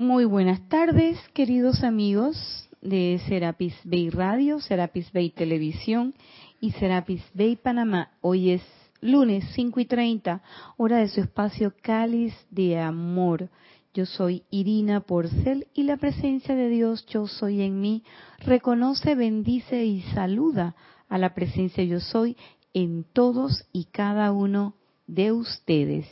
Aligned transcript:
Muy 0.00 0.26
buenas 0.26 0.60
tardes, 0.68 1.18
queridos 1.34 1.82
amigos 1.82 2.70
de 2.80 3.20
Serapis 3.26 3.74
Bay 3.82 4.10
Radio, 4.10 4.60
Serapis 4.60 5.12
Bay 5.12 5.30
Televisión 5.30 6.14
y 6.60 6.70
Serapis 6.70 7.20
Bay 7.34 7.56
Panamá. 7.56 8.12
Hoy 8.20 8.50
es 8.50 8.62
lunes 9.00 9.44
5 9.56 9.80
y 9.80 9.86
30, 9.86 10.40
hora 10.76 10.98
de 10.98 11.08
su 11.08 11.20
espacio 11.20 11.74
Cáliz 11.82 12.32
de 12.48 12.78
Amor. 12.78 13.48
Yo 13.92 14.06
soy 14.06 14.44
Irina 14.50 15.00
Porcel 15.00 15.66
y 15.74 15.82
la 15.82 15.96
presencia 15.96 16.54
de 16.54 16.68
Dios, 16.68 17.04
yo 17.06 17.26
soy 17.26 17.62
en 17.62 17.80
mí, 17.80 18.04
reconoce, 18.38 19.16
bendice 19.16 19.84
y 19.84 20.02
saluda 20.14 20.76
a 21.08 21.18
la 21.18 21.34
presencia 21.34 21.82
yo 21.82 21.98
soy 21.98 22.36
en 22.72 23.02
todos 23.02 23.66
y 23.72 23.86
cada 23.86 24.30
uno 24.30 24.74
de 25.08 25.32
ustedes. 25.32 26.06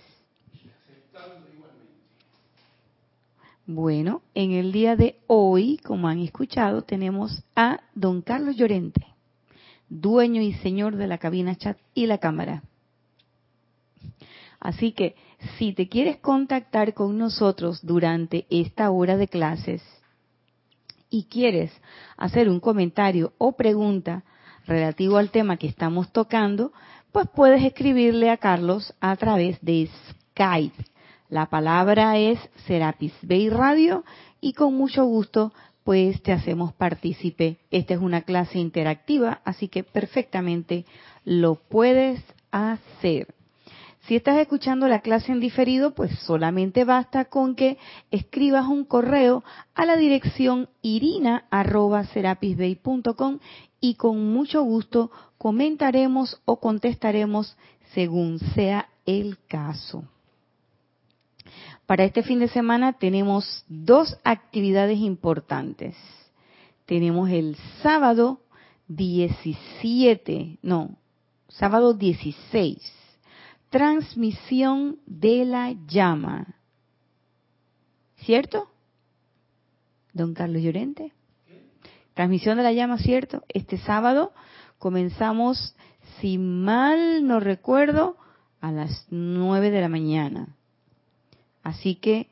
Bueno, 3.69 4.23
en 4.35 4.53
el 4.53 4.71
día 4.71 4.95
de 4.95 5.19
hoy, 5.27 5.79
como 5.79 6.07
han 6.07 6.21
escuchado, 6.21 6.83
tenemos 6.83 7.43
a 7.57 7.81
don 7.97 8.23
Carlos 8.23 8.55
Llorente, 8.55 9.05
dueño 9.89 10.41
y 10.41 10.53
señor 10.53 10.95
de 10.95 11.09
la 11.09 11.19
cabina 11.19 11.57
chat 11.57 11.77
y 11.93 12.07
la 12.07 12.19
cámara. 12.19 12.63
Así 14.61 14.93
que 14.93 15.17
si 15.59 15.73
te 15.73 15.89
quieres 15.89 16.19
contactar 16.19 16.95
con 16.95 17.19
nosotros 17.19 17.85
durante 17.85 18.47
esta 18.51 18.89
hora 18.93 19.17
de 19.17 19.27
clases 19.27 19.83
y 21.11 21.25
quieres 21.25 21.73
hacer 22.17 22.49
un 22.49 22.61
comentario 22.61 23.33
o 23.37 23.57
pregunta 23.57 24.23
relativo 24.69 25.17
al 25.17 25.33
tema 25.33 25.57
que 25.57 25.67
estamos 25.67 26.13
tocando, 26.13 26.73
pues 27.11 27.27
puedes 27.35 27.65
escribirle 27.65 28.31
a 28.31 28.37
Carlos 28.37 28.95
a 29.01 29.17
través 29.17 29.61
de 29.61 29.91
Skype 30.33 30.85
la 31.29 31.47
palabra 31.47 32.19
es 32.19 32.39
Serapis 32.67 33.13
Bay 33.23 33.49
Radio 33.49 34.05
y 34.41 34.53
con 34.53 34.75
mucho 34.75 35.05
gusto 35.05 35.53
pues 35.85 36.21
te 36.23 36.33
hacemos 36.33 36.73
partícipe. 36.73 37.59
Esta 37.71 37.95
es 37.95 38.01
una 38.01 38.23
clase 38.23 38.59
interactiva, 38.59 39.41
así 39.45 39.69
que 39.69 39.85
perfectamente 39.85 40.85
lo 41.25 41.55
puedes 41.55 42.21
hacer. 42.51 43.29
Si 44.07 44.17
estás 44.17 44.39
escuchando 44.39 44.89
la 44.89 45.01
clase 45.01 45.33
en 45.33 45.41
diferido, 45.41 45.95
pues 45.95 46.17
solamente 46.21 46.85
basta 46.85 47.27
con 47.27 47.57
que 47.57 47.77
escribas 48.11 48.67
un 48.67 48.85
correo 48.85 49.45
a 49.75 49.85
la 49.85 49.97
dirección 49.97 50.71
irina.serapisbay.com 50.83 53.39
y 53.81 53.95
con 53.95 54.33
mucho 54.33 54.63
gusto 54.63 55.11
comentaremos 55.39 56.41
o 56.45 56.61
contestaremos 56.61 57.57
según 57.95 58.39
sea 58.55 58.89
el 59.07 59.39
caso. 59.49 60.05
Para 61.87 62.05
este 62.05 62.25
fin 62.25 62.41
de 62.41 62.49
semana 62.49 62.95
tenemos 62.95 63.65
dos 63.69 64.19
actividades 64.25 64.99
importantes. 64.99 65.97
Tenemos 66.85 67.31
el 67.31 67.57
sábado 67.81 68.41
17, 68.89 70.59
no, 70.63 70.97
sábado 71.49 71.95
16, 71.95 72.79
transmisión 73.71 74.99
de 75.07 75.45
la 75.45 75.75
llama. 75.87 76.57
¿Cierto? 78.17 78.69
Don 80.13 80.35
Carlos 80.35 80.63
Llorente. 80.63 81.13
Transmisión 82.15 82.57
de 82.57 82.65
la 82.65 82.73
llama, 82.73 82.99
¿cierto? 82.99 83.45
Este 83.49 83.79
sábado 83.79 84.33
comenzamos, 84.79 85.77
si 86.21 86.39
mal 86.39 87.27
no 87.27 87.39
recuerdo, 87.39 88.17
a 88.61 88.73
las 88.73 89.07
nueve 89.11 89.71
de 89.71 89.81
la 89.81 89.89
mañana. 89.89 90.56
Así 91.67 91.97
que 91.97 92.29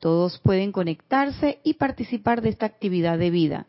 todos 0.00 0.40
pueden 0.40 0.72
conectarse 0.72 1.60
y 1.62 1.74
participar 1.74 2.42
de 2.42 2.48
esta 2.48 2.66
actividad 2.66 3.16
de 3.16 3.30
vida. 3.30 3.66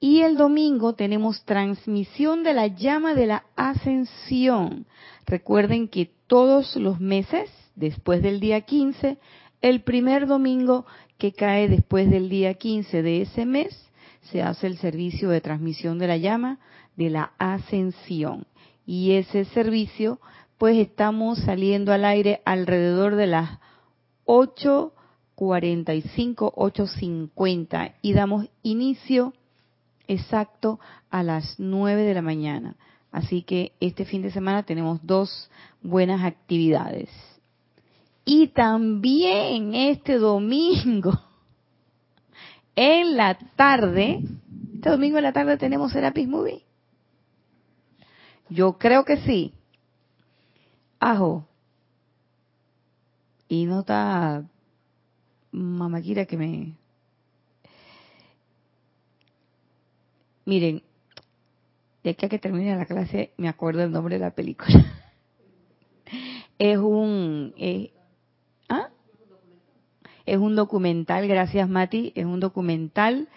Y 0.00 0.20
el 0.20 0.36
domingo 0.36 0.92
tenemos 0.92 1.46
transmisión 1.46 2.42
de 2.42 2.52
la 2.52 2.66
llama 2.66 3.14
de 3.14 3.24
la 3.24 3.46
ascensión. 3.56 4.84
Recuerden 5.24 5.88
que 5.88 6.10
todos 6.26 6.76
los 6.76 7.00
meses, 7.00 7.50
después 7.74 8.22
del 8.22 8.38
día 8.38 8.60
15, 8.60 9.16
el 9.62 9.80
primer 9.80 10.26
domingo 10.26 10.84
que 11.16 11.32
cae 11.32 11.66
después 11.66 12.10
del 12.10 12.28
día 12.28 12.52
15 12.52 13.00
de 13.02 13.22
ese 13.22 13.46
mes, 13.46 13.90
se 14.30 14.42
hace 14.42 14.66
el 14.66 14.76
servicio 14.76 15.30
de 15.30 15.40
transmisión 15.40 15.98
de 15.98 16.06
la 16.06 16.18
llama 16.18 16.58
de 16.96 17.08
la 17.08 17.32
ascensión. 17.38 18.46
Y 18.84 19.12
ese 19.12 19.46
servicio, 19.46 20.20
pues 20.58 20.76
estamos 20.76 21.38
saliendo 21.38 21.94
al 21.94 22.04
aire 22.04 22.42
alrededor 22.44 23.16
de 23.16 23.28
las 23.28 23.58
8.45, 24.26 26.52
8.50 26.54 27.94
y 28.02 28.12
damos 28.12 28.48
inicio 28.62 29.32
exacto 30.06 30.78
a 31.10 31.22
las 31.22 31.58
9 31.58 32.02
de 32.02 32.14
la 32.14 32.22
mañana. 32.22 32.76
Así 33.10 33.42
que 33.42 33.72
este 33.80 34.04
fin 34.04 34.22
de 34.22 34.30
semana 34.30 34.64
tenemos 34.64 35.04
dos 35.06 35.50
buenas 35.82 36.24
actividades. 36.24 37.08
Y 38.24 38.48
también 38.48 39.74
este 39.74 40.18
domingo, 40.18 41.12
en 42.76 43.16
la 43.16 43.34
tarde, 43.56 44.20
este 44.74 44.90
domingo 44.90 45.18
en 45.18 45.24
la 45.24 45.32
tarde 45.32 45.56
tenemos 45.58 45.92
Serapis 45.92 46.26
Movie. 46.26 46.64
Yo 48.48 48.78
creo 48.78 49.04
que 49.04 49.18
sí. 49.18 49.52
Ajo, 51.00 51.46
y 53.48 53.66
no 53.66 53.80
está 53.80 54.44
Mamakira 55.52 56.24
que 56.26 56.36
me... 56.36 56.74
Miren, 60.46 60.82
de 62.02 62.10
aquí 62.10 62.26
a 62.26 62.28
que 62.28 62.38
termine 62.38 62.76
la 62.76 62.84
clase 62.84 63.32
me 63.36 63.48
acuerdo 63.48 63.82
el 63.82 63.92
nombre 63.92 64.16
de 64.16 64.20
la 64.20 64.32
película. 64.32 64.84
es 66.58 66.78
un... 66.78 67.54
¿ah? 68.68 68.88
Es 70.26 70.38
un 70.38 70.56
documental, 70.56 71.28
gracias 71.28 71.68
Mati, 71.68 72.12
es 72.14 72.24
un 72.24 72.40
documental. 72.40 73.28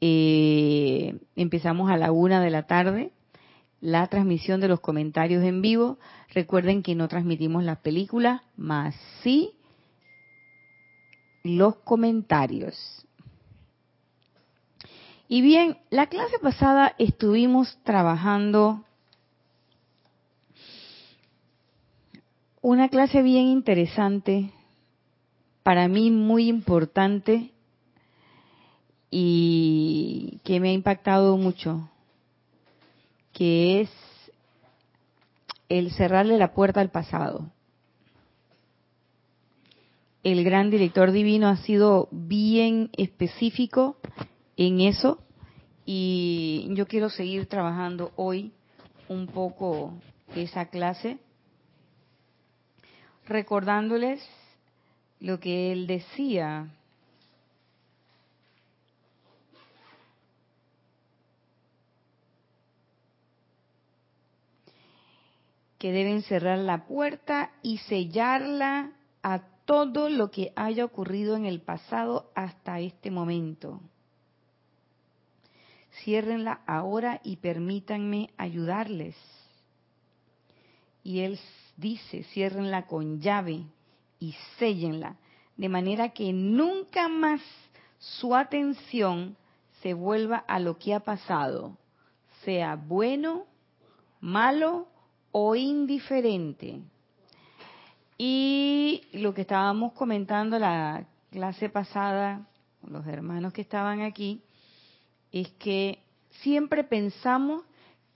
Eh, 0.00 1.16
empezamos 1.36 1.90
a 1.90 1.96
la 1.96 2.10
una 2.10 2.40
de 2.42 2.50
la 2.50 2.66
tarde 2.66 3.12
la 3.82 4.06
transmisión 4.06 4.60
de 4.60 4.68
los 4.68 4.80
comentarios 4.80 5.44
en 5.44 5.60
vivo. 5.60 5.98
Recuerden 6.32 6.82
que 6.82 6.94
no 6.94 7.08
transmitimos 7.08 7.64
las 7.64 7.78
películas, 7.78 8.40
más 8.56 8.94
sí 9.22 9.52
los 11.42 11.74
comentarios. 11.76 13.04
Y 15.28 15.42
bien, 15.42 15.78
la 15.90 16.06
clase 16.06 16.38
pasada 16.38 16.94
estuvimos 16.98 17.76
trabajando 17.82 18.84
una 22.60 22.88
clase 22.88 23.22
bien 23.22 23.46
interesante, 23.46 24.52
para 25.64 25.88
mí 25.88 26.10
muy 26.12 26.48
importante 26.48 27.50
y 29.10 30.38
que 30.44 30.60
me 30.60 30.68
ha 30.68 30.72
impactado 30.72 31.36
mucho 31.36 31.88
que 33.32 33.82
es 33.82 33.90
el 35.68 35.90
cerrarle 35.92 36.38
la 36.38 36.52
puerta 36.52 36.80
al 36.80 36.90
pasado. 36.90 37.50
El 40.22 40.44
gran 40.44 40.70
director 40.70 41.10
divino 41.10 41.48
ha 41.48 41.56
sido 41.56 42.08
bien 42.12 42.90
específico 42.96 43.96
en 44.56 44.80
eso 44.80 45.18
y 45.84 46.68
yo 46.70 46.86
quiero 46.86 47.08
seguir 47.10 47.46
trabajando 47.46 48.12
hoy 48.16 48.52
un 49.08 49.26
poco 49.26 49.94
esa 50.36 50.66
clase, 50.66 51.18
recordándoles 53.26 54.24
lo 55.20 55.40
que 55.40 55.72
él 55.72 55.86
decía 55.86 56.68
que 65.82 65.90
deben 65.90 66.22
cerrar 66.22 66.58
la 66.58 66.84
puerta 66.84 67.50
y 67.60 67.78
sellarla 67.78 68.92
a 69.20 69.40
todo 69.64 70.08
lo 70.08 70.30
que 70.30 70.52
haya 70.54 70.84
ocurrido 70.84 71.34
en 71.34 71.44
el 71.44 71.60
pasado 71.60 72.30
hasta 72.36 72.78
este 72.78 73.10
momento. 73.10 73.80
Ciérrenla 76.04 76.60
ahora 76.68 77.20
y 77.24 77.38
permítanme 77.38 78.30
ayudarles. 78.36 79.16
Y 81.02 81.22
él 81.22 81.40
dice, 81.76 82.22
ciérrenla 82.32 82.86
con 82.86 83.20
llave 83.20 83.64
y 84.20 84.36
séllenla, 84.60 85.16
de 85.56 85.68
manera 85.68 86.10
que 86.10 86.32
nunca 86.32 87.08
más 87.08 87.40
su 87.98 88.36
atención 88.36 89.36
se 89.80 89.94
vuelva 89.94 90.44
a 90.46 90.60
lo 90.60 90.78
que 90.78 90.94
ha 90.94 91.00
pasado, 91.00 91.76
sea 92.44 92.76
bueno, 92.76 93.46
malo 94.20 94.91
o 95.32 95.56
indiferente. 95.56 96.80
Y 98.16 99.02
lo 99.12 99.34
que 99.34 99.40
estábamos 99.42 99.92
comentando 99.92 100.58
la 100.58 101.04
clase 101.30 101.68
pasada 101.68 102.46
los 102.88 103.06
hermanos 103.06 103.52
que 103.52 103.62
estaban 103.62 104.02
aquí, 104.02 104.42
es 105.30 105.48
que 105.52 106.02
siempre 106.42 106.84
pensamos 106.84 107.62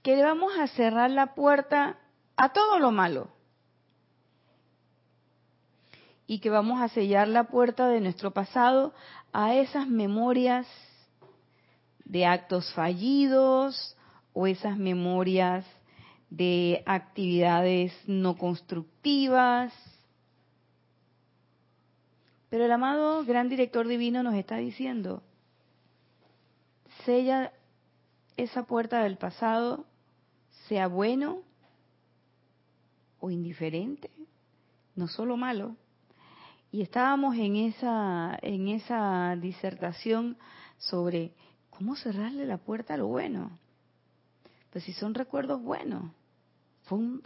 que 0.03 0.23
vamos 0.23 0.53
a 0.59 0.67
cerrar 0.69 1.11
la 1.11 1.35
puerta 1.35 1.99
a 2.37 2.53
todo 2.53 2.79
lo 2.79 2.91
malo 2.91 3.29
y 6.27 6.41
que 6.41 6.51
vamos 6.51 6.81
a 6.81 6.89
sellar 6.89 7.29
la 7.29 7.45
puerta 7.45 7.89
de 7.89 8.01
nuestro 8.01 8.33
pasado 8.33 8.93
a 9.33 9.55
esas 9.55 9.87
memorias 9.87 10.67
de 12.05 12.27
actos 12.27 12.73
fallidos 12.75 13.97
o 14.33 14.47
esas 14.47 14.77
memorias 14.77 15.65
de 16.31 16.83
actividades 16.87 17.93
no 18.07 18.37
constructivas. 18.37 19.73
Pero 22.49 22.65
el 22.65 22.73
amado 22.73 23.25
gran 23.25 23.49
director 23.49 23.87
divino 23.87 24.23
nos 24.23 24.35
está 24.35 24.57
diciendo, 24.57 25.23
sella 27.05 27.53
esa 28.37 28.65
puerta 28.65 29.03
del 29.03 29.17
pasado, 29.17 29.87
sea 30.69 30.89
bueno 30.89 31.43
o 33.21 33.31
indiferente, 33.31 34.11
no 34.95 35.09
solo 35.09 35.37
malo. 35.37 35.77
Y 36.71 36.83
estábamos 36.83 37.37
en 37.37 37.57
esa, 37.57 38.39
en 38.43 38.69
esa 38.69 39.37
disertación 39.37 40.37
sobre 40.79 41.33
cómo 41.71 41.97
cerrarle 41.97 42.47
la 42.47 42.59
puerta 42.59 42.95
a 42.95 42.97
lo 42.97 43.07
bueno. 43.07 43.51
Pues 44.77 44.85
si 44.85 44.93
son 44.93 45.15
recuerdos 45.15 45.63
buenos, 45.63 46.13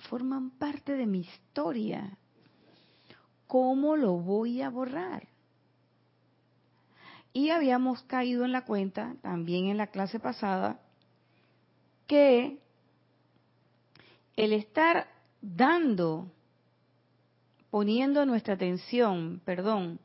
forman 0.08 0.50
parte 0.50 0.92
de 0.92 1.04
mi 1.04 1.22
historia. 1.22 2.16
¿Cómo 3.48 3.96
lo 3.96 4.12
voy 4.12 4.62
a 4.62 4.70
borrar? 4.70 5.26
Y 7.32 7.50
habíamos 7.50 8.02
caído 8.02 8.44
en 8.44 8.52
la 8.52 8.64
cuenta, 8.64 9.16
también 9.20 9.66
en 9.66 9.78
la 9.78 9.88
clase 9.88 10.20
pasada, 10.20 10.80
que 12.06 12.60
el 14.36 14.52
estar 14.52 15.08
dando, 15.42 16.30
poniendo 17.68 18.26
nuestra 18.26 18.54
atención, 18.54 19.42
perdón, 19.44 19.98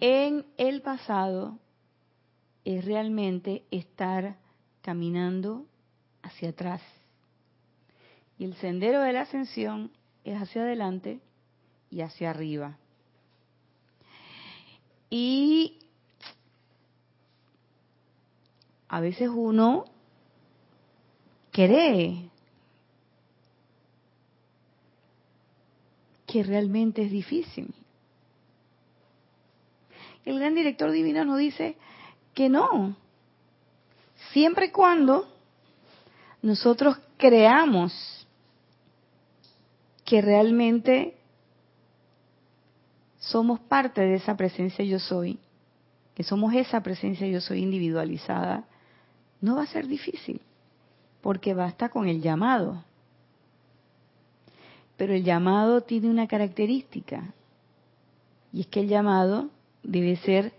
en 0.00 0.44
el 0.58 0.82
pasado, 0.82 1.58
es 2.66 2.84
realmente 2.84 3.64
estar 3.70 4.36
caminando 4.82 5.64
hacia 6.22 6.50
atrás. 6.50 6.82
Y 8.38 8.44
el 8.44 8.54
sendero 8.56 9.00
de 9.00 9.12
la 9.12 9.22
ascensión 9.22 9.90
es 10.24 10.40
hacia 10.40 10.62
adelante 10.62 11.20
y 11.90 12.00
hacia 12.00 12.30
arriba. 12.30 12.78
Y 15.10 15.78
a 18.88 19.00
veces 19.00 19.28
uno 19.32 19.84
cree 21.50 22.30
que 26.26 26.42
realmente 26.42 27.02
es 27.02 27.10
difícil. 27.10 27.74
El 30.24 30.38
gran 30.38 30.54
director 30.54 30.90
divino 30.90 31.24
nos 31.24 31.38
dice 31.38 31.76
que 32.34 32.48
no, 32.48 32.96
siempre 34.32 34.66
y 34.66 34.70
cuando 34.70 35.31
nosotros 36.42 36.98
creamos 37.16 38.26
que 40.04 40.20
realmente 40.20 41.16
somos 43.18 43.60
parte 43.60 44.00
de 44.00 44.14
esa 44.14 44.36
presencia 44.36 44.84
yo 44.84 44.98
soy, 44.98 45.38
que 46.14 46.24
somos 46.24 46.52
esa 46.54 46.82
presencia 46.82 47.26
yo 47.28 47.40
soy 47.40 47.62
individualizada, 47.62 48.64
no 49.40 49.56
va 49.56 49.62
a 49.62 49.66
ser 49.66 49.86
difícil 49.86 50.40
porque 51.22 51.54
basta 51.54 51.88
con 51.88 52.08
el 52.08 52.20
llamado. 52.20 52.84
Pero 54.96 55.14
el 55.14 55.24
llamado 55.24 55.80
tiene 55.80 56.10
una 56.10 56.26
característica, 56.26 57.32
y 58.52 58.60
es 58.60 58.66
que 58.66 58.80
el 58.80 58.88
llamado 58.88 59.48
debe 59.82 60.16
ser 60.16 60.52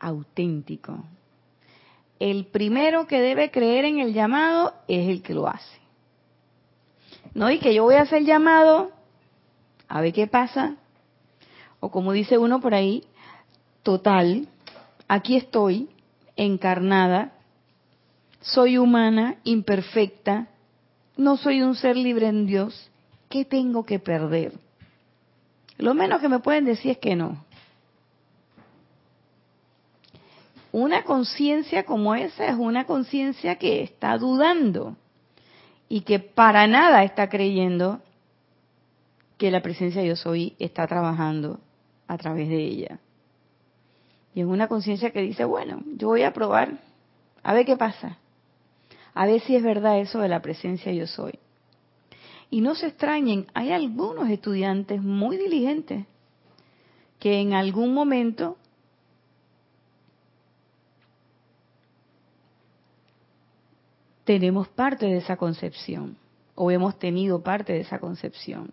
auténtico. 0.00 1.04
El 2.18 2.46
primero 2.46 3.06
que 3.06 3.20
debe 3.20 3.50
creer 3.50 3.84
en 3.84 3.98
el 3.98 4.14
llamado 4.14 4.74
es 4.88 5.08
el 5.08 5.22
que 5.22 5.34
lo 5.34 5.46
hace. 5.46 5.78
No, 7.34 7.50
y 7.50 7.58
que 7.58 7.74
yo 7.74 7.84
voy 7.84 7.96
a 7.96 8.02
hacer 8.02 8.24
llamado, 8.24 8.90
a 9.88 10.00
ver 10.00 10.12
qué 10.12 10.26
pasa. 10.26 10.76
O 11.80 11.90
como 11.90 12.12
dice 12.12 12.38
uno 12.38 12.60
por 12.60 12.74
ahí, 12.74 13.04
total, 13.82 14.48
aquí 15.06 15.36
estoy, 15.36 15.90
encarnada, 16.36 17.32
soy 18.40 18.78
humana, 18.78 19.36
imperfecta, 19.44 20.48
no 21.16 21.36
soy 21.36 21.62
un 21.62 21.74
ser 21.74 21.96
libre 21.96 22.28
en 22.28 22.46
Dios, 22.46 22.90
¿qué 23.28 23.44
tengo 23.44 23.84
que 23.84 23.98
perder? 23.98 24.52
Lo 25.78 25.94
menos 25.94 26.20
que 26.20 26.28
me 26.28 26.38
pueden 26.38 26.64
decir 26.64 26.92
es 26.92 26.98
que 26.98 27.16
no. 27.16 27.44
Una 30.76 31.04
conciencia 31.04 31.84
como 31.84 32.14
esa 32.14 32.48
es 32.48 32.54
una 32.54 32.84
conciencia 32.84 33.56
que 33.56 33.82
está 33.82 34.18
dudando 34.18 34.94
y 35.88 36.02
que 36.02 36.18
para 36.18 36.66
nada 36.66 37.02
está 37.02 37.30
creyendo 37.30 38.02
que 39.38 39.50
la 39.50 39.62
presencia 39.62 40.02
de 40.02 40.08
yo 40.08 40.16
soy 40.16 40.54
está 40.58 40.86
trabajando 40.86 41.60
a 42.06 42.18
través 42.18 42.50
de 42.50 42.62
ella. 42.62 42.98
Y 44.34 44.42
es 44.42 44.46
una 44.46 44.68
conciencia 44.68 45.12
que 45.12 45.22
dice, 45.22 45.46
bueno, 45.46 45.80
yo 45.96 46.08
voy 46.08 46.24
a 46.24 46.34
probar, 46.34 46.78
a 47.42 47.54
ver 47.54 47.64
qué 47.64 47.78
pasa 47.78 48.18
a 49.16 49.24
ver 49.24 49.40
si 49.40 49.56
es 49.56 49.62
verdad 49.62 49.98
eso 49.98 50.18
de 50.18 50.28
la 50.28 50.42
presencia 50.42 50.92
yo 50.92 51.06
soy. 51.06 51.38
Y 52.50 52.60
no 52.60 52.74
se 52.74 52.88
extrañen, 52.88 53.46
hay 53.54 53.72
algunos 53.72 54.28
estudiantes 54.28 55.02
muy 55.02 55.38
diligentes 55.38 56.04
que 57.18 57.40
en 57.40 57.54
algún 57.54 57.94
momento 57.94 58.58
tenemos 64.26 64.66
parte 64.66 65.06
de 65.06 65.18
esa 65.18 65.36
concepción 65.36 66.18
o 66.56 66.70
hemos 66.70 66.98
tenido 66.98 67.42
parte 67.42 67.72
de 67.72 67.80
esa 67.80 68.00
concepción. 68.00 68.72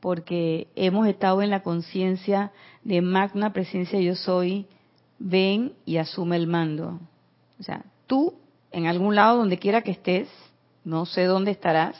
Porque 0.00 0.68
hemos 0.74 1.06
estado 1.06 1.42
en 1.42 1.50
la 1.50 1.62
conciencia 1.62 2.50
de 2.82 3.02
magna 3.02 3.52
presencia 3.52 4.00
yo 4.00 4.16
soy, 4.16 4.66
ven 5.18 5.74
y 5.84 5.98
asume 5.98 6.36
el 6.36 6.46
mando. 6.46 6.98
O 7.60 7.62
sea, 7.62 7.84
tú, 8.06 8.34
en 8.72 8.86
algún 8.86 9.14
lado 9.14 9.36
donde 9.36 9.58
quiera 9.58 9.82
que 9.82 9.92
estés, 9.92 10.28
no 10.82 11.04
sé 11.04 11.24
dónde 11.24 11.50
estarás, 11.50 11.96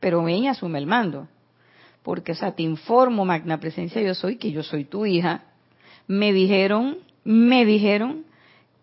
pero 0.00 0.22
ven 0.22 0.44
y 0.44 0.48
asume 0.48 0.78
el 0.78 0.86
mando. 0.86 1.28
Porque, 2.02 2.32
o 2.32 2.34
sea, 2.34 2.54
te 2.54 2.62
informo, 2.62 3.24
magna 3.24 3.58
presencia, 3.58 4.02
yo 4.02 4.14
soy, 4.14 4.36
que 4.36 4.52
yo 4.52 4.62
soy 4.62 4.84
tu 4.84 5.06
hija. 5.06 5.44
Me 6.06 6.32
dijeron, 6.34 6.98
me 7.24 7.64
dijeron 7.64 8.26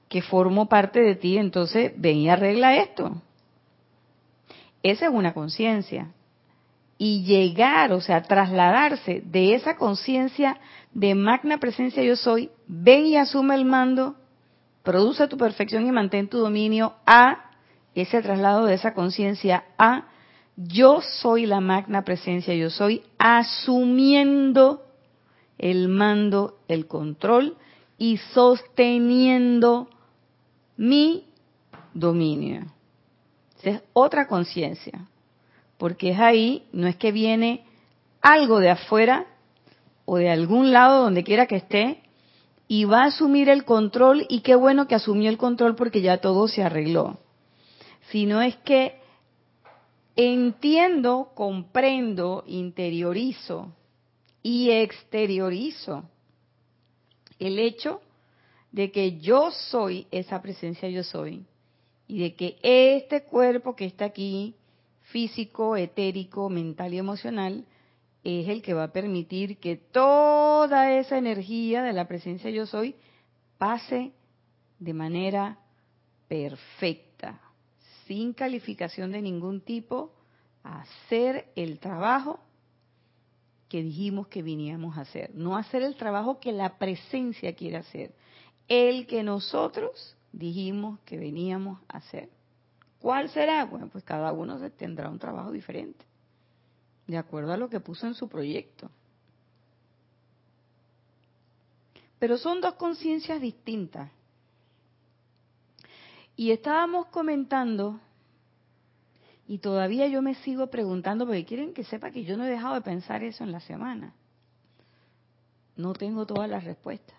que 0.09 0.21
formo 0.21 0.69
parte 0.69 0.99
de 1.01 1.15
ti, 1.15 1.37
entonces 1.37 1.93
ven 1.97 2.17
y 2.17 2.29
arregla 2.29 2.77
esto. 2.77 3.21
Esa 4.83 5.07
es 5.07 5.11
una 5.11 5.33
conciencia. 5.33 6.11
Y 6.97 7.23
llegar, 7.23 7.91
o 7.91 8.01
sea, 8.01 8.23
trasladarse 8.23 9.21
de 9.25 9.53
esa 9.53 9.75
conciencia 9.75 10.59
de 10.93 11.13
magna 11.13 11.59
presencia 11.59 12.01
yo 12.03 12.15
soy, 12.15 12.49
ven 12.67 13.05
y 13.05 13.17
asume 13.17 13.55
el 13.55 13.65
mando 13.65 14.15
produce 14.87 15.27
tu 15.27 15.35
perfección 15.35 15.85
y 15.85 15.91
mantén 15.91 16.29
tu 16.29 16.37
dominio 16.37 16.93
a 17.05 17.51
ese 17.93 18.21
traslado 18.21 18.65
de 18.65 18.75
esa 18.75 18.93
conciencia 18.93 19.65
a 19.77 20.05
yo 20.55 21.01
soy 21.01 21.45
la 21.45 21.59
magna 21.59 22.03
presencia, 22.03 22.55
yo 22.55 22.69
soy 22.69 23.03
asumiendo 23.17 24.85
el 25.57 25.89
mando, 25.89 26.59
el 26.69 26.87
control 26.87 27.57
y 27.97 28.15
sosteniendo 28.15 29.89
mi 30.77 31.25
dominio. 31.93 32.65
Esa 33.59 33.69
es 33.69 33.81
otra 33.93 34.27
conciencia, 34.27 35.07
porque 35.77 36.11
es 36.11 36.19
ahí, 36.19 36.67
no 36.71 36.87
es 36.87 36.95
que 36.95 37.11
viene 37.11 37.65
algo 38.21 38.59
de 38.59 38.69
afuera 38.69 39.25
o 40.05 40.17
de 40.17 40.29
algún 40.29 40.71
lado 40.71 41.03
donde 41.03 41.23
quiera 41.23 41.47
que 41.47 41.57
esté 41.57 42.01
y 42.67 42.85
va 42.85 43.03
a 43.03 43.07
asumir 43.07 43.49
el 43.49 43.65
control 43.65 44.25
y 44.29 44.41
qué 44.41 44.55
bueno 44.55 44.87
que 44.87 44.95
asumió 44.95 45.29
el 45.29 45.37
control 45.37 45.75
porque 45.75 46.01
ya 46.01 46.19
todo 46.19 46.47
se 46.47 46.63
arregló. 46.63 47.17
Sino 48.11 48.41
es 48.41 48.55
que 48.57 48.99
entiendo, 50.15 51.31
comprendo, 51.35 52.43
interiorizo 52.47 53.73
y 54.43 54.71
exteriorizo 54.71 56.03
el 57.39 57.59
hecho 57.59 58.01
de 58.71 58.91
que 58.91 59.17
yo 59.19 59.51
soy 59.51 60.07
esa 60.11 60.41
presencia 60.41 60.89
yo 60.89 61.03
soy 61.03 61.45
y 62.07 62.19
de 62.19 62.35
que 62.35 62.57
este 62.61 63.23
cuerpo 63.23 63.75
que 63.75 63.85
está 63.85 64.05
aquí, 64.05 64.55
físico, 65.01 65.75
etérico, 65.75 66.49
mental 66.49 66.93
y 66.93 66.97
emocional, 66.97 67.65
es 68.23 68.47
el 68.47 68.61
que 68.61 68.73
va 68.73 68.85
a 68.85 68.91
permitir 68.91 69.57
que 69.57 69.75
toda 69.77 70.93
esa 70.97 71.17
energía 71.17 71.83
de 71.83 71.93
la 71.93 72.07
presencia 72.07 72.49
yo 72.49 72.65
soy 72.65 72.95
pase 73.57 74.11
de 74.79 74.93
manera 74.93 75.59
perfecta, 76.27 77.41
sin 78.05 78.33
calificación 78.33 79.11
de 79.11 79.21
ningún 79.21 79.61
tipo, 79.61 80.13
a 80.63 80.81
hacer 80.81 81.47
el 81.55 81.79
trabajo 81.79 82.39
que 83.69 83.81
dijimos 83.81 84.27
que 84.27 84.41
viníamos 84.41 84.97
a 84.97 85.01
hacer, 85.01 85.31
no 85.33 85.57
hacer 85.57 85.81
el 85.83 85.95
trabajo 85.95 86.39
que 86.39 86.51
la 86.51 86.77
presencia 86.77 87.53
quiere 87.55 87.77
hacer, 87.77 88.13
el 88.67 89.07
que 89.07 89.23
nosotros 89.23 90.15
dijimos 90.31 90.99
que 91.05 91.17
veníamos 91.17 91.79
a 91.87 91.97
hacer. 91.97 92.29
¿Cuál 92.99 93.29
será? 93.29 93.65
Bueno, 93.65 93.87
pues 93.87 94.03
cada 94.03 94.31
uno 94.31 94.59
tendrá 94.71 95.09
un 95.09 95.19
trabajo 95.19 95.51
diferente, 95.51 96.05
de 97.05 97.17
acuerdo 97.17 97.53
a 97.53 97.57
lo 97.57 97.69
que 97.69 97.79
puso 97.79 98.07
en 98.07 98.13
su 98.13 98.27
proyecto. 98.27 98.89
Pero 102.19 102.37
son 102.37 102.61
dos 102.61 102.73
conciencias 102.73 103.39
distintas. 103.39 104.11
Y 106.35 106.51
estábamos 106.51 107.07
comentando, 107.07 107.99
y 109.47 109.59
todavía 109.59 110.07
yo 110.07 110.21
me 110.21 110.35
sigo 110.35 110.67
preguntando, 110.67 111.25
porque 111.25 111.45
quieren 111.45 111.73
que 111.73 111.83
sepa 111.83 112.11
que 112.11 112.23
yo 112.23 112.37
no 112.37 112.45
he 112.45 112.49
dejado 112.49 112.75
de 112.75 112.81
pensar 112.81 113.23
eso 113.23 113.43
en 113.43 113.51
la 113.51 113.59
semana. 113.59 114.13
No 115.75 115.93
tengo 115.93 116.25
todas 116.25 116.49
las 116.49 116.63
respuestas. 116.63 117.16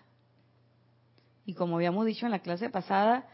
Y 1.49 1.55
como 1.55 1.77
habíamos 1.77 2.05
dicho 2.05 2.27
en 2.27 2.31
la 2.31 2.43
clase 2.43 2.69
pasada, 2.69 3.25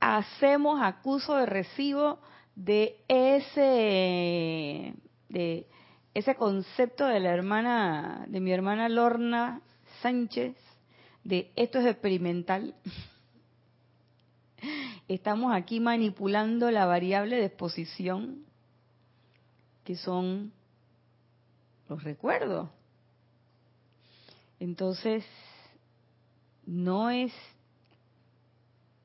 hacemos 0.00 0.80
acuso 0.82 1.36
de 1.36 1.44
recibo 1.44 2.18
de 2.56 2.96
ese 3.06 4.94
de 5.28 5.66
ese 6.14 6.36
concepto 6.36 7.06
de 7.06 7.20
la 7.20 7.34
hermana 7.34 8.24
de 8.28 8.40
mi 8.40 8.50
hermana 8.50 8.88
Lorna 8.88 9.60
Sánchez 10.00 10.56
de 11.22 11.52
esto 11.54 11.80
es 11.80 11.86
experimental. 11.86 12.74
Estamos 15.06 15.54
aquí 15.54 15.80
manipulando 15.80 16.70
la 16.70 16.86
variable 16.86 17.36
de 17.36 17.44
exposición 17.44 18.46
que 19.84 19.96
son 19.96 20.50
los 21.90 22.02
recuerdos. 22.02 22.70
Entonces, 24.60 25.26
no 26.66 27.10
es 27.10 27.32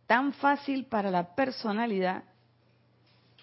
tan 0.07 0.33
fácil 0.33 0.85
para 0.85 1.11
la 1.11 1.35
personalidad 1.35 2.23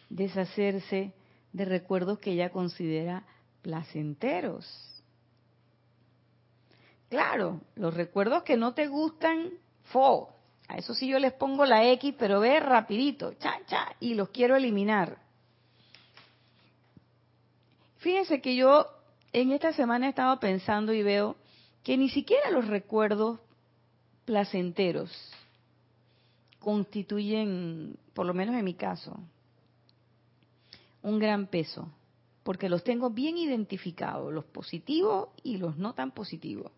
deshacerse 0.09 1.13
de 1.53 1.65
recuerdos 1.65 2.19
que 2.19 2.33
ella 2.33 2.51
considera 2.51 3.25
placenteros. 3.63 4.67
Claro, 7.09 7.61
los 7.77 7.95
recuerdos 7.95 8.43
que 8.43 8.57
no 8.57 8.75
te 8.75 8.89
gustan, 8.89 9.51
fo, 9.85 10.29
a 10.69 10.77
eso 10.77 10.95
sí 10.95 11.07
yo 11.09 11.19
les 11.19 11.33
pongo 11.33 11.65
la 11.65 11.85
X, 11.93 12.15
pero 12.19 12.41
ve 12.41 12.59
rapidito, 12.59 13.35
cha, 13.35 13.61
cha, 13.67 13.95
y 14.01 14.15
los 14.15 14.31
quiero 14.31 14.57
eliminar. 14.57 15.19
Fíjense 17.99 18.41
que 18.41 18.57
yo 18.57 18.87
en 19.33 19.53
esta 19.53 19.73
semana 19.73 20.07
he 20.07 20.11
estado 20.11 20.39
pensando 20.41 20.93
y 20.93 21.03
veo 21.03 21.37
que 21.85 21.97
ni 21.97 22.09
siquiera 22.09 22.51
los 22.51 22.67
recuerdos 22.67 23.39
placenteros 24.27 25.11
constituyen, 26.59 27.97
por 28.13 28.27
lo 28.27 28.35
menos 28.35 28.57
en 28.57 28.65
mi 28.65 28.75
caso, 28.75 29.19
un 31.03 31.19
gran 31.21 31.47
peso, 31.47 31.89
porque 32.43 32.69
los 32.69 32.83
tengo 32.83 33.11
bien 33.11 33.39
identificados, 33.39 34.33
los 34.33 34.45
positivos 34.45 35.29
y 35.45 35.59
los 35.59 35.79
no 35.79 35.95
tan 35.95 36.11
positivos. 36.11 36.73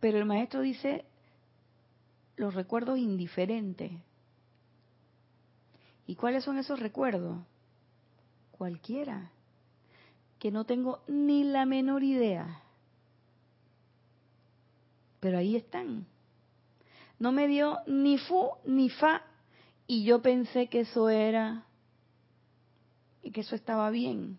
Pero 0.00 0.18
el 0.18 0.26
maestro 0.26 0.60
dice 0.60 1.06
los 2.36 2.54
recuerdos 2.54 2.98
indiferentes. 2.98 3.90
¿Y 6.06 6.16
cuáles 6.16 6.44
son 6.44 6.58
esos 6.58 6.78
recuerdos? 6.78 7.38
Cualquiera, 8.52 9.30
que 10.38 10.50
no 10.50 10.66
tengo 10.66 11.02
ni 11.08 11.44
la 11.44 11.64
menor 11.64 12.02
idea. 12.02 12.63
Pero 15.24 15.38
ahí 15.38 15.56
están 15.56 16.04
no 17.18 17.32
me 17.32 17.48
dio 17.48 17.78
ni 17.86 18.18
fu 18.18 18.50
ni 18.66 18.90
fa 18.90 19.22
y 19.86 20.04
yo 20.04 20.20
pensé 20.20 20.68
que 20.68 20.80
eso 20.80 21.08
era 21.08 21.64
y 23.22 23.30
que 23.30 23.40
eso 23.40 23.54
estaba 23.54 23.90
bien. 23.90 24.38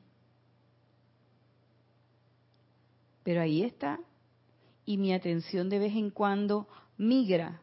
Pero 3.24 3.42
ahí 3.42 3.64
está 3.64 4.00
y 4.86 4.98
mi 4.98 5.14
atención 5.14 5.70
de 5.70 5.80
vez 5.80 5.96
en 5.96 6.12
cuando 6.12 6.68
migra 6.98 7.62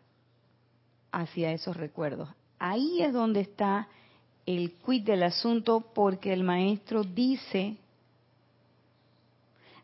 hacia 1.12 1.52
esos 1.52 1.76
recuerdos. 1.76 2.29
Ahí 2.59 3.02
es 3.02 3.12
donde 3.12 3.41
está 3.43 3.88
el 4.45 4.73
quid 4.73 5.05
del 5.05 5.23
asunto 5.23 5.93
porque 5.95 6.33
el 6.33 6.43
maestro 6.43 7.05
dice 7.05 7.76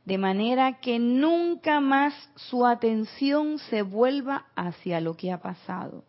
de 0.09 0.17
manera 0.17 0.81
que 0.81 0.99
nunca 0.99 1.81
más 1.81 2.15
su 2.35 2.65
atención 2.65 3.59
se 3.59 3.83
vuelva 3.83 4.47
hacia 4.57 5.03
lo 5.03 5.19
que 5.19 5.31
ha 5.31 5.43
pasado. 5.43 6.03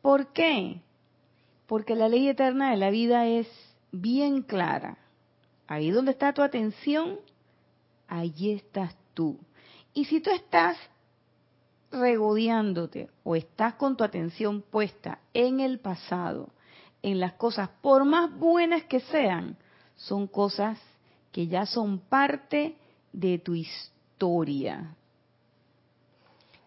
¿Por 0.00 0.32
qué? 0.32 0.82
Porque 1.66 1.96
la 1.96 2.08
ley 2.08 2.28
eterna 2.28 2.70
de 2.70 2.76
la 2.76 2.90
vida 2.90 3.26
es 3.26 3.48
bien 3.90 4.42
clara. 4.42 4.98
Ahí 5.66 5.90
donde 5.90 6.12
está 6.12 6.32
tu 6.32 6.42
atención, 6.42 7.18
allí 8.06 8.52
estás 8.52 8.96
tú. 9.14 9.40
Y 9.94 10.04
si 10.04 10.20
tú 10.20 10.30
estás 10.30 10.76
regodeándote 11.90 13.10
o 13.24 13.34
estás 13.34 13.74
con 13.74 13.96
tu 13.96 14.04
atención 14.04 14.62
puesta 14.62 15.18
en 15.34 15.58
el 15.58 15.80
pasado, 15.80 16.50
en 17.02 17.18
las 17.18 17.32
cosas, 17.32 17.68
por 17.82 18.04
más 18.04 18.30
buenas 18.38 18.84
que 18.84 19.00
sean, 19.00 19.56
son 19.96 20.28
cosas 20.28 20.78
que 21.32 21.48
ya 21.48 21.66
son 21.66 21.98
parte 21.98 22.76
de 23.18 23.38
tu 23.38 23.54
historia. 23.54 24.94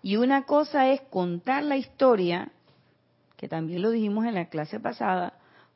Y 0.03 0.17
una 0.17 0.43
cosa 0.43 0.89
es 0.89 1.01
contar 1.01 1.63
la 1.63 1.77
historia, 1.77 2.51
que 3.37 3.47
también 3.47 3.81
lo 3.81 3.91
dijimos 3.91 4.25
en 4.25 4.35
la 4.35 4.49
clase 4.49 4.79
pasada, 4.79 5.33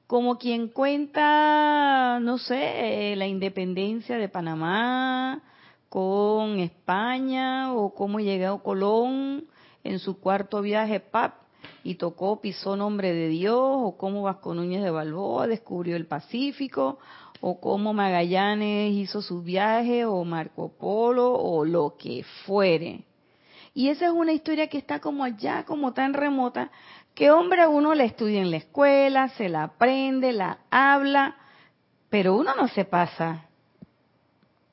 como 0.07 0.37
quien 0.37 0.67
cuenta, 0.67 2.19
no 2.21 2.37
sé, 2.37 3.15
la 3.15 3.25
independencia 3.25 4.17
de 4.17 4.29
Panamá 4.29 5.41
con 5.89 6.59
España 6.59 7.73
o 7.73 7.93
cómo 7.93 8.19
llegó 8.19 8.61
Colón 8.61 9.45
en 9.83 9.99
su 9.99 10.19
cuarto 10.19 10.61
viaje 10.61 10.99
PAP 10.99 11.35
y 11.83 11.95
tocó, 11.95 12.41
pisó 12.41 12.75
nombre 12.75 13.13
de 13.13 13.29
Dios, 13.29 13.57
o 13.57 13.95
cómo 13.97 14.23
Vasco 14.23 14.53
Núñez 14.53 14.83
de 14.83 14.91
Balboa 14.91 15.47
descubrió 15.47 15.95
el 15.95 16.07
Pacífico, 16.07 16.99
o 17.41 17.59
cómo 17.59 17.93
Magallanes 17.93 18.93
hizo 18.93 19.21
su 19.21 19.41
viaje, 19.41 20.05
o 20.05 20.23
Marco 20.23 20.71
Polo, 20.77 21.33
o 21.33 21.65
lo 21.65 21.95
que 21.97 22.23
fuere. 22.45 23.03
Y 23.73 23.89
esa 23.89 24.05
es 24.05 24.11
una 24.11 24.31
historia 24.31 24.67
que 24.67 24.77
está 24.77 24.99
como 24.99 25.23
allá, 25.23 25.65
como 25.65 25.93
tan 25.93 26.13
remota, 26.13 26.71
que 27.13 27.31
hombre 27.31 27.67
uno 27.67 27.93
la 27.93 28.03
estudia 28.03 28.41
en 28.41 28.51
la 28.51 28.57
escuela, 28.57 29.29
se 29.29 29.49
la 29.49 29.63
aprende, 29.63 30.33
la 30.33 30.59
habla, 30.69 31.35
pero 32.09 32.35
uno 32.35 32.53
no 32.55 32.67
se 32.67 32.85
pasa 32.85 33.45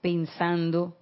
pensando 0.00 0.96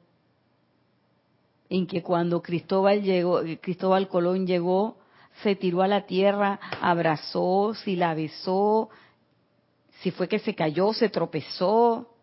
en 1.69 1.87
que 1.87 2.02
cuando 2.02 2.43
Cristóbal 2.43 3.02
llegó, 3.02 3.40
Cristóbal 3.61 4.09
Colón 4.09 4.47
llegó, 4.47 4.99
se 5.43 5.55
tiró 5.57 5.83
a 5.83 5.88
la 5.88 6.07
tierra, 6.07 6.61
abrazó, 6.81 7.75
si 7.75 7.97
la 7.97 8.14
besó, 8.14 8.90
si 10.02 10.11
fue 10.11 10.28
que 10.28 10.38
se 10.38 10.54
cayó, 10.54 10.92
se 10.92 11.09
tropezó. 11.09 12.14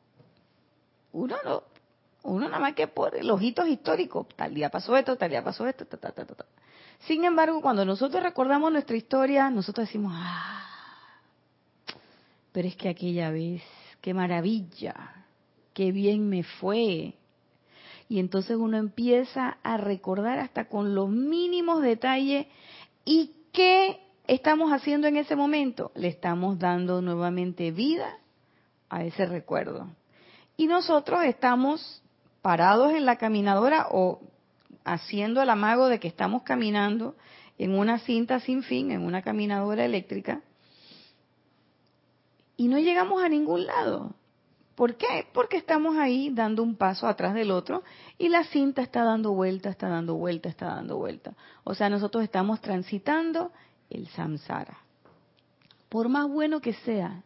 Uno 1.11 1.35
no, 1.43 1.63
uno 2.23 2.47
nada 2.47 2.59
más 2.59 2.73
que 2.73 2.87
por 2.87 3.15
el 3.15 3.29
ojitos 3.29 3.67
históricos, 3.67 4.27
tal 4.35 4.53
día 4.53 4.69
pasó 4.69 4.97
esto, 4.97 5.15
tal 5.15 5.29
día 5.29 5.43
pasó 5.43 5.67
esto, 5.67 5.85
ta, 5.85 5.97
ta, 5.97 6.11
ta, 6.11 6.25
ta. 6.25 6.45
Sin 7.01 7.23
embargo, 7.23 7.61
cuando 7.61 7.85
nosotros 7.85 8.23
recordamos 8.23 8.71
nuestra 8.71 8.97
historia, 8.97 9.49
nosotros 9.49 9.87
decimos, 9.87 10.11
ah, 10.15 10.65
pero 12.51 12.67
es 12.67 12.75
que 12.75 12.89
aquella 12.89 13.29
vez, 13.29 13.61
qué 14.01 14.13
maravilla, 14.13 15.25
qué 15.73 15.91
bien 15.91 16.27
me 16.27 16.43
fue. 16.43 17.13
Y 18.09 18.19
entonces 18.19 18.57
uno 18.57 18.77
empieza 18.77 19.57
a 19.61 19.77
recordar 19.77 20.39
hasta 20.39 20.67
con 20.67 20.95
los 20.95 21.09
mínimos 21.09 21.83
detalles 21.83 22.47
y 23.05 23.35
qué 23.51 24.06
estamos 24.27 24.71
haciendo 24.71 25.07
en 25.07 25.17
ese 25.17 25.35
momento? 25.35 25.91
Le 25.95 26.07
estamos 26.07 26.59
dando 26.59 27.01
nuevamente 27.01 27.71
vida 27.71 28.17
a 28.89 29.03
ese 29.03 29.25
recuerdo. 29.25 29.87
Y 30.55 30.67
nosotros 30.67 31.23
estamos 31.23 32.03
parados 32.41 32.93
en 32.93 33.05
la 33.05 33.17
caminadora 33.17 33.87
o 33.91 34.21
haciendo 34.83 35.41
el 35.41 35.49
amago 35.49 35.87
de 35.87 35.99
que 35.99 36.07
estamos 36.07 36.43
caminando 36.43 37.15
en 37.57 37.77
una 37.77 37.99
cinta 37.99 38.39
sin 38.39 38.63
fin, 38.63 38.91
en 38.91 39.01
una 39.01 39.21
caminadora 39.21 39.83
eléctrica, 39.83 40.41
y 42.55 42.67
no 42.67 42.79
llegamos 42.79 43.23
a 43.23 43.29
ningún 43.29 43.65
lado, 43.65 44.15
¿Por 44.77 44.95
qué? 44.95 45.25
Porque 45.33 45.57
estamos 45.57 45.97
ahí 45.97 46.29
dando 46.31 46.61
un 46.61 46.75
paso 46.75 47.07
atrás 47.07 47.33
del 47.33 47.49
otro 47.49 47.81
y 48.19 48.29
la 48.29 48.43
cinta 48.43 48.83
está 48.83 49.03
dando 49.03 49.33
vuelta, 49.33 49.69
está 49.69 49.89
dando 49.89 50.13
vuelta, 50.13 50.49
está 50.49 50.67
dando 50.67 50.97
vuelta. 50.97 51.33
O 51.63 51.73
sea, 51.73 51.89
nosotros 51.89 52.23
estamos 52.23 52.61
transitando 52.61 53.51
el 53.89 54.07
samsara. 54.09 54.77
Por 55.89 56.09
más 56.09 56.27
bueno 56.29 56.59
que 56.59 56.73
sea, 56.73 57.23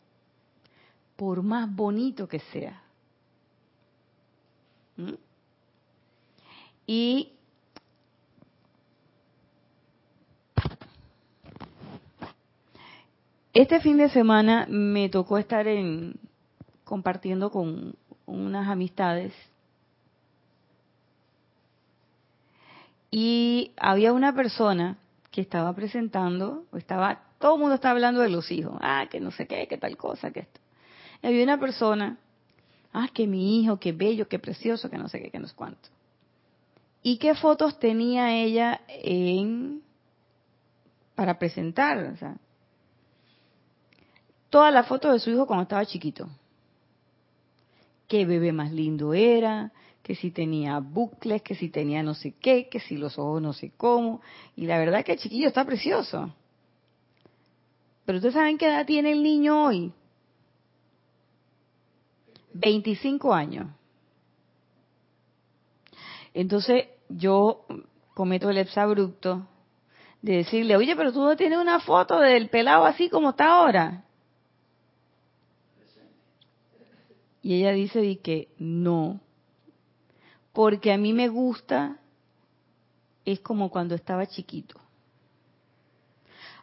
por 1.15 1.43
más 1.43 1.73
bonito 1.73 2.27
que 2.27 2.39
sea. 2.39 2.81
¿Mm? 4.97 5.13
Y 6.87 7.33
este 13.53 13.79
fin 13.81 13.97
de 13.97 14.09
semana 14.09 14.65
me 14.69 15.09
tocó 15.09 15.37
estar 15.37 15.67
en 15.67 16.19
compartiendo 16.83 17.51
con 17.51 17.95
unas 18.25 18.67
amistades. 18.67 19.33
Y 23.09 23.71
había 23.77 24.13
una 24.13 24.33
persona 24.33 24.97
que 25.31 25.41
estaba 25.41 25.73
presentando, 25.73 26.65
estaba, 26.73 27.23
todo 27.39 27.55
el 27.55 27.59
mundo 27.61 27.75
estaba 27.75 27.93
hablando 27.93 28.21
de 28.21 28.29
los 28.29 28.51
hijos, 28.51 28.77
ah, 28.81 29.05
que 29.09 29.19
no 29.19 29.31
sé 29.31 29.47
qué, 29.47 29.67
que 29.67 29.77
tal 29.77 29.97
cosa, 29.97 30.31
que 30.31 30.41
esto. 30.41 30.59
Y 31.23 31.27
había 31.27 31.43
una 31.43 31.59
persona, 31.59 32.17
ah, 32.93 33.07
que 33.13 33.27
mi 33.27 33.61
hijo, 33.61 33.79
qué 33.79 33.93
bello, 33.93 34.27
qué 34.27 34.39
precioso, 34.39 34.89
que 34.89 34.97
no 34.97 35.07
sé 35.07 35.21
qué, 35.21 35.31
que 35.31 35.39
no 35.39 35.47
sé 35.47 35.55
cuánto. 35.55 35.89
¿Y 37.01 37.17
qué 37.17 37.33
fotos 37.33 37.79
tenía 37.79 38.35
ella 38.35 38.81
en 38.87 39.81
para 41.15 41.39
presentar? 41.39 41.97
O 41.97 42.17
sea, 42.17 42.35
todas 44.49 44.73
las 44.73 44.87
fotos 44.87 45.13
de 45.13 45.19
su 45.19 45.31
hijo 45.31 45.47
cuando 45.47 45.63
estaba 45.63 45.85
chiquito 45.85 46.29
qué 48.11 48.25
bebé 48.25 48.51
más 48.51 48.73
lindo 48.73 49.13
era, 49.13 49.71
que 50.03 50.15
si 50.15 50.31
tenía 50.31 50.79
bucles, 50.79 51.41
que 51.41 51.55
si 51.55 51.69
tenía 51.69 52.01
no 52.03 52.13
sé 52.13 52.33
qué, 52.39 52.69
que 52.69 52.79
si 52.79 52.97
los 52.97 53.17
ojos 53.19 53.41
no 53.41 53.53
sé 53.53 53.71
cómo. 53.77 54.21
Y 54.55 54.65
la 54.65 54.77
verdad 54.79 55.03
que 55.03 55.13
el 55.13 55.19
chiquillo 55.19 55.47
está 55.47 55.65
precioso. 55.65 56.33
Pero 58.05 58.17
ustedes 58.17 58.33
saben 58.33 58.57
qué 58.57 58.67
edad 58.67 58.85
tiene 58.85 59.11
el 59.11 59.21
niño 59.21 59.65
hoy. 59.65 59.93
25 62.53 63.33
años. 63.33 63.67
Entonces 66.33 66.87
yo 67.09 67.65
cometo 68.13 68.49
el 68.49 68.57
exabrupto 68.57 69.47
de 70.21 70.37
decirle, 70.37 70.75
oye, 70.75 70.95
pero 70.95 71.11
tú 71.11 71.21
no 71.21 71.35
tienes 71.35 71.59
una 71.59 71.79
foto 71.79 72.19
del 72.19 72.49
pelado 72.49 72.85
así 72.85 73.09
como 73.09 73.31
está 73.31 73.53
ahora. 73.53 74.05
Y 77.41 77.55
ella 77.55 77.71
dice 77.71 78.19
que 78.19 78.49
no, 78.59 79.19
porque 80.53 80.91
a 80.91 80.97
mí 80.97 81.13
me 81.13 81.27
gusta, 81.27 81.97
es 83.25 83.39
como 83.39 83.69
cuando 83.69 83.95
estaba 83.95 84.25
chiquito. 84.25 84.79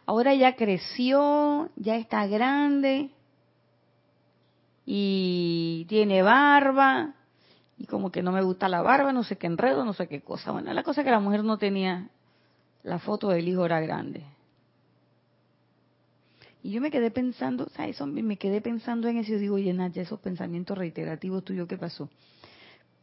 Ahora 0.05 0.33
ya 0.33 0.55
creció, 0.55 1.69
ya 1.75 1.95
está 1.95 2.25
grande 2.27 3.11
y 4.85 5.85
tiene 5.87 6.23
barba 6.23 7.13
y 7.77 7.85
como 7.85 8.11
que 8.11 8.23
no 8.23 8.31
me 8.31 8.41
gusta 8.41 8.67
la 8.67 8.81
barba, 8.81 9.13
no 9.13 9.23
sé 9.23 9.37
qué 9.37 9.47
enredo, 9.47 9.85
no 9.85 9.93
sé 9.93 10.07
qué 10.07 10.21
cosa. 10.21 10.51
Bueno, 10.51 10.73
la 10.73 10.83
cosa 10.83 11.01
es 11.01 11.05
que 11.05 11.11
la 11.11 11.19
mujer 11.19 11.43
no 11.43 11.57
tenía 11.57 12.09
la 12.83 12.99
foto 12.99 13.29
del 13.29 13.47
hijo 13.47 13.65
era 13.65 13.79
grande. 13.79 14.23
Y 16.61 16.71
yo 16.71 16.81
me 16.81 16.91
quedé 16.91 17.09
pensando, 17.09 17.65
o 17.65 17.69
sea, 17.69 17.87
eso 17.87 18.05
me 18.05 18.37
quedé 18.37 18.61
pensando 18.61 19.07
en 19.07 19.17
eso 19.17 19.33
y 19.33 19.37
digo, 19.37 19.55
oye, 19.55 19.73
Nadia, 19.73 20.01
esos 20.01 20.19
pensamientos 20.19 20.77
reiterativos 20.77 21.45
tuyos, 21.45 21.67
¿qué 21.67 21.77
pasó? 21.77 22.09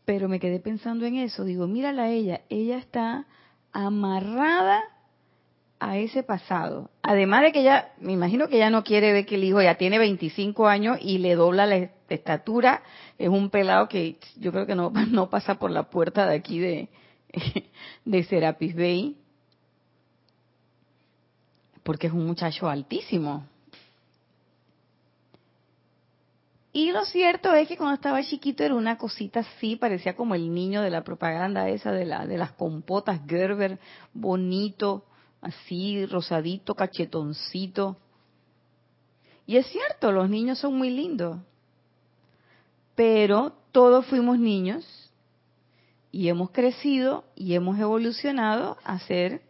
Pero 0.06 0.28
me 0.28 0.40
quedé 0.40 0.58
pensando 0.60 1.04
en 1.04 1.16
eso, 1.16 1.44
digo, 1.44 1.66
mírala 1.66 2.08
ella, 2.08 2.40
ella 2.48 2.78
está 2.78 3.26
amarrada 3.72 4.82
a 5.78 5.98
ese 5.98 6.22
pasado. 6.22 6.90
Además 7.02 7.42
de 7.42 7.52
que 7.52 7.60
ella, 7.60 7.90
me 8.00 8.12
imagino 8.12 8.48
que 8.48 8.56
ella 8.56 8.70
no 8.70 8.84
quiere 8.84 9.12
ver 9.12 9.26
que 9.26 9.34
el 9.34 9.44
hijo 9.44 9.60
ya 9.60 9.74
tiene 9.74 9.98
25 9.98 10.66
años 10.66 10.96
y 11.02 11.18
le 11.18 11.34
dobla 11.34 11.66
la 11.66 11.90
estatura, 12.08 12.82
es 13.18 13.28
un 13.28 13.50
pelado 13.50 13.88
que 13.88 14.16
yo 14.38 14.52
creo 14.52 14.64
que 14.64 14.74
no, 14.74 14.90
no 15.10 15.28
pasa 15.28 15.56
por 15.56 15.70
la 15.70 15.90
puerta 15.90 16.26
de 16.26 16.36
aquí 16.36 16.58
de, 16.58 16.88
de 18.06 18.24
Serapis 18.24 18.74
Bay 18.74 19.16
porque 21.86 22.08
es 22.08 22.12
un 22.12 22.26
muchacho 22.26 22.68
altísimo. 22.68 23.46
Y 26.76 26.92
lo 26.92 27.06
cierto 27.06 27.54
es 27.54 27.68
que 27.68 27.78
cuando 27.78 27.94
estaba 27.94 28.22
chiquito 28.22 28.62
era 28.62 28.74
una 28.74 28.98
cosita 28.98 29.40
así, 29.40 29.76
parecía 29.76 30.14
como 30.14 30.34
el 30.34 30.52
niño 30.52 30.82
de 30.82 30.90
la 30.90 31.04
propaganda 31.04 31.70
esa 31.70 31.90
de, 31.90 32.04
la, 32.04 32.26
de 32.26 32.36
las 32.36 32.52
compotas 32.52 33.22
Gerber, 33.26 33.78
bonito, 34.12 35.06
así, 35.40 36.04
rosadito, 36.04 36.74
cachetoncito. 36.74 37.96
Y 39.46 39.56
es 39.56 39.66
cierto, 39.68 40.12
los 40.12 40.28
niños 40.28 40.58
son 40.58 40.76
muy 40.76 40.90
lindos. 40.90 41.38
Pero 42.94 43.54
todos 43.72 44.04
fuimos 44.04 44.38
niños 44.38 45.10
y 46.12 46.28
hemos 46.28 46.50
crecido 46.50 47.24
y 47.34 47.54
hemos 47.54 47.78
evolucionado 47.78 48.76
a 48.84 48.98
ser 48.98 49.40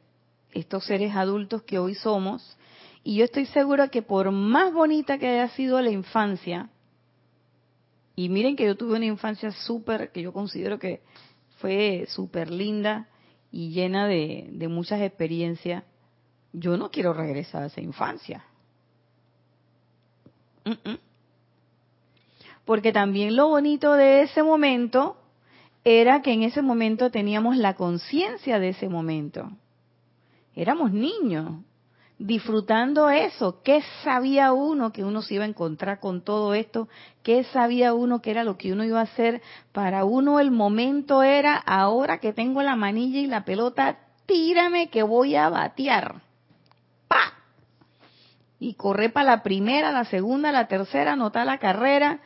estos 0.53 0.85
seres 0.85 1.17
adultos 1.17 1.63
que 1.63 1.81
hoy 1.81 1.97
somos. 1.97 2.57
Y 3.03 3.17
yo 3.17 3.25
estoy 3.25 3.47
segura 3.47 3.89
que 3.89 4.03
por 4.03 4.31
más 4.31 4.73
bonita 4.73 5.19
que 5.19 5.27
haya 5.27 5.49
sido 5.49 5.83
la 5.83 5.91
infancia, 5.91 6.71
y 8.17 8.31
miren 8.31 8.57
que 8.57 8.65
yo 8.65 8.77
tuve 8.77 8.97
una 8.97 9.05
infancia 9.05 9.53
súper, 9.53 10.11
que 10.11 10.23
yo 10.23 10.33
considero 10.33 10.79
que 10.79 11.03
fue 11.59 12.07
súper 12.09 12.51
linda 12.51 13.09
y 13.53 13.71
llena 13.71 14.09
de, 14.09 14.49
de 14.53 14.69
muchas 14.69 15.03
experiencias, 15.03 15.85
yo 16.53 16.79
no 16.79 16.91
quiero 16.91 17.13
regresar 17.13 17.63
a 17.63 17.67
esa 17.67 17.83
infancia. 17.83 18.45
Porque 22.65 22.91
también 22.91 23.37
lo 23.37 23.49
bonito 23.49 23.93
de 23.93 24.23
ese 24.23 24.43
momento 24.43 25.19
era 25.85 26.23
que 26.23 26.33
en 26.33 26.43
ese 26.43 26.63
momento 26.63 27.11
teníamos 27.11 27.57
la 27.57 27.75
conciencia 27.75 28.59
de 28.59 28.71
ese 28.71 28.89
momento. 28.89 29.51
Éramos 30.55 30.91
niños, 30.91 31.61
disfrutando 32.19 33.11
eso. 33.11 33.63
¿Qué 33.63 33.83
sabía 34.03 34.53
uno 34.53 34.93
que 34.93 35.05
uno 35.05 35.23
se 35.23 35.35
iba 35.35 35.45
a 35.45 35.49
encontrar 35.49 36.01
con 36.01 36.23
todo 36.23 36.55
esto? 36.55 36.89
¿Qué 37.23 37.45
sabía 37.45 37.95
uno 37.95 38.23
que 38.23 38.31
era 38.31 38.45
lo 38.45 38.57
que 38.57 38.73
uno 38.73 38.85
iba 38.85 39.01
a 39.01 39.05
hacer? 39.05 39.43
Para 39.73 40.05
uno 40.05 40.41
el 40.41 40.51
momento 40.51 41.23
era, 41.23 41.57
ahora 41.57 42.19
que 42.19 42.33
tengo 42.33 42.63
la 42.63 42.77
manilla 42.77 43.21
y 43.21 43.27
la 43.27 43.45
pelota, 43.45 43.99
tírame 44.27 44.89
que 44.89 45.03
voy 45.03 45.37
a 45.37 45.49
batear. 45.49 46.23
¡Pa! 47.09 47.35
Y 48.59 48.75
correr 48.75 49.13
para 49.13 49.37
la 49.37 49.43
primera, 49.43 49.93
la 49.93 50.05
segunda, 50.07 50.53
la 50.53 50.69
tercera, 50.69 51.13
anotar 51.13 51.47
la 51.47 51.59
carrera 51.59 52.21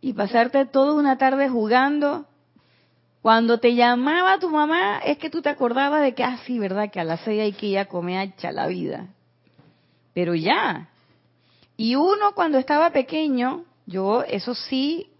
y 0.00 0.12
pasarte 0.12 0.66
toda 0.66 0.92
una 0.94 1.16
tarde 1.16 1.48
jugando 1.48 2.26
cuando 3.24 3.56
te 3.56 3.74
llamaba 3.74 4.38
tu 4.38 4.50
mamá, 4.50 4.98
es 4.98 5.16
que 5.16 5.30
tú 5.30 5.40
te 5.40 5.48
acordabas 5.48 6.02
de 6.02 6.14
que, 6.14 6.22
ah, 6.22 6.36
sí, 6.44 6.58
¿verdad? 6.58 6.90
Que 6.90 7.00
a 7.00 7.04
las 7.04 7.20
seis 7.20 7.40
hay 7.40 7.52
que 7.52 7.68
ir 7.68 7.78
a 7.78 7.86
comer 7.86 8.18
hacha 8.18 8.52
la 8.52 8.66
vida. 8.66 9.06
Pero 10.12 10.34
ya. 10.34 10.90
Y 11.78 11.94
uno 11.94 12.34
cuando 12.34 12.58
estaba 12.58 12.90
pequeño, 12.90 13.64
yo, 13.86 14.22
eso 14.24 14.54
sí, 14.54 15.10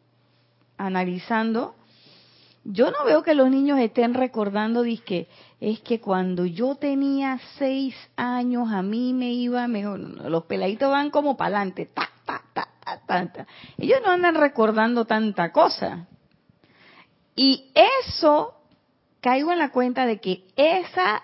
analizando, 0.77 1.77
yo 2.63 2.91
no 2.91 3.07
veo 3.07 3.23
que 3.23 3.33
los 3.33 3.49
niños 3.49 3.79
estén 3.79 4.13
recordando, 4.13 4.83
que 5.07 5.27
es 5.59 5.81
que 5.81 5.99
cuando 5.99 6.45
yo 6.45 6.75
tenía 6.75 7.41
seis 7.57 7.97
años 8.17 8.71
a 8.71 8.83
mí 8.83 9.15
me 9.15 9.33
iba 9.33 9.67
mejor. 9.67 9.99
Los 9.99 10.45
peladitos 10.45 10.91
van 10.91 11.09
como 11.09 11.39
para 11.39 11.57
adelante, 11.57 11.87
ta, 11.87 12.11
ta, 12.27 12.43
ta, 12.53 12.69
ta, 12.85 13.33
ta. 13.33 13.47
Ellos 13.79 14.01
no 14.05 14.13
andan 14.13 14.35
recordando 14.35 15.07
tanta 15.07 15.53
cosa. 15.53 16.07
Y 17.37 17.73
eso, 17.75 18.55
caigo 19.21 19.53
en 19.53 19.59
la 19.59 19.71
cuenta 19.71 20.07
de 20.07 20.21
que 20.21 20.45
esa, 20.57 21.23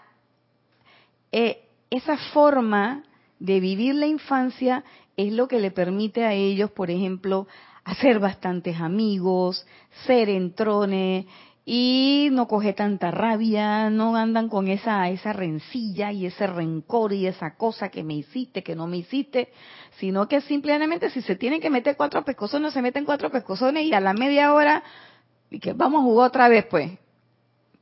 eh, 1.32 1.62
esa 1.90 2.16
forma 2.32 3.04
de 3.38 3.60
vivir 3.60 3.94
la 3.94 4.06
infancia 4.06 4.84
es 5.16 5.32
lo 5.32 5.48
que 5.48 5.60
le 5.60 5.70
permite 5.70 6.24
a 6.24 6.32
ellos, 6.32 6.70
por 6.70 6.90
ejemplo, 6.90 7.46
hacer 7.84 8.18
bastantes 8.18 8.80
amigos, 8.80 9.66
ser 10.06 10.28
entrones 10.28 11.26
y 11.64 12.28
no 12.32 12.48
coge 12.48 12.72
tanta 12.72 13.10
rabia, 13.10 13.90
no 13.90 14.16
andan 14.16 14.48
con 14.48 14.68
esa 14.68 15.08
esa 15.08 15.32
rencilla 15.32 16.10
y 16.10 16.26
ese 16.26 16.46
rencor 16.46 17.12
y 17.12 17.26
esa 17.26 17.54
cosa 17.56 17.90
que 17.90 18.02
me 18.02 18.14
hiciste, 18.14 18.62
que 18.62 18.74
no 18.74 18.86
me 18.86 18.98
hiciste, 18.98 19.52
sino 19.98 20.26
que 20.26 20.40
simplemente 20.40 21.10
si 21.10 21.22
se 21.22 21.36
tienen 21.36 21.60
que 21.60 21.70
meter 21.70 21.96
cuatro 21.96 22.24
pescozones, 22.24 22.72
se 22.72 22.82
meten 22.82 23.04
cuatro 23.04 23.30
pescozones 23.30 23.84
y 23.84 23.92
a 23.92 24.00
la 24.00 24.14
media 24.14 24.52
hora 24.52 24.82
y 25.50 25.58
que 25.58 25.72
vamos 25.72 26.00
a 26.00 26.04
jugar 26.04 26.28
otra 26.28 26.48
vez, 26.48 26.64
pues. 26.66 26.90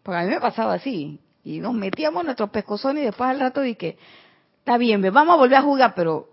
Porque 0.02 0.18
a 0.18 0.22
mí 0.24 0.30
me 0.30 0.40
pasaba 0.40 0.74
así. 0.74 1.20
Y 1.44 1.60
nos 1.60 1.74
metíamos 1.74 2.24
nuestros 2.24 2.50
pescozones 2.50 3.02
y 3.02 3.06
después 3.06 3.30
al 3.30 3.40
rato 3.40 3.60
dije, 3.60 3.98
está 4.58 4.78
bien, 4.78 5.02
vamos 5.12 5.34
a 5.34 5.38
volver 5.38 5.58
a 5.58 5.62
jugar, 5.62 5.94
pero 5.94 6.28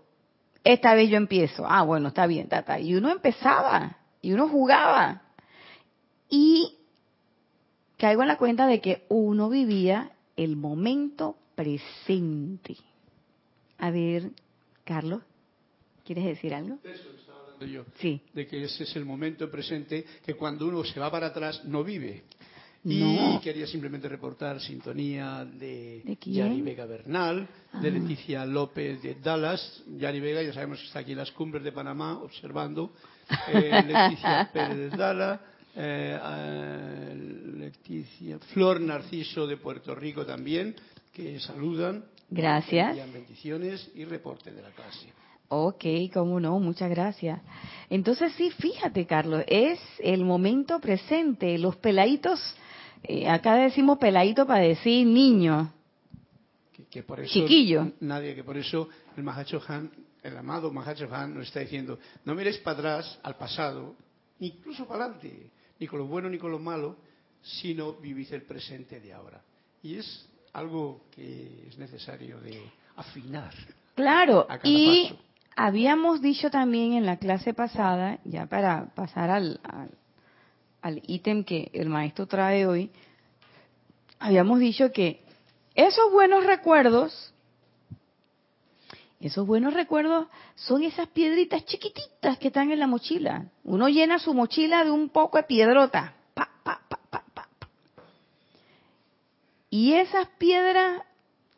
esta 0.64 0.94
vez 0.94 1.10
yo 1.10 1.16
empiezo. 1.16 1.64
Ah, 1.66 1.82
bueno, 1.82 2.08
está 2.08 2.26
bien, 2.26 2.48
tata. 2.48 2.80
Y 2.80 2.94
uno 2.94 3.10
empezaba. 3.10 3.98
Y 4.20 4.32
uno 4.32 4.48
jugaba. 4.48 5.22
Y 6.28 6.76
caigo 7.98 8.22
en 8.22 8.28
la 8.28 8.36
cuenta 8.36 8.66
de 8.66 8.80
que 8.80 9.04
uno 9.08 9.48
vivía 9.48 10.12
el 10.36 10.56
momento 10.56 11.36
presente. 11.54 12.76
A 13.78 13.90
ver, 13.90 14.30
Carlos, 14.84 15.22
¿quieres 16.04 16.24
decir 16.24 16.54
algo? 16.54 16.78
Hablando 17.56 17.66
yo. 17.66 17.84
Sí. 18.00 18.20
De 18.32 18.46
que 18.46 18.62
ese 18.64 18.84
es 18.84 18.96
el 18.96 19.04
momento 19.04 19.50
presente 19.50 20.04
que 20.24 20.34
cuando 20.34 20.66
uno 20.66 20.84
se 20.84 20.98
va 21.00 21.10
para 21.10 21.28
atrás 21.28 21.64
no 21.64 21.82
vive. 21.84 22.24
No. 22.84 23.34
Y 23.34 23.40
quería 23.40 23.66
simplemente 23.66 24.08
reportar 24.08 24.60
sintonía 24.60 25.44
de, 25.44 26.02
¿De? 26.04 26.16
Yari 26.24 26.62
Vega 26.62 26.86
Bernal, 26.86 27.48
de 27.82 27.88
Ah. 27.88 27.90
Leticia 27.90 28.46
López 28.46 29.02
de 29.02 29.16
Dallas. 29.16 29.82
Yari 29.98 30.20
Vega, 30.20 30.40
ya 30.42 30.52
sabemos 30.52 30.78
que 30.78 30.86
está 30.86 31.00
aquí 31.00 31.10
en 31.12 31.18
las 31.18 31.32
cumbres 31.32 31.64
de 31.64 31.72
Panamá 31.72 32.18
observando. 32.20 32.92
Eh, 33.52 33.82
Leticia 33.84 34.48
Pérez 34.52 34.76
de 34.78 34.88
Dallas. 34.96 35.40
eh, 35.74 36.16
eh, 36.22 37.14
Leticia 37.56 38.38
Flor 38.38 38.80
Narciso 38.80 39.48
de 39.48 39.56
Puerto 39.56 39.92
Rico 39.96 40.24
también, 40.24 40.76
que 41.12 41.40
saludan. 41.40 42.04
Gracias. 42.30 42.90
envían 42.90 43.12
bendiciones 43.12 43.90
y 43.96 44.04
reporte 44.04 44.52
de 44.52 44.62
la 44.62 44.70
clase. 44.70 45.08
Ok, 45.48 45.84
cómo 46.12 46.40
no, 46.40 46.58
muchas 46.58 46.90
gracias. 46.90 47.40
Entonces 47.88 48.32
sí, 48.32 48.50
fíjate, 48.50 49.06
Carlos, 49.06 49.44
es 49.46 49.78
el 50.00 50.24
momento 50.24 50.80
presente. 50.80 51.56
Los 51.58 51.76
peladitos, 51.76 52.40
eh, 53.04 53.28
acá 53.28 53.54
decimos 53.56 53.98
peladito 53.98 54.46
para 54.46 54.60
decir 54.62 55.06
niño. 55.06 55.72
que, 56.72 56.84
que 56.86 57.02
por 57.04 57.20
eso 57.20 57.32
Chiquillo. 57.32 57.92
nadie 58.00 58.34
que 58.34 58.42
por 58.44 58.56
eso 58.56 58.88
el 59.16 59.22
Mahacho 59.22 59.62
Han 59.68 59.90
el 60.22 60.36
amado 60.36 60.72
Mahacho 60.72 61.08
Han 61.14 61.34
nos 61.34 61.46
está 61.46 61.60
diciendo 61.60 61.98
no 62.24 62.34
miréis 62.34 62.58
para 62.58 62.78
atrás 62.78 63.18
al 63.22 63.36
pasado 63.36 63.94
ni 64.40 64.48
incluso 64.48 64.86
para 64.86 65.04
adelante 65.04 65.50
ni 65.78 65.86
con 65.86 66.00
lo 66.00 66.06
bueno 66.06 66.28
ni 66.28 66.36
con 66.38 66.50
lo 66.50 66.58
malo 66.58 66.96
sino 67.42 67.92
vivís 67.94 68.30
el 68.32 68.42
presente 68.42 69.00
de 69.00 69.12
ahora 69.12 69.40
y 69.82 69.94
es 69.96 70.28
algo 70.52 71.06
que 71.14 71.66
es 71.68 71.78
necesario 71.78 72.40
de 72.40 72.60
afinar 72.96 73.54
Claro, 73.94 74.44
A 74.50 74.58
cada 74.58 74.68
y 74.68 75.08
paso. 75.08 75.20
Habíamos 75.56 76.20
dicho 76.20 76.50
también 76.50 76.92
en 76.92 77.06
la 77.06 77.16
clase 77.16 77.54
pasada, 77.54 78.18
ya 78.24 78.46
para 78.46 78.94
pasar 78.94 79.30
al, 79.30 79.58
al, 79.64 79.90
al 80.82 81.02
ítem 81.06 81.42
que 81.42 81.70
el 81.72 81.88
maestro 81.88 82.26
trae 82.26 82.66
hoy, 82.66 82.90
habíamos 84.18 84.60
dicho 84.60 84.92
que 84.92 85.24
esos 85.74 86.12
buenos 86.12 86.44
recuerdos, 86.44 87.32
esos 89.18 89.46
buenos 89.46 89.72
recuerdos 89.72 90.28
son 90.54 90.82
esas 90.82 91.08
piedritas 91.08 91.64
chiquititas 91.64 92.38
que 92.38 92.48
están 92.48 92.70
en 92.70 92.78
la 92.78 92.86
mochila. 92.86 93.46
Uno 93.64 93.88
llena 93.88 94.18
su 94.18 94.34
mochila 94.34 94.84
de 94.84 94.90
un 94.90 95.08
poco 95.08 95.38
de 95.38 95.44
piedrota. 95.44 96.14
Pa, 96.34 96.50
pa, 96.62 96.80
pa. 96.88 97.48
Y 99.70 99.94
esas 99.94 100.28
piedras, 100.38 101.02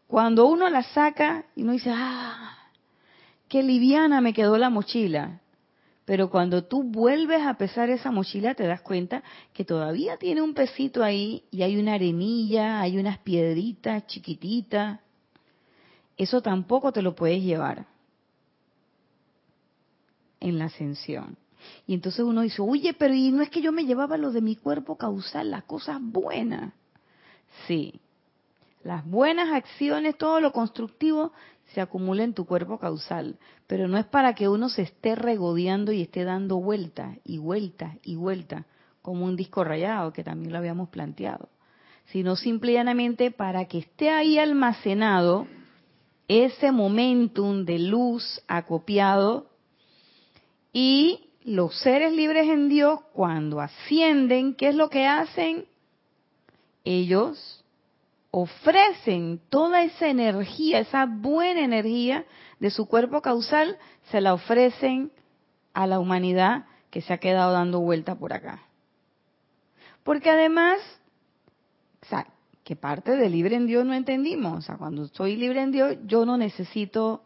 cuando 0.07 0.47
uno 0.47 0.69
las 0.71 0.87
saca 0.89 1.45
y 1.55 1.63
uno 1.63 1.73
dice, 1.73 1.93
ah, 1.95 2.58
qué 3.49 3.63
liviana 3.63 4.21
me 4.21 4.33
quedó 4.33 4.59
la 4.59 4.71
mochila. 4.71 5.41
Pero 6.05 6.31
cuando 6.31 6.65
tú 6.65 6.85
vuelves 6.85 7.43
a 7.43 7.59
pesar 7.59 7.91
esa 7.91 8.11
mochila, 8.11 8.55
te 8.55 8.67
das 8.67 8.81
cuenta 8.81 9.23
que 9.53 9.65
todavía 9.65 10.17
tiene 10.17 10.41
un 10.41 10.55
pesito 10.55 11.05
ahí 11.05 11.45
y 11.51 11.63
hay 11.63 11.77
una 11.77 11.95
arenilla, 11.95 12.81
hay 12.81 12.97
unas 12.97 13.19
piedritas 13.19 14.07
chiquititas. 14.07 15.01
Eso 16.17 16.41
tampoco 16.41 16.93
te 16.93 17.03
lo 17.03 17.15
puedes 17.15 17.43
llevar 17.43 17.87
en 20.41 20.59
la 20.59 20.67
ascensión. 20.67 21.37
Y 21.87 21.95
entonces 21.95 22.21
uno 22.25 22.43
dice, 22.43 22.63
oye, 22.63 22.95
pero 22.95 23.15
y 23.15 23.31
no 23.31 23.43
es 23.43 23.51
que 23.51 23.61
yo 23.61 23.73
me 23.73 23.85
llevaba 23.85 24.17
lo 24.17 24.33
de 24.33 24.41
mi 24.41 24.57
cuerpo 24.57 24.97
causal, 24.97 25.51
las 25.51 25.65
cosas 25.65 25.99
buenas. 26.01 26.73
Sí, 27.67 28.01
las 28.83 29.05
buenas 29.05 29.53
acciones, 29.53 30.17
todo 30.17 30.41
lo 30.41 30.53
constructivo 30.53 31.33
se 31.75 31.81
acumula 31.81 32.25
en 32.25 32.35
tu 32.35 32.47
cuerpo 32.47 32.79
causal, 32.79 33.39
pero 33.67 33.89
no 33.89 33.99
es 33.99 34.07
para 34.07 34.35
que 34.35 34.49
uno 34.49 34.69
se 34.69 34.83
esté 34.83 35.15
regodeando 35.15 35.93
y 35.93 36.03
esté 36.03 36.25
dando 36.25 36.57
vueltas 36.57 37.19
y 37.25 37.39
vueltas 37.39 37.97
y 38.03 38.17
vueltas, 38.17 38.65
como 39.03 39.25
un 39.27 39.37
disco 39.37 39.65
rayado, 39.65 40.13
que 40.13 40.25
también 40.25 40.53
lo 40.53 40.59
habíamos 40.59 40.89
planteado, 40.89 41.49
sino 42.07 42.37
simple 42.37 42.73
y 42.73 42.75
llanamente 42.75 43.31
para 43.31 43.67
que 43.67 43.79
esté 43.79 44.11
ahí 44.11 44.39
almacenado 44.39 45.47
ese 46.27 46.73
momentum 46.73 47.65
de 47.65 47.79
luz 47.79 48.43
acopiado 48.49 49.51
y 50.73 51.29
los 51.45 51.79
seres 51.81 52.13
libres 52.13 52.49
en 52.49 52.69
Dios, 52.69 53.01
cuando 53.13 53.61
ascienden, 53.61 54.55
¿qué 54.55 54.69
es 54.69 54.75
lo 54.75 54.91
que 54.91 55.07
hacen? 55.07 55.65
Ellos 56.85 57.58
ofrecen 58.31 59.41
toda 59.49 59.83
esa 59.83 60.09
energía, 60.09 60.81
esa 60.81 61.07
buena 61.07 61.61
energía 61.61 62.27
de 62.61 62.71
su 62.71 62.87
cuerpo 62.87 63.23
causal, 63.23 63.79
se 64.11 64.21
la 64.21 64.35
ofrecen 64.35 65.13
a 65.73 65.87
la 65.87 65.99
humanidad 65.99 66.67
que 66.91 67.01
se 67.01 67.13
ha 67.13 67.19
quedado 67.19 67.53
dando 67.53 67.81
vuelta 67.81 68.15
por 68.15 68.33
acá. 68.33 68.63
Porque 70.03 70.31
además, 70.31 70.81
o 72.03 72.07
sea, 72.07 72.27
que 72.65 72.77
parte 72.77 73.17
de 73.17 73.31
libre 73.31 73.57
en 73.57 73.67
Dios 73.67 73.87
no 73.87 73.95
entendimos. 73.95 74.59
O 74.59 74.61
sea, 74.61 74.77
cuando 74.77 75.09
soy 75.09 75.37
libre 75.37 75.63
en 75.63 75.73
Dios, 75.73 75.97
yo 76.05 76.27
no 76.27 76.37
necesito, 76.37 77.23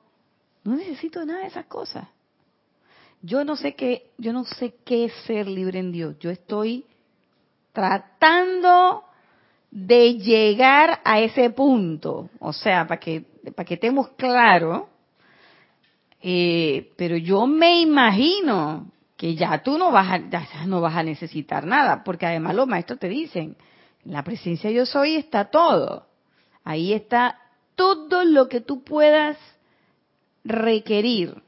no 0.62 0.76
necesito 0.76 1.24
nada 1.24 1.40
de 1.40 1.46
esas 1.46 1.66
cosas. 1.66 2.06
Yo 3.22 3.44
no 3.44 3.56
sé 3.56 3.74
qué, 3.74 4.12
yo 4.18 4.32
no 4.32 4.44
sé 4.44 4.76
qué 4.84 5.06
es 5.06 5.12
ser 5.26 5.48
libre 5.48 5.80
en 5.80 5.90
Dios. 5.90 6.16
Yo 6.20 6.30
estoy 6.30 6.86
tratando 7.72 9.04
de 9.72 10.18
llegar 10.18 11.00
a 11.02 11.20
ese 11.20 11.48
punto. 11.50 12.28
O 12.38 12.52
sea, 12.52 12.86
para 12.86 13.00
que, 13.00 13.24
para 13.56 13.64
que 13.64 13.74
estemos 13.74 14.10
claros, 14.10 14.84
eh, 16.20 16.92
pero 16.96 17.16
yo 17.16 17.46
me 17.46 17.80
imagino 17.80 18.92
que 19.16 19.34
ya 19.34 19.62
tú 19.62 19.78
no 19.78 19.90
vas, 19.90 20.10
a, 20.10 20.28
ya 20.28 20.66
no 20.66 20.82
vas 20.82 20.94
a 20.94 21.02
necesitar 21.02 21.64
nada, 21.64 22.04
porque 22.04 22.26
además 22.26 22.54
los 22.54 22.68
maestros 22.68 22.98
te 22.98 23.08
dicen, 23.08 23.56
en 24.04 24.12
la 24.12 24.22
presencia 24.22 24.70
yo 24.70 24.84
soy 24.84 25.16
está 25.16 25.46
todo. 25.46 26.06
Ahí 26.64 26.92
está 26.92 27.38
todo 27.74 28.24
lo 28.24 28.48
que 28.48 28.60
tú 28.60 28.84
puedas 28.84 29.38
requerir 30.44 31.42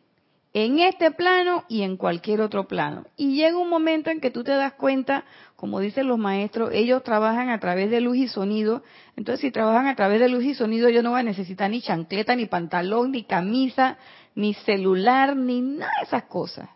en 0.55 0.79
este 0.79 1.11
plano 1.11 1.65
y 1.69 1.83
en 1.83 1.97
cualquier 1.97 2.41
otro 2.41 2.69
plano. 2.69 3.05
Y 3.17 3.35
llega 3.35 3.59
un 3.59 3.69
momento 3.69 4.11
en 4.11 4.21
que 4.21 4.31
tú 4.31 4.45
te 4.45 4.53
das 4.53 4.75
cuenta, 4.75 5.25
como 5.57 5.81
dicen 5.81 6.07
los 6.07 6.17
maestros, 6.17 6.71
ellos 6.73 7.03
trabajan 7.03 7.51
a 7.51 7.59
través 7.59 7.91
de 7.91 8.01
luz 8.01 8.17
y 8.17 8.29
sonido. 8.29 8.85
Entonces, 9.17 9.41
si 9.41 9.51
trabajan 9.51 9.89
a 9.89 9.97
través 9.97 10.21
de 10.21 10.29
luz 10.29 10.45
y 10.45 10.55
sonido, 10.55 10.89
yo 10.89 11.03
no 11.03 11.11
voy 11.11 11.21
a 11.21 11.25
necesitar 11.25 11.69
ni 11.69 11.83
chancleta, 11.83 12.37
ni 12.37 12.47
pantalón, 12.47 13.11
ni 13.11 13.25
camisa, 13.25 13.99
ni 14.37 14.55
celular, 14.55 15.37
ni 15.37 15.61
nada 15.61 15.91
de 15.99 16.07
esas 16.07 16.25
cosas. 16.25 16.69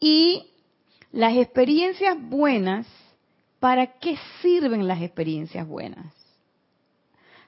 Y 0.00 0.46
las 1.12 1.36
experiencias 1.36 2.16
buenas, 2.18 2.86
¿para 3.58 3.98
qué 3.98 4.16
sirven 4.40 4.88
las 4.88 5.02
experiencias 5.02 5.68
buenas? 5.68 6.14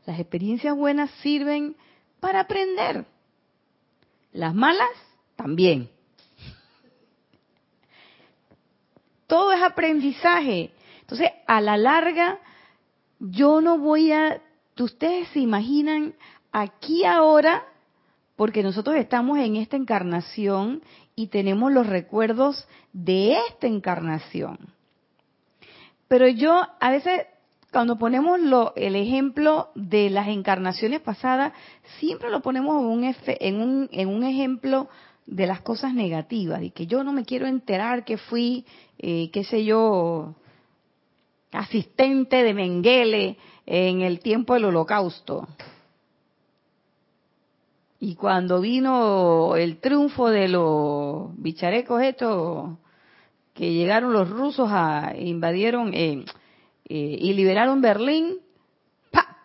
Las 0.05 0.21
experiencias 0.21 0.77
buenas 0.77 1.11
sirven 1.23 1.75
para 2.21 2.41
aprender. 2.41 3.07
Las 4.33 4.55
malas 4.55 4.91
también. 5.43 5.91
Todo 9.27 9.53
es 9.53 9.63
aprendizaje. 9.63 10.71
Entonces, 11.01 11.31
a 11.47 11.61
la 11.61 11.77
larga, 11.77 12.39
yo 13.19 13.61
no 13.61 13.79
voy 13.79 14.13
a... 14.13 14.41
Ustedes 14.79 15.29
se 15.29 15.41
imaginan 15.41 16.15
aquí 16.51 17.05
ahora, 17.05 17.65
porque 18.37 18.63
nosotros 18.63 18.97
estamos 18.97 19.39
en 19.39 19.57
esta 19.57 19.77
encarnación 19.77 20.83
y 21.15 21.29
tenemos 21.29 21.73
los 21.73 21.87
recuerdos 21.87 22.67
de 22.93 23.39
esta 23.49 23.67
encarnación. 23.67 24.59
Pero 26.09 26.29
yo 26.29 26.67
a 26.81 26.91
veces 26.91 27.27
cuando 27.73 27.97
ponemos 27.97 28.39
lo, 28.39 28.75
el 28.77 28.97
ejemplo 28.97 29.71
de 29.75 30.11
las 30.11 30.29
encarnaciones 30.29 31.01
pasadas, 31.01 31.55
siempre 31.99 32.31
lo 32.31 32.43
ponemos 32.43 32.83
en 32.83 32.87
un, 32.87 33.15
en 33.27 33.61
un, 33.61 33.89
en 33.91 34.09
un 34.09 34.25
ejemplo 34.25 34.89
de 35.27 35.47
las 35.47 35.61
cosas 35.61 35.95
negativas, 35.95 36.63
y 36.63 36.71
que 36.71 36.87
yo 36.87 37.05
no 37.05 37.13
me 37.13 37.25
quiero 37.25 37.47
enterar 37.47 38.05
que 38.05 38.19
fui, 38.19 38.67
eh, 38.99 39.31
qué 39.33 39.45
sé 39.45 39.65
yo, 39.65 40.35
asistente 41.53 42.43
de 42.43 42.55
Mengele 42.55 43.37
en 43.67 44.01
el 44.01 44.21
tiempo 44.21 44.55
del 44.55 44.67
holocausto. 44.67 45.47
Y 48.01 48.17
cuando 48.17 48.61
vino 48.61 49.55
el 49.55 49.79
triunfo 49.79 50.29
de 50.29 50.49
los 50.49 51.31
bicharecos 51.41 52.03
estos, 52.03 52.79
que 53.55 53.73
llegaron 53.73 54.13
los 54.13 54.29
rusos 54.29 54.69
a 54.73 55.15
invadieron 55.17 55.93
eh, 55.95 56.25
eh, 56.89 57.17
y 57.21 57.33
liberaron 57.35 57.81
Berlín, 57.81 58.39
¡pa! 59.11 59.39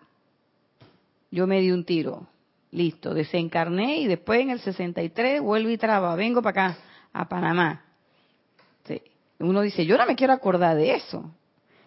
Yo 1.29 1.45
me 1.45 1.61
di 1.61 1.71
un 1.71 1.83
tiro. 1.85 2.27
Listo, 2.71 3.13
desencarné 3.13 3.99
y 3.99 4.07
después 4.07 4.41
en 4.41 4.49
el 4.49 4.59
63 4.59 5.41
vuelvo 5.41 5.69
y 5.69 5.77
traba, 5.77 6.15
vengo 6.15 6.41
para 6.41 6.67
acá, 6.67 6.77
a 7.13 7.27
Panamá. 7.27 7.83
Uno 9.39 9.61
dice, 9.61 9.85
yo 9.85 9.97
no 9.97 10.05
me 10.05 10.15
quiero 10.15 10.33
acordar 10.33 10.75
de 10.75 10.95
eso, 10.95 11.31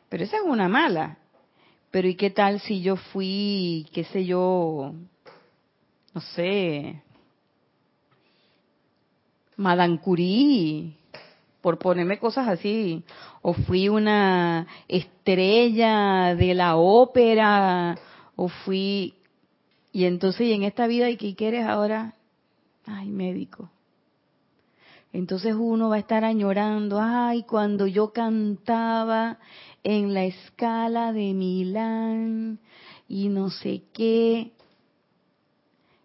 pero 0.09 0.25
esa 0.25 0.37
es 0.37 0.43
una 0.45 0.69
mala. 0.69 1.19
Pero 1.91 2.07
¿y 2.07 2.15
qué 2.15 2.31
tal 2.31 2.61
si 2.61 2.81
yo 2.83 2.97
fui, 2.97 3.89
qué 3.93 4.05
sé 4.05 4.25
yo, 4.25 4.95
no 6.15 6.21
sé, 6.21 7.03
Madame 9.57 9.99
Curie, 9.99 10.93
por 11.61 11.79
ponerme 11.79 12.19
cosas 12.19 12.49
así, 12.49 13.05
o 13.43 13.53
fui 13.53 13.89
una 13.89 14.67
estrella 14.87 16.35
de 16.35 16.55
la 16.55 16.77
ópera, 16.77 17.99
o 18.37 18.49
fui, 18.49 19.15
y 19.93 20.05
entonces, 20.05 20.43
¿y 20.43 20.53
en 20.53 20.63
esta 20.63 20.87
vida 20.87 21.11
y 21.11 21.17
qué 21.17 21.35
quieres 21.35 21.67
ahora? 21.67 22.15
Ay, 22.87 23.09
médico. 23.09 23.71
Entonces 25.13 25.55
uno 25.59 25.89
va 25.89 25.97
a 25.97 26.01
estar 26.01 26.25
añorando, 26.25 27.01
ay, 27.01 27.43
cuando 27.43 27.87
yo 27.89 28.13
cantaba 28.13 29.39
en 29.83 30.15
la 30.15 30.25
escala 30.25 31.13
de 31.13 31.35
Milán 31.35 32.61
y 33.09 33.29
no 33.29 33.51
sé 33.51 33.83
qué. 33.93 34.53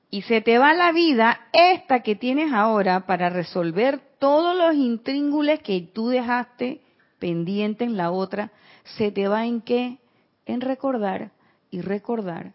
Y 0.09 0.23
se 0.23 0.41
te 0.41 0.57
va 0.57 0.73
la 0.73 0.91
vida 0.91 1.41
esta 1.53 2.01
que 2.01 2.15
tienes 2.15 2.51
ahora 2.51 3.05
para 3.05 3.29
resolver 3.29 4.01
todos 4.17 4.57
los 4.57 4.73
intríngules 4.73 5.59
que 5.61 5.81
tú 5.81 6.07
dejaste 6.07 6.81
pendiente 7.19 7.83
en 7.83 7.97
la 7.97 8.09
otra. 8.09 8.51
Se 8.97 9.11
te 9.11 9.27
va 9.27 9.45
en 9.45 9.61
qué? 9.61 9.99
En 10.47 10.61
recordar 10.61 11.31
y 11.69 11.81
recordar 11.81 12.53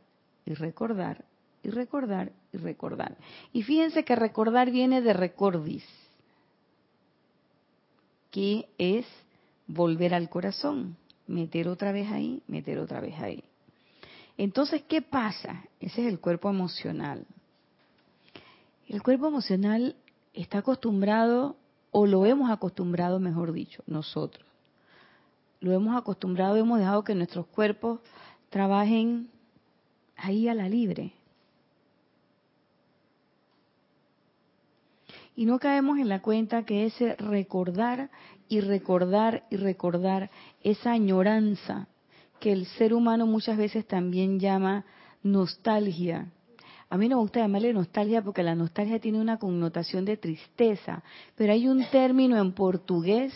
y 0.51 0.55
recordar 0.55 1.25
y 1.63 1.71
recordar 1.71 2.33
y 2.53 2.59
recordar. 2.59 3.17
Y 3.53 3.63
fíjense 3.63 4.05
que 4.05 4.17
recordar 4.17 4.71
viene 4.71 5.01
de 5.01 5.13
recordis, 5.13 5.85
que 8.31 8.69
es 8.79 9.07
volver 9.67 10.15
al 10.15 10.29
corazón, 10.29 10.97
meter 11.27 11.69
otra 11.69 11.93
vez 11.93 12.11
ahí, 12.11 12.43
meter 12.47 12.79
otra 12.79 13.01
vez 13.01 13.19
ahí. 13.21 13.45
Entonces, 14.37 14.83
¿qué 14.89 15.03
pasa? 15.03 15.65
Ese 15.81 16.03
es 16.03 16.13
el 16.13 16.19
cuerpo 16.19 16.49
emocional. 16.49 17.27
El 18.89 19.03
cuerpo 19.03 19.29
emocional 19.29 19.97
está 20.33 20.59
acostumbrado, 20.59 21.57
o 21.93 22.07
lo 22.07 22.25
hemos 22.25 22.51
acostumbrado, 22.51 23.21
mejor 23.21 23.53
dicho, 23.53 23.83
nosotros. 23.87 24.47
Lo 25.61 25.73
hemos 25.73 25.97
acostumbrado, 25.97 26.57
hemos 26.57 26.79
dejado 26.79 27.05
que 27.05 27.15
nuestros 27.15 27.47
cuerpos 27.47 28.01
trabajen 28.49 29.29
ahí 30.21 30.49
a 30.49 30.55
la 30.55 30.69
libre. 30.69 31.13
Y 35.37 35.47
no 35.47 35.59
caemos 35.59 35.99
en 35.99 36.09
la 36.09 36.21
cuenta 36.21 36.65
que 36.65 36.87
ese 36.87 37.17
recordar 37.17 38.11
y 38.49 38.61
recordar 38.61 39.45
y 39.51 39.57
recordar 39.57 40.31
esa 40.63 40.93
añoranza 40.93 41.89
que 42.41 42.53
el 42.53 42.67
ser 42.67 42.93
humano 42.95 43.27
muchas 43.27 43.57
veces 43.57 43.87
también 43.87 44.41
llama 44.41 44.85
nostalgia. 45.23 46.31
A 46.89 46.99
mí 46.99 47.09
no 47.09 47.17
me 47.17 47.23
gusta 47.23 47.41
llamarle 47.41 47.73
nostalgia 47.73 48.21
porque 48.21 48.43
la 48.43 48.57
nostalgia 48.57 48.99
tiene 48.99 49.21
una 49.21 49.39
connotación 49.39 50.05
de 50.05 50.17
tristeza, 50.17 51.05
pero 51.37 51.53
hay 51.53 51.69
un 51.69 51.85
término 51.91 52.37
en 52.39 52.53
portugués 52.53 53.33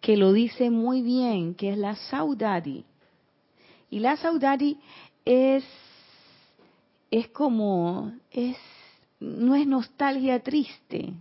que 0.00 0.16
lo 0.16 0.32
dice 0.32 0.70
muy 0.70 1.02
bien, 1.02 1.54
que 1.54 1.70
es 1.70 1.78
la 1.78 1.94
saudade. 1.94 2.84
Y 3.90 3.98
la 3.98 4.16
saudade 4.16 4.76
es 5.24 5.64
es 7.10 7.28
como, 7.28 8.12
es, 8.30 8.56
no 9.20 9.54
es 9.54 9.66
nostalgia 9.66 10.42
triste, 10.42 11.12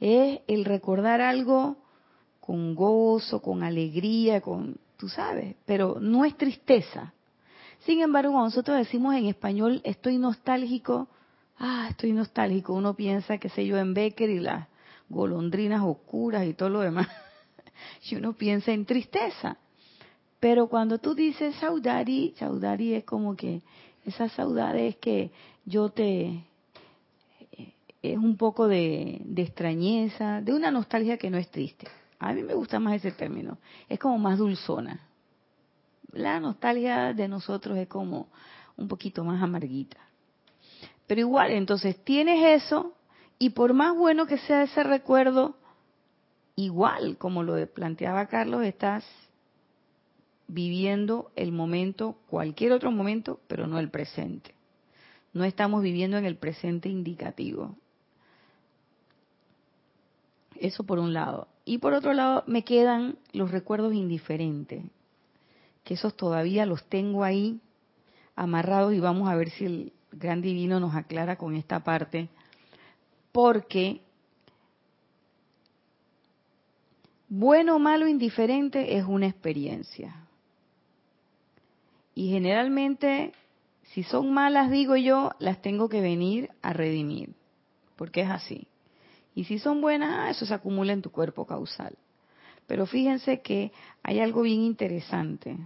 es 0.00 0.40
el 0.46 0.64
recordar 0.64 1.20
algo 1.20 1.76
con 2.40 2.74
gozo, 2.74 3.40
con 3.40 3.62
alegría, 3.62 4.40
con, 4.40 4.76
tú 4.96 5.08
sabes, 5.08 5.56
pero 5.64 5.98
no 6.00 6.24
es 6.24 6.36
tristeza. 6.36 7.12
Sin 7.80 8.00
embargo, 8.00 8.32
nosotros 8.32 8.78
decimos 8.78 9.14
en 9.14 9.26
español 9.26 9.80
estoy 9.84 10.18
nostálgico, 10.18 11.08
ah, 11.58 11.86
estoy 11.90 12.12
nostálgico, 12.12 12.72
uno 12.72 12.94
piensa, 12.94 13.38
qué 13.38 13.48
sé 13.48 13.66
yo, 13.66 13.78
en 13.78 13.94
Becker 13.94 14.30
y 14.30 14.40
las 14.40 14.68
golondrinas 15.08 15.82
oscuras 15.82 16.46
y 16.46 16.54
todo 16.54 16.68
lo 16.68 16.80
demás. 16.80 17.08
y 18.10 18.16
uno 18.16 18.32
piensa 18.32 18.72
en 18.72 18.84
tristeza. 18.86 19.58
Pero 20.40 20.68
cuando 20.68 20.98
tú 20.98 21.14
dices 21.14 21.54
saudari, 21.56 22.34
saudari 22.38 22.94
es 22.94 23.04
como 23.04 23.36
que 23.36 23.62
esa 24.06 24.28
saudade 24.28 24.88
es 24.88 24.96
que 24.96 25.30
yo 25.64 25.90
te... 25.90 26.44
es 28.02 28.16
un 28.16 28.36
poco 28.36 28.68
de, 28.68 29.20
de 29.24 29.42
extrañeza, 29.42 30.40
de 30.40 30.54
una 30.54 30.70
nostalgia 30.70 31.18
que 31.18 31.28
no 31.28 31.36
es 31.36 31.50
triste. 31.50 31.88
A 32.18 32.32
mí 32.32 32.42
me 32.42 32.54
gusta 32.54 32.78
más 32.80 32.94
ese 32.94 33.12
término. 33.12 33.58
Es 33.88 33.98
como 33.98 34.18
más 34.18 34.38
dulzona. 34.38 35.00
La 36.12 36.40
nostalgia 36.40 37.12
de 37.12 37.28
nosotros 37.28 37.76
es 37.76 37.88
como 37.88 38.28
un 38.76 38.88
poquito 38.88 39.24
más 39.24 39.42
amarguita. 39.42 39.98
Pero 41.06 41.20
igual, 41.20 41.50
entonces 41.50 42.02
tienes 42.04 42.62
eso 42.62 42.94
y 43.38 43.50
por 43.50 43.74
más 43.74 43.94
bueno 43.96 44.26
que 44.26 44.38
sea 44.38 44.62
ese 44.62 44.82
recuerdo, 44.82 45.56
igual 46.54 47.18
como 47.18 47.42
lo 47.42 47.64
planteaba 47.66 48.26
Carlos, 48.26 48.64
estás 48.64 49.04
viviendo 50.48 51.30
el 51.36 51.52
momento, 51.52 52.16
cualquier 52.28 52.72
otro 52.72 52.90
momento, 52.90 53.40
pero 53.48 53.66
no 53.66 53.78
el 53.78 53.90
presente. 53.90 54.54
No 55.32 55.44
estamos 55.44 55.82
viviendo 55.82 56.16
en 56.16 56.24
el 56.24 56.36
presente 56.36 56.88
indicativo. 56.88 57.74
Eso 60.54 60.84
por 60.84 60.98
un 60.98 61.12
lado. 61.12 61.48
Y 61.64 61.78
por 61.78 61.92
otro 61.92 62.12
lado, 62.14 62.44
me 62.46 62.64
quedan 62.64 63.18
los 63.32 63.50
recuerdos 63.50 63.92
indiferentes, 63.92 64.84
que 65.84 65.94
esos 65.94 66.16
todavía 66.16 66.64
los 66.64 66.84
tengo 66.84 67.24
ahí 67.24 67.60
amarrados 68.34 68.94
y 68.94 69.00
vamos 69.00 69.28
a 69.28 69.34
ver 69.34 69.50
si 69.50 69.64
el 69.64 69.92
gran 70.12 70.40
divino 70.40 70.80
nos 70.80 70.94
aclara 70.94 71.36
con 71.36 71.54
esta 71.54 71.80
parte, 71.84 72.28
porque 73.32 74.00
bueno, 77.28 77.78
malo, 77.80 78.06
indiferente 78.06 78.96
es 78.96 79.04
una 79.04 79.26
experiencia. 79.26 80.25
Y 82.16 82.30
generalmente, 82.30 83.34
si 83.92 84.02
son 84.02 84.32
malas, 84.32 84.70
digo 84.70 84.96
yo, 84.96 85.32
las 85.38 85.60
tengo 85.60 85.90
que 85.90 86.00
venir 86.00 86.48
a 86.62 86.72
redimir, 86.72 87.34
porque 87.94 88.22
es 88.22 88.30
así. 88.30 88.68
Y 89.34 89.44
si 89.44 89.58
son 89.58 89.82
buenas, 89.82 90.16
ah, 90.18 90.30
eso 90.30 90.46
se 90.46 90.54
acumula 90.54 90.94
en 90.94 91.02
tu 91.02 91.10
cuerpo 91.10 91.46
causal. 91.46 91.94
Pero 92.66 92.86
fíjense 92.86 93.42
que 93.42 93.70
hay 94.02 94.20
algo 94.20 94.40
bien 94.40 94.62
interesante. 94.62 95.58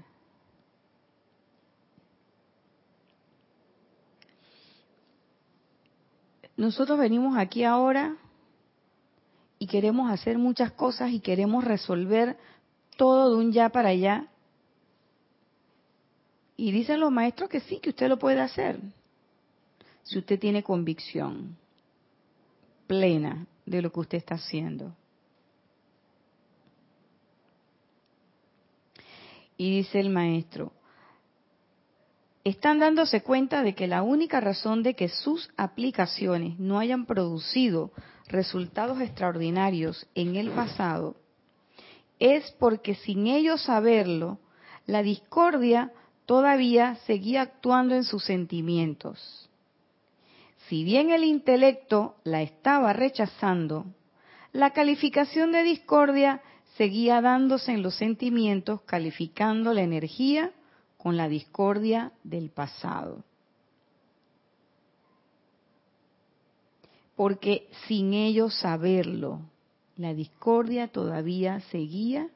Nosotros 6.56 6.98
venimos 6.98 7.38
aquí 7.38 7.62
ahora 7.62 8.16
y 9.60 9.68
queremos 9.68 10.10
hacer 10.10 10.36
muchas 10.36 10.72
cosas 10.72 11.12
y 11.12 11.20
queremos 11.20 11.62
resolver 11.62 12.36
todo 12.96 13.30
de 13.30 13.36
un 13.36 13.52
ya 13.52 13.68
para 13.68 13.90
allá 13.90 14.26
y 16.60 16.72
dicen 16.72 17.00
los 17.00 17.10
maestros 17.10 17.48
que 17.48 17.60
sí, 17.60 17.78
que 17.78 17.88
usted 17.88 18.06
lo 18.06 18.18
puede 18.18 18.38
hacer. 18.38 18.78
Si 20.02 20.18
usted 20.18 20.38
tiene 20.38 20.62
convicción 20.62 21.56
plena 22.86 23.46
de 23.64 23.80
lo 23.80 23.90
que 23.90 24.00
usted 24.00 24.18
está 24.18 24.34
haciendo. 24.34 24.94
Y 29.56 29.78
dice 29.78 30.00
el 30.00 30.10
maestro, 30.10 30.74
están 32.44 32.78
dándose 32.78 33.22
cuenta 33.22 33.62
de 33.62 33.74
que 33.74 33.86
la 33.86 34.02
única 34.02 34.38
razón 34.38 34.82
de 34.82 34.94
que 34.94 35.08
sus 35.08 35.48
aplicaciones 35.56 36.58
no 36.58 36.78
hayan 36.78 37.06
producido 37.06 37.90
resultados 38.26 39.00
extraordinarios 39.00 40.06
en 40.14 40.36
el 40.36 40.50
pasado 40.50 41.16
es 42.18 42.50
porque 42.58 42.96
sin 42.96 43.28
ellos 43.28 43.62
saberlo, 43.62 44.38
la 44.84 45.02
discordia 45.02 45.90
todavía 46.30 46.94
seguía 47.08 47.42
actuando 47.42 47.96
en 47.96 48.04
sus 48.04 48.22
sentimientos. 48.22 49.50
Si 50.68 50.84
bien 50.84 51.10
el 51.10 51.24
intelecto 51.24 52.14
la 52.22 52.40
estaba 52.40 52.92
rechazando, 52.92 53.84
la 54.52 54.70
calificación 54.70 55.50
de 55.50 55.64
discordia 55.64 56.40
seguía 56.76 57.20
dándose 57.20 57.72
en 57.72 57.82
los 57.82 57.96
sentimientos, 57.96 58.80
calificando 58.82 59.74
la 59.74 59.82
energía 59.82 60.52
con 60.98 61.16
la 61.16 61.28
discordia 61.28 62.12
del 62.22 62.50
pasado. 62.50 63.24
Porque 67.16 67.66
sin 67.88 68.14
ellos 68.14 68.54
saberlo, 68.54 69.40
la 69.96 70.14
discordia 70.14 70.86
todavía 70.86 71.58
seguía 71.72 72.28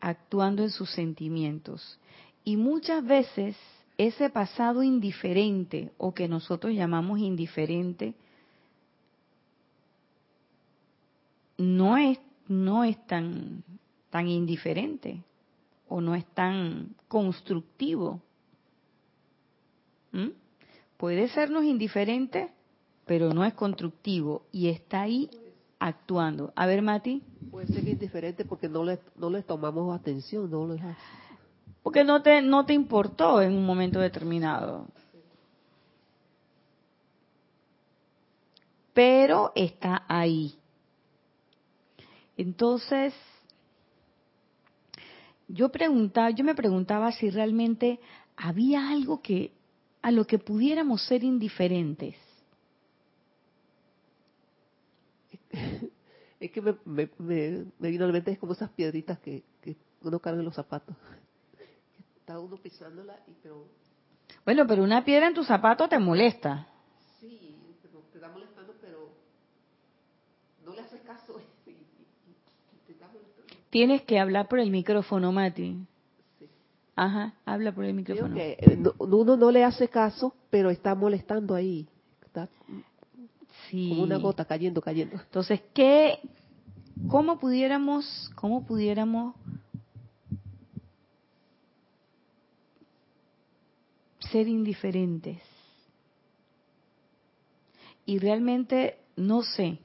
actuando 0.00 0.64
en 0.64 0.70
sus 0.70 0.90
sentimientos. 0.90 1.99
Y 2.44 2.56
muchas 2.56 3.04
veces 3.04 3.56
ese 3.98 4.30
pasado 4.30 4.82
indiferente 4.82 5.92
o 5.98 6.14
que 6.14 6.28
nosotros 6.28 6.74
llamamos 6.74 7.18
indiferente 7.18 8.14
no 11.58 11.98
es 11.98 12.18
no 12.50 12.82
es 12.82 12.98
tan, 13.06 13.62
tan 14.10 14.26
indiferente 14.26 15.22
o 15.88 16.00
no 16.00 16.16
es 16.16 16.26
tan 16.34 16.96
constructivo. 17.06 18.20
¿Mm? 20.10 20.30
Puede 20.96 21.28
sernos 21.28 21.64
indiferente, 21.64 22.50
pero 23.06 23.32
no 23.32 23.44
es 23.44 23.54
constructivo 23.54 24.42
y 24.50 24.68
está 24.68 25.02
ahí 25.02 25.30
actuando. 25.78 26.52
A 26.56 26.66
ver, 26.66 26.82
Mati. 26.82 27.22
Puede 27.52 27.68
ser 27.68 27.86
indiferente 27.86 28.44
porque 28.44 28.68
no 28.68 28.84
le, 28.84 28.98
no 29.14 29.30
le 29.30 29.44
tomamos 29.44 29.96
atención, 29.96 30.50
no 30.50 30.76
porque 31.82 32.04
no 32.04 32.22
te, 32.22 32.42
no 32.42 32.66
te 32.66 32.74
importó 32.74 33.40
en 33.40 33.52
un 33.52 33.64
momento 33.64 34.00
determinado. 34.00 34.86
Pero 38.92 39.52
está 39.54 40.04
ahí. 40.08 40.54
Entonces, 42.36 43.14
yo 45.48 45.70
preguntaba, 45.70 46.30
yo 46.30 46.44
me 46.44 46.54
preguntaba 46.54 47.12
si 47.12 47.30
realmente 47.30 48.00
había 48.36 48.90
algo 48.90 49.20
que 49.22 49.52
a 50.02 50.10
lo 50.10 50.26
que 50.26 50.38
pudiéramos 50.38 51.04
ser 51.06 51.24
indiferentes. 51.24 52.16
Es 56.40 56.50
que 56.52 56.62
me, 56.62 56.74
me, 56.86 57.10
me, 57.18 57.90
vino 57.90 58.04
a 58.04 58.06
la 58.06 58.14
mente 58.14 58.30
es 58.30 58.38
como 58.38 58.54
esas 58.54 58.70
piedritas 58.70 59.18
que, 59.18 59.42
que 59.60 59.76
uno 60.00 60.18
carga 60.20 60.38
en 60.38 60.46
los 60.46 60.54
zapatos. 60.54 60.96
Está 62.30 62.38
uno 62.38 62.58
pisándola 62.58 63.18
y 63.26 63.32
pero... 63.42 63.66
Bueno, 64.44 64.64
pero 64.64 64.84
una 64.84 65.04
piedra 65.04 65.26
en 65.26 65.34
tu 65.34 65.42
zapato 65.42 65.88
te 65.88 65.98
molesta. 65.98 66.68
Sí, 67.18 67.56
te 67.82 68.18
está 68.18 68.28
molestando, 68.28 68.72
pero 68.80 69.10
no 70.64 70.72
le 70.72 70.80
haces 70.80 71.00
caso. 71.00 71.40
Tienes 73.70 74.02
que 74.02 74.20
hablar 74.20 74.46
por 74.46 74.60
el 74.60 74.70
micrófono, 74.70 75.32
Mati. 75.32 75.76
Ajá, 76.94 77.34
habla 77.44 77.72
por 77.72 77.84
el 77.84 77.94
micrófono. 77.94 78.36
Que 78.36 78.78
uno 79.00 79.36
no 79.36 79.50
le 79.50 79.64
hace 79.64 79.88
caso, 79.88 80.32
pero 80.50 80.70
está 80.70 80.94
molestando 80.94 81.56
ahí. 81.56 81.88
Está 82.24 82.48
como 83.72 84.04
una 84.04 84.18
gota 84.18 84.44
cayendo, 84.44 84.80
cayendo. 84.80 85.16
Entonces, 85.16 85.62
¿qué, 85.74 86.20
cómo 87.08 87.40
pudiéramos, 87.40 88.30
cómo 88.36 88.64
pudiéramos 88.64 89.34
ser 94.30 94.48
indiferentes? 94.48 95.40
Y 98.06 98.18
realmente 98.18 98.98
no 99.16 99.42
sé, 99.42 99.78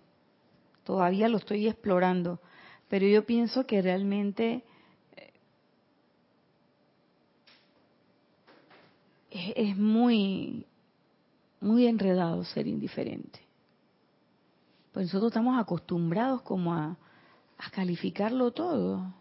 todavía 0.83 1.27
lo 1.27 1.37
estoy 1.37 1.67
explorando, 1.67 2.39
pero 2.87 3.05
yo 3.05 3.25
pienso 3.25 3.65
que 3.65 3.81
realmente 3.81 4.63
eh, 9.31 9.53
es 9.55 9.77
muy 9.77 10.65
muy 11.59 11.87
enredado 11.87 12.43
ser 12.43 12.67
indiferente. 12.67 13.39
Pues 14.91 15.07
nosotros 15.07 15.31
estamos 15.31 15.59
acostumbrados 15.59 16.41
como 16.43 16.73
a, 16.73 16.97
a 17.57 17.69
calificarlo 17.71 18.51
todo. 18.51 19.13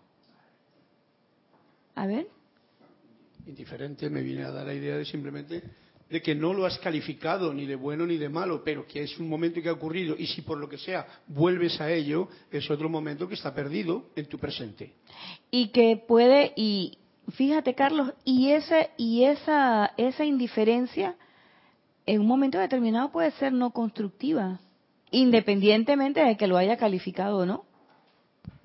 A 1.95 2.07
ver. 2.07 2.29
Indiferente 3.47 4.09
me 4.09 4.23
viene 4.23 4.45
a 4.45 4.51
dar 4.51 4.67
la 4.67 4.75
idea 4.75 4.97
de 4.97 5.05
simplemente 5.05 5.63
de 6.09 6.23
que 6.23 6.35
no 6.35 6.53
lo 6.53 6.67
has 6.67 6.79
calificado 6.79 7.53
ni 7.53 7.67
de 7.67 7.77
bueno 7.77 8.07
ni 8.07 8.17
de 8.17 8.29
malo, 8.29 8.63
pero 8.63 8.87
que 8.87 9.03
es 9.03 9.19
un 9.19 9.29
momento 9.29 9.61
que 9.61 9.69
ha 9.69 9.73
ocurrido 9.73 10.15
y 10.19 10.27
si 10.27 10.43
por 10.43 10.59
lo 10.59 10.69
que 10.69 10.79
sea 10.79 11.07
vuelves 11.27 11.81
a 11.81 11.91
ello, 11.91 12.29
es 12.51 12.71
otro 12.71 12.89
momento 12.89 13.27
que 13.27 13.35
está 13.35 13.55
perdido 13.55 14.11
en 14.15 14.27
tu 14.27 14.39
presente. 14.39 14.95
Y 15.51 15.69
que 15.69 15.97
puede, 15.97 16.53
y 16.57 16.99
fíjate 17.33 17.75
Carlos, 17.75 18.13
y, 18.25 18.51
ese, 18.51 18.91
y 18.97 19.25
esa, 19.25 19.93
esa 19.97 20.25
indiferencia 20.25 21.17
en 22.07 22.21
un 22.21 22.27
momento 22.27 22.59
determinado 22.59 23.11
puede 23.11 23.31
ser 23.33 23.53
no 23.53 23.71
constructiva, 23.71 24.61
independientemente 25.11 26.23
de 26.23 26.37
que 26.37 26.47
lo 26.47 26.57
haya 26.57 26.77
calificado 26.77 27.39
o 27.39 27.47
no. 27.47 27.65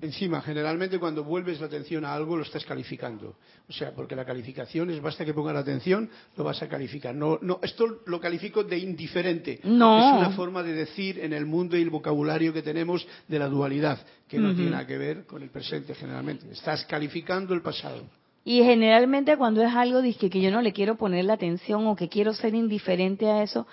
Encima, 0.02 0.40
generalmente 0.40 0.98
cuando 0.98 1.24
vuelves 1.24 1.60
la 1.60 1.66
atención 1.66 2.06
a 2.06 2.14
algo 2.14 2.36
lo 2.36 2.42
estás 2.42 2.64
calificando. 2.64 3.36
O 3.68 3.72
sea, 3.72 3.92
porque 3.92 4.16
la 4.16 4.24
calificación 4.24 4.88
es 4.90 5.00
basta 5.00 5.26
que 5.26 5.34
ponga 5.34 5.52
la 5.52 5.60
atención, 5.60 6.08
lo 6.36 6.44
vas 6.44 6.62
a 6.62 6.68
calificar. 6.68 7.14
No, 7.14 7.38
no, 7.42 7.60
esto 7.62 8.00
lo 8.06 8.18
califico 8.18 8.64
de 8.64 8.78
indiferente. 8.78 9.60
No. 9.62 9.98
Es 9.98 10.18
una 10.26 10.30
forma 10.30 10.62
de 10.62 10.72
decir 10.72 11.18
en 11.18 11.34
el 11.34 11.44
mundo 11.44 11.76
y 11.76 11.82
el 11.82 11.90
vocabulario 11.90 12.52
que 12.52 12.62
tenemos 12.62 13.06
de 13.28 13.38
la 13.38 13.48
dualidad, 13.48 13.98
que 14.26 14.38
no 14.38 14.54
tiene 14.54 14.70
nada 14.70 14.86
que 14.86 14.96
ver 14.96 15.26
con 15.26 15.42
el 15.42 15.50
presente 15.50 15.94
generalmente. 15.94 16.50
Estás 16.50 16.86
calificando 16.86 17.52
el 17.52 17.60
pasado. 17.60 18.02
Y 18.42 18.62
generalmente 18.62 19.36
cuando 19.36 19.62
es 19.62 19.74
algo 19.74 20.00
que, 20.00 20.30
que 20.30 20.40
yo 20.40 20.50
no 20.50 20.62
le 20.62 20.72
quiero 20.72 20.96
poner 20.96 21.26
la 21.26 21.34
atención 21.34 21.86
o 21.86 21.94
que 21.94 22.08
quiero 22.08 22.32
ser 22.32 22.54
indiferente 22.54 23.28
a 23.28 23.42
eso, 23.42 23.66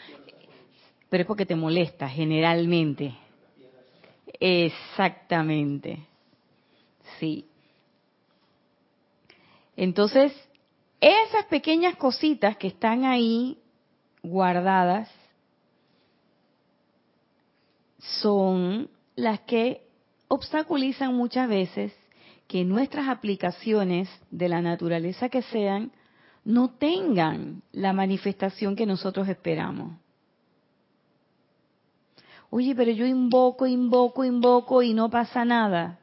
pero 1.10 1.22
es 1.22 1.28
porque 1.28 1.46
te 1.46 1.56
molesta, 1.56 2.10
generalmente. 2.10 3.16
Exactamente. 4.40 6.00
Sí. 7.20 7.46
Entonces, 9.76 10.34
esas 11.00 11.46
pequeñas 11.46 11.96
cositas 11.96 12.58
que 12.58 12.68
están 12.68 13.06
ahí 13.06 13.58
guardadas 14.24 15.10
son 18.00 18.90
las 19.16 19.42
que 19.42 19.84
obstaculizan 20.28 21.16
muchas 21.16 21.48
veces 21.48 21.94
que 22.48 22.64
nuestras 22.64 23.08
aplicaciones 23.08 24.10
de 24.32 24.50
la 24.50 24.62
naturaleza 24.62 25.30
que 25.30 25.42
sean 25.44 25.92
no 26.44 26.70
tengan 26.70 27.62
la 27.72 27.94
manifestación 27.94 28.76
que 28.76 28.86
nosotros 28.86 29.28
esperamos. 29.28 29.98
Oye, 32.50 32.74
pero 32.74 32.92
yo 32.92 33.06
invoco, 33.06 33.68
invoco, 33.68 34.24
invoco 34.24 34.82
y 34.82 34.94
no 34.94 35.10
pasa 35.10 35.44
nada 35.44 36.00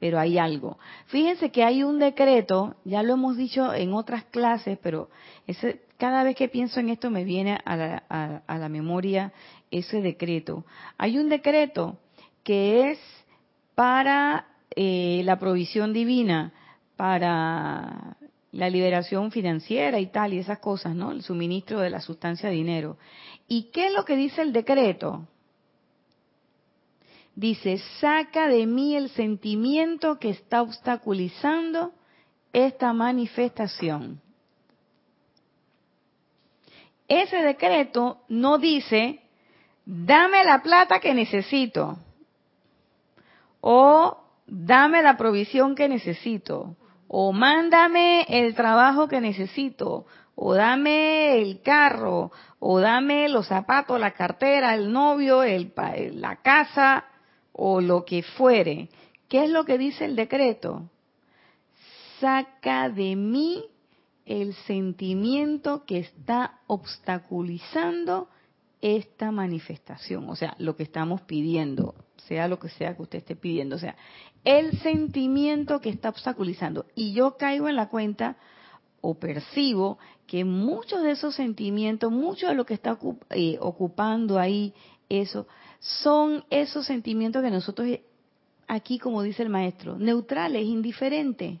pero 0.00 0.18
hay 0.18 0.38
algo. 0.38 0.78
Fíjense 1.06 1.52
que 1.52 1.62
hay 1.62 1.84
un 1.84 1.98
decreto, 1.98 2.74
ya 2.84 3.02
lo 3.02 3.12
hemos 3.12 3.36
dicho 3.36 3.72
en 3.72 3.92
otras 3.92 4.24
clases, 4.24 4.78
pero 4.82 5.10
ese, 5.46 5.82
cada 5.98 6.24
vez 6.24 6.34
que 6.34 6.48
pienso 6.48 6.80
en 6.80 6.88
esto 6.88 7.10
me 7.10 7.22
viene 7.22 7.60
a 7.64 7.76
la, 7.76 8.42
a, 8.46 8.58
la 8.58 8.68
memoria 8.70 9.32
ese 9.70 10.00
decreto. 10.00 10.64
Hay 10.96 11.18
un 11.18 11.28
decreto 11.28 11.98
que 12.42 12.90
es 12.90 12.98
para 13.74 14.46
eh, 14.74 15.20
la 15.24 15.38
provisión 15.38 15.92
divina, 15.92 16.54
para 16.96 18.16
la 18.52 18.70
liberación 18.70 19.30
financiera 19.30 20.00
y 20.00 20.06
tal, 20.06 20.32
y 20.32 20.38
esas 20.38 20.58
cosas, 20.60 20.94
¿no? 20.94 21.12
El 21.12 21.22
suministro 21.22 21.80
de 21.80 21.90
la 21.90 22.00
sustancia 22.00 22.48
dinero. 22.48 22.96
¿Y 23.46 23.64
qué 23.64 23.88
es 23.88 23.92
lo 23.92 24.04
que 24.04 24.16
dice 24.16 24.40
el 24.40 24.52
decreto? 24.52 25.28
Dice, 27.40 27.78
saca 28.00 28.48
de 28.48 28.66
mí 28.66 28.94
el 28.94 29.08
sentimiento 29.08 30.18
que 30.18 30.28
está 30.28 30.60
obstaculizando 30.60 31.92
esta 32.52 32.92
manifestación. 32.92 34.20
Ese 37.08 37.38
decreto 37.38 38.18
no 38.28 38.58
dice, 38.58 39.22
dame 39.86 40.44
la 40.44 40.62
plata 40.62 41.00
que 41.00 41.14
necesito, 41.14 41.96
o 43.62 44.18
dame 44.46 45.02
la 45.02 45.16
provisión 45.16 45.74
que 45.74 45.88
necesito, 45.88 46.76
o 47.08 47.32
mándame 47.32 48.26
el 48.28 48.54
trabajo 48.54 49.08
que 49.08 49.20
necesito, 49.20 50.04
o 50.34 50.54
dame 50.54 51.38
el 51.40 51.62
carro, 51.62 52.30
o 52.58 52.80
dame 52.80 53.30
los 53.30 53.46
zapatos, 53.48 53.98
la 53.98 54.10
cartera, 54.10 54.74
el 54.74 54.92
novio, 54.92 55.42
el, 55.42 55.72
la 56.14 56.36
casa, 56.36 57.06
o 57.52 57.80
lo 57.80 58.04
que 58.04 58.22
fuere. 58.22 58.88
¿Qué 59.28 59.44
es 59.44 59.50
lo 59.50 59.64
que 59.64 59.78
dice 59.78 60.04
el 60.04 60.16
decreto? 60.16 60.88
Saca 62.20 62.88
de 62.88 63.16
mí 63.16 63.64
el 64.26 64.54
sentimiento 64.54 65.84
que 65.84 65.98
está 65.98 66.60
obstaculizando 66.66 68.28
esta 68.80 69.30
manifestación, 69.30 70.28
o 70.30 70.36
sea, 70.36 70.54
lo 70.58 70.76
que 70.76 70.84
estamos 70.84 71.20
pidiendo, 71.22 71.94
sea 72.28 72.48
lo 72.48 72.58
que 72.58 72.68
sea 72.70 72.96
que 72.96 73.02
usted 73.02 73.18
esté 73.18 73.36
pidiendo, 73.36 73.76
o 73.76 73.78
sea, 73.78 73.96
el 74.44 74.78
sentimiento 74.78 75.80
que 75.80 75.90
está 75.90 76.08
obstaculizando. 76.08 76.86
Y 76.94 77.12
yo 77.12 77.36
caigo 77.36 77.68
en 77.68 77.76
la 77.76 77.88
cuenta 77.88 78.36
o 79.00 79.14
percibo 79.14 79.98
que 80.26 80.44
muchos 80.44 81.02
de 81.02 81.12
esos 81.12 81.34
sentimientos, 81.34 82.10
mucho 82.12 82.48
de 82.48 82.54
lo 82.54 82.64
que 82.64 82.74
está 82.74 82.98
eh, 83.30 83.58
ocupando 83.60 84.38
ahí 84.38 84.72
eso, 85.08 85.46
son 85.80 86.44
esos 86.50 86.86
sentimientos 86.86 87.42
que 87.42 87.50
nosotros 87.50 87.88
aquí, 88.68 88.98
como 88.98 89.22
dice 89.22 89.42
el 89.42 89.48
maestro, 89.48 89.98
neutrales, 89.98 90.64
indiferentes, 90.64 91.58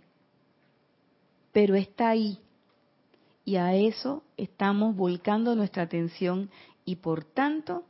pero 1.52 1.74
está 1.74 2.10
ahí. 2.10 2.38
Y 3.44 3.56
a 3.56 3.74
eso 3.74 4.22
estamos 4.36 4.94
volcando 4.94 5.56
nuestra 5.56 5.82
atención 5.82 6.50
y 6.84 6.96
por 6.96 7.24
tanto 7.24 7.84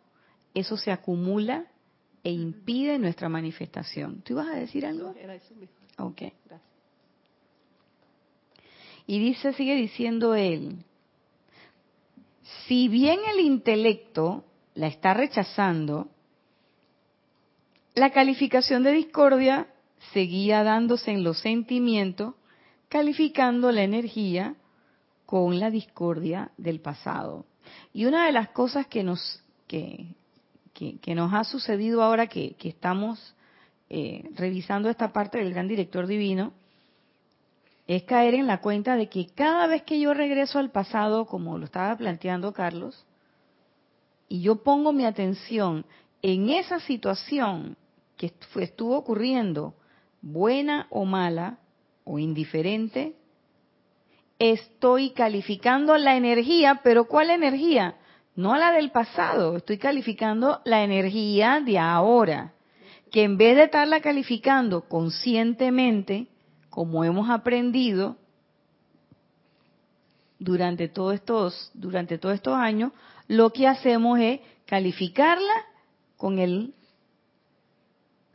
eso 0.55 0.77
se 0.77 0.93
acumula 0.93 1.67
e 2.23 2.31
impide 2.31 2.99
nuestra 2.99 3.29
manifestación. 3.29 4.23
¿Tú 4.23 4.35
ibas 4.35 4.49
a 4.49 4.55
decir 4.57 4.87
algo? 4.87 5.15
Era 5.19 5.35
eso 5.35 5.55
mismo. 5.55 5.77
Ok. 5.99 6.23
Gracias. 6.47 6.71
Y 9.07 9.19
dice, 9.19 9.53
sigue 9.55 9.75
diciendo 9.75 10.35
él, 10.35 10.85
si 12.67 12.89
bien 12.89 13.19
el 13.33 13.41
intelecto 13.41 14.45
la 14.75 14.87
está 14.87 15.15
rechazando, 15.15 16.09
la 17.95 18.11
calificación 18.11 18.83
de 18.83 18.93
discordia 18.93 19.67
seguía 20.13 20.63
dándose 20.63 21.11
en 21.11 21.25
los 21.25 21.41
sentimientos, 21.41 22.35
calificando 22.89 23.73
la 23.73 23.83
energía 23.83 24.55
con 25.27 25.61
la 25.61 25.71
discordia 25.71 26.51
del 26.57 26.81
pasado. 26.81 27.47
Y 27.93 28.07
una 28.07 28.27
de 28.27 28.33
las 28.33 28.49
cosas 28.51 28.87
que 28.87 29.03
nos, 29.03 29.43
que, 29.67 30.15
que, 30.73 31.15
nos 31.15 31.33
ha 31.35 31.45
sucedido 31.45 32.03
ahora 32.03 32.27
que, 32.27 32.55
que 32.55 32.69
estamos 32.69 33.35
eh, 33.89 34.29
revisando 34.35 34.89
esta 34.89 35.13
parte 35.13 35.39
del 35.39 35.53
gran 35.53 35.69
director 35.69 36.07
divino, 36.07 36.53
es 37.87 38.05
caer 38.05 38.35
en 38.35 38.47
la 38.47 38.61
cuenta 38.61 38.95
de 38.95 39.09
que 39.09 39.27
cada 39.27 39.67
vez 39.67 39.83
que 39.83 39.99
yo 39.99 40.15
regreso 40.15 40.61
al 40.61 40.71
pasado, 40.71 41.27
como 41.27 41.59
lo 41.59 41.65
estaba 41.65 41.97
planteando 41.97 42.53
Carlos, 42.53 43.05
y 44.29 44.43
yo 44.43 44.63
pongo 44.63 44.93
mi 44.93 45.05
atención 45.05 45.85
en 46.23 46.51
esa 46.51 46.81
situación 46.81 47.77
que 48.17 48.33
estuvo 48.57 48.97
ocurriendo, 48.97 49.75
buena 50.21 50.87
o 50.91 51.05
mala, 51.05 51.59
o 52.05 52.19
indiferente, 52.19 53.15
estoy 54.39 55.11
calificando 55.11 55.97
la 55.97 56.17
energía, 56.17 56.81
pero 56.83 57.05
¿cuál 57.05 57.31
energía? 57.31 57.97
No 58.37 58.57
la 58.57 58.73
del 58.73 58.91
pasado, 58.91 59.57
estoy 59.57 59.79
calificando 59.79 60.61
la 60.65 60.83
energía 60.83 61.61
de 61.61 61.79
ahora, 61.79 62.55
que 63.11 63.25
en 63.25 63.37
vez 63.37 63.57
de 63.57 63.65
estarla 63.65 64.01
calificando 64.01 64.89
conscientemente, 64.89 66.29
como 66.69 67.05
hemos 67.05 67.29
aprendido 67.29 68.17
durante 70.39 70.89
todos 70.89 71.15
estos 71.15 71.71
durante 71.75 72.19
todos 72.19 72.35
estos 72.35 72.55
años, 72.55 72.93
lo 73.29 73.53
que 73.53 73.67
hacemos 73.67 74.19
es 74.21 74.41
calificarla 74.67 75.67
con 76.21 76.39
el 76.39 76.75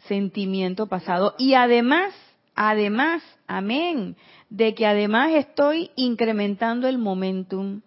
sentimiento 0.08 0.88
pasado 0.88 1.36
y 1.38 1.54
además, 1.54 2.16
además, 2.56 3.22
amén, 3.46 4.16
de 4.50 4.74
que 4.74 4.88
además 4.88 5.32
estoy 5.34 5.92
incrementando 5.96 6.88
el 6.88 6.98
momentum 6.98 7.82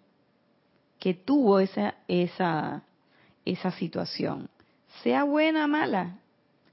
que 0.99 1.13
tuvo 1.13 1.59
esa 1.59 1.95
esa 2.07 2.83
esa 3.43 3.71
situación, 3.71 4.49
sea 5.03 5.25
buena 5.25 5.65
o 5.65 5.67
mala, 5.67 6.19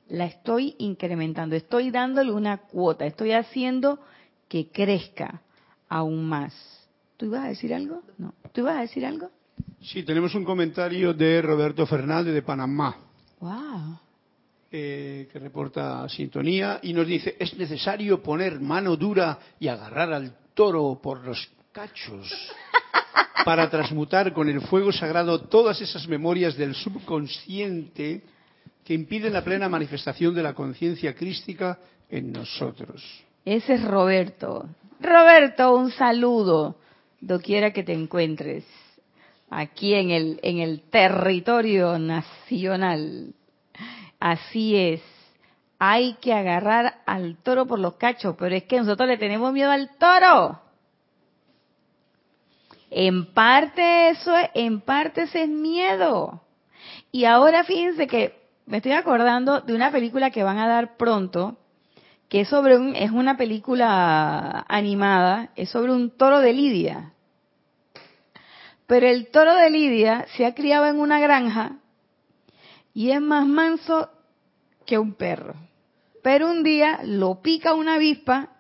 la 0.09 0.27
estoy 0.27 0.77
incrementando, 0.79 1.57
estoy 1.57 1.91
dándole 1.91 2.31
una 2.31 2.59
cuota, 2.59 3.07
estoy 3.07 3.33
haciendo 3.33 3.99
que 4.49 4.68
crezca 4.68 5.43
aún 5.89 6.29
más. 6.29 6.55
¿Tú 7.16 7.27
ibas 7.27 7.45
a 7.45 7.49
decir 7.49 7.74
algo? 7.74 8.03
No. 8.18 8.35
¿Tú 8.53 8.61
ibas 8.61 8.77
a 8.77 8.81
decir 8.83 9.05
algo? 9.05 9.31
Sí, 9.81 10.05
tenemos 10.05 10.35
un 10.35 10.45
comentario 10.45 11.12
de 11.14 11.43
Roberto 11.43 11.87
Fernández 11.87 12.35
de 12.35 12.43
Panamá, 12.43 13.06
Wow. 13.41 13.99
eh, 14.70 15.28
que 15.32 15.39
reporta 15.39 16.09
sintonía 16.09 16.80
y 16.82 16.93
nos 16.93 17.07
dice, 17.07 17.37
es 17.39 17.57
necesario 17.57 18.22
poner 18.22 18.61
mano 18.61 18.97
dura 18.97 19.39
y 19.61 19.68
agarrar 19.68 20.12
al 20.12 20.34
toro 20.55 20.99
por 21.03 21.24
los 21.24 21.49
cachos 21.72 22.28
para 23.45 23.70
transmutar 23.70 24.32
con 24.32 24.49
el 24.49 24.61
fuego 24.62 24.93
sagrado 24.93 25.43
todas 25.43 25.80
esas 25.80 26.09
memorias 26.09 26.57
del 26.57 26.74
subconsciente 26.74 28.22
que 28.84 28.95
impiden 28.95 29.32
la 29.32 29.45
plena 29.45 29.68
manifestación 29.68 30.34
de 30.34 30.43
la 30.43 30.55
conciencia 30.55 31.14
crística 31.14 31.78
en 32.09 32.32
nosotros. 32.32 33.03
Ese 33.45 33.74
es 33.74 33.84
Roberto. 33.84 34.68
Roberto, 35.01 35.76
un 35.76 35.91
saludo, 35.91 36.76
doquiera 37.20 37.72
que 37.72 37.82
te 37.82 37.93
encuentres, 37.93 38.64
aquí 39.51 39.94
en 39.94 40.11
el, 40.11 40.40
en 40.42 40.59
el 40.59 40.82
territorio 40.90 41.99
nacional. 41.99 43.34
Así 44.18 44.76
es. 44.76 45.03
Hay 45.78 46.14
que 46.14 46.32
agarrar 46.32 47.01
al 47.07 47.36
toro 47.42 47.66
por 47.66 47.78
los 47.78 47.94
cachos, 47.94 48.34
pero 48.38 48.55
es 48.55 48.64
que 48.64 48.78
nosotros 48.78 49.09
le 49.09 49.18
tenemos 49.18 49.53
miedo 49.53 49.70
al 49.70 49.90
toro. 49.99 50.61
En 52.90 53.26
parte 53.34 54.11
eso, 54.11 54.34
es- 54.36 54.51
en 54.55 54.80
parte 54.80 55.22
ese 55.22 55.42
es 55.42 55.49
miedo. 55.49 56.42
Y 57.12 57.24
ahora 57.24 57.64
fíjense 57.64 58.07
que 58.07 58.34
me 58.66 58.78
estoy 58.78 58.92
acordando 58.92 59.61
de 59.61 59.74
una 59.74 59.90
película 59.90 60.30
que 60.30 60.42
van 60.42 60.59
a 60.59 60.66
dar 60.68 60.97
pronto, 60.97 61.57
que 62.28 62.40
es 62.40 62.49
sobre 62.49 62.76
un, 62.76 62.97
es 62.97 63.11
una 63.11 63.36
película 63.36 64.64
animada, 64.68 65.51
es 65.57 65.68
sobre 65.70 65.92
un 65.92 66.11
toro 66.11 66.40
de 66.40 66.53
Lidia. 66.53 67.12
Pero 68.87 69.09
el 69.09 69.28
toro 69.30 69.55
de 69.57 69.70
Lidia 69.70 70.26
se 70.37 70.47
ha 70.47 70.55
criado 70.55 70.87
en 70.87 71.01
una 71.01 71.18
granja 71.18 71.78
y 72.95 73.11
es 73.11 73.20
más 73.20 73.47
manso 73.47 74.11
que 74.87 74.99
un 74.99 75.14
perro. 75.14 75.55
Pero 76.22 76.51
un 76.51 76.62
día 76.62 77.01
lo 77.05 77.43
pica 77.43 77.74
una 77.74 77.95
avispa 77.95 78.51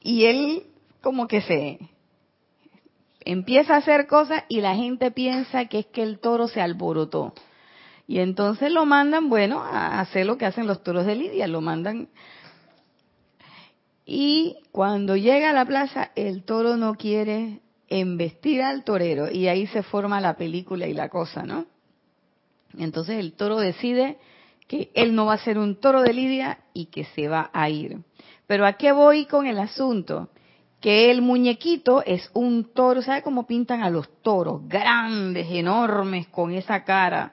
y 0.00 0.24
él 0.24 0.64
como 1.00 1.28
que 1.28 1.40
se 1.40 1.78
empieza 3.20 3.74
a 3.74 3.78
hacer 3.78 4.06
cosas 4.06 4.44
y 4.48 4.60
la 4.60 4.74
gente 4.74 5.10
piensa 5.10 5.66
que 5.66 5.80
es 5.80 5.86
que 5.86 6.02
el 6.02 6.18
toro 6.18 6.48
se 6.48 6.60
alborotó. 6.60 7.34
Y 8.08 8.20
entonces 8.20 8.70
lo 8.70 8.86
mandan, 8.86 9.28
bueno, 9.28 9.60
a 9.60 10.00
hacer 10.00 10.26
lo 10.26 10.38
que 10.38 10.46
hacen 10.46 10.68
los 10.68 10.82
toros 10.84 11.06
de 11.06 11.16
Lidia, 11.16 11.48
lo 11.48 11.60
mandan. 11.60 12.08
Y 14.04 14.58
cuando 14.70 15.16
llega 15.16 15.50
a 15.50 15.52
la 15.52 15.64
plaza, 15.64 16.12
el 16.14 16.44
toro 16.44 16.76
no 16.76 16.94
quiere 16.94 17.60
embestir 17.88 18.62
al 18.62 18.84
torero 18.84 19.30
y 19.30 19.48
ahí 19.48 19.66
se 19.68 19.82
forma 19.82 20.20
la 20.20 20.36
película 20.36 20.86
y 20.86 20.94
la 20.94 21.08
cosa, 21.08 21.42
¿no? 21.42 21.66
Entonces 22.78 23.18
el 23.18 23.32
toro 23.32 23.58
decide 23.58 24.18
que 24.66 24.90
él 24.94 25.14
no 25.14 25.26
va 25.26 25.34
a 25.34 25.38
ser 25.38 25.58
un 25.58 25.76
toro 25.76 26.02
de 26.02 26.12
Lidia 26.12 26.58
y 26.72 26.86
que 26.86 27.04
se 27.04 27.28
va 27.28 27.50
a 27.52 27.70
ir. 27.70 27.98
Pero 28.46 28.66
¿a 28.66 28.74
qué 28.74 28.92
voy 28.92 29.26
con 29.26 29.46
el 29.46 29.58
asunto? 29.58 30.30
Que 30.80 31.10
el 31.10 31.22
muñequito 31.22 32.02
es 32.04 32.30
un 32.34 32.72
toro, 32.72 33.02
¿sabe 33.02 33.22
cómo 33.22 33.46
pintan 33.46 33.82
a 33.82 33.90
los 33.90 34.08
toros? 34.22 34.68
Grandes, 34.68 35.46
enormes, 35.50 36.26
con 36.28 36.52
esa 36.52 36.84
cara. 36.84 37.32